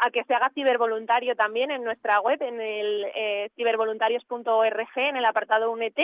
a 0.02 0.12
que 0.12 0.24
se 0.24 0.34
haga 0.34 0.52
cibervoluntario 0.54 1.36
también 1.36 1.72
en 1.72 1.84
nuestra 1.84 2.20
web, 2.22 2.42
en 2.42 2.62
el 2.62 3.06
eh, 3.16 3.50
cibervoluntarios.org, 3.56 4.90
en 4.98 5.18
el 5.18 5.26
apartado 5.26 5.72
UNET. 5.72 5.98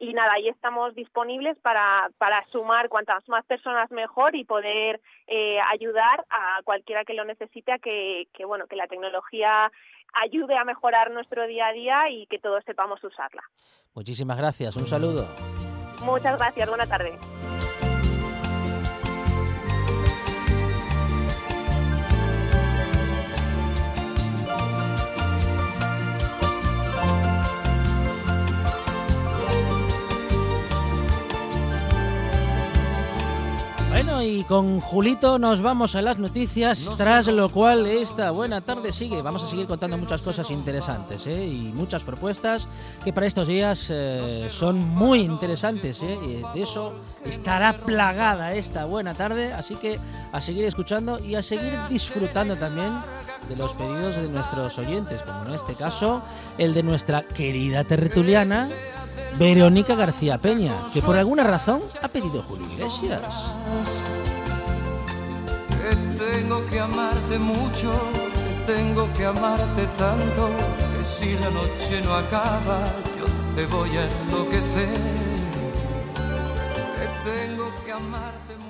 Y 0.00 0.12
nada, 0.14 0.34
ahí 0.34 0.48
estamos 0.48 0.94
disponibles 0.94 1.58
para, 1.58 2.08
sumar 2.52 2.88
cuantas 2.88 3.28
más 3.28 3.44
personas 3.46 3.90
mejor 3.90 4.36
y 4.36 4.44
poder 4.44 5.00
eh, 5.26 5.58
ayudar 5.72 6.24
a 6.30 6.60
cualquiera 6.62 7.04
que 7.04 7.14
lo 7.14 7.24
necesite 7.24 7.72
a 7.72 7.78
que, 7.80 8.28
bueno, 8.46 8.68
que 8.68 8.76
la 8.76 8.86
tecnología 8.86 9.72
ayude 10.12 10.56
a 10.56 10.64
mejorar 10.64 11.10
nuestro 11.10 11.46
día 11.46 11.68
a 11.68 11.72
día 11.72 12.10
y 12.10 12.26
que 12.26 12.38
todos 12.38 12.62
sepamos 12.64 13.02
usarla. 13.02 13.42
Muchísimas 13.94 14.36
gracias. 14.36 14.76
Un 14.76 14.86
saludo. 14.86 15.26
Muchas 16.02 16.38
gracias, 16.38 16.68
buena 16.68 16.86
tarde. 16.86 17.18
Bueno, 34.08 34.22
y 34.22 34.42
con 34.44 34.80
Julito 34.80 35.38
nos 35.38 35.60
vamos 35.60 35.94
a 35.94 36.00
las 36.00 36.18
noticias, 36.18 36.94
tras 36.96 37.26
lo 37.26 37.50
cual 37.50 37.84
esta 37.84 38.30
buena 38.30 38.62
tarde 38.62 38.90
sigue. 38.90 39.20
Vamos 39.20 39.42
a 39.42 39.46
seguir 39.46 39.66
contando 39.66 39.98
muchas 39.98 40.22
cosas 40.22 40.50
interesantes 40.50 41.26
¿eh? 41.26 41.46
y 41.46 41.72
muchas 41.74 42.04
propuestas 42.04 42.68
que 43.04 43.12
para 43.12 43.26
estos 43.26 43.48
días 43.48 43.88
eh, 43.90 44.48
son 44.50 44.78
muy 44.78 45.20
interesantes. 45.20 46.00
¿eh? 46.02 46.18
Y 46.24 46.56
de 46.56 46.62
eso 46.62 46.94
estará 47.22 47.74
plagada 47.74 48.54
esta 48.54 48.86
buena 48.86 49.12
tarde, 49.12 49.52
así 49.52 49.74
que 49.74 50.00
a 50.32 50.40
seguir 50.40 50.64
escuchando 50.64 51.22
y 51.22 51.34
a 51.34 51.42
seguir 51.42 51.74
disfrutando 51.90 52.56
también 52.56 53.00
de 53.46 53.56
los 53.56 53.74
pedidos 53.74 54.16
de 54.16 54.30
nuestros 54.30 54.78
oyentes, 54.78 55.20
como 55.20 55.44
en 55.44 55.52
este 55.52 55.74
caso 55.74 56.22
el 56.56 56.72
de 56.72 56.82
nuestra 56.82 57.24
querida 57.24 57.84
tertuliana. 57.84 58.68
Verónica 59.38 59.94
García 59.94 60.38
Peña, 60.38 60.74
que 60.92 61.00
por 61.02 61.16
alguna 61.16 61.44
razón 61.44 61.82
ha 62.02 62.08
pedido 62.08 62.42
Julio 62.42 62.66
Iglesias. 62.66 63.22
Que 65.68 65.96
tengo 66.18 66.66
que 66.66 66.80
amarte 66.80 67.38
mucho, 67.38 67.92
que 68.66 68.72
tengo 68.72 69.08
que 69.14 69.26
amarte 69.26 69.86
tanto, 69.98 70.50
que 70.96 71.04
si 71.04 71.34
la 71.34 71.50
noche 71.50 72.02
no 72.04 72.14
acaba, 72.14 72.84
yo 73.18 73.26
te 73.54 73.66
voy 73.66 73.96
a 73.96 74.04
enloquecer. 74.04 74.98
Que 76.96 77.30
tengo 77.30 77.70
que 77.84 77.92
amarte 77.92 78.56
mucho. 78.56 78.67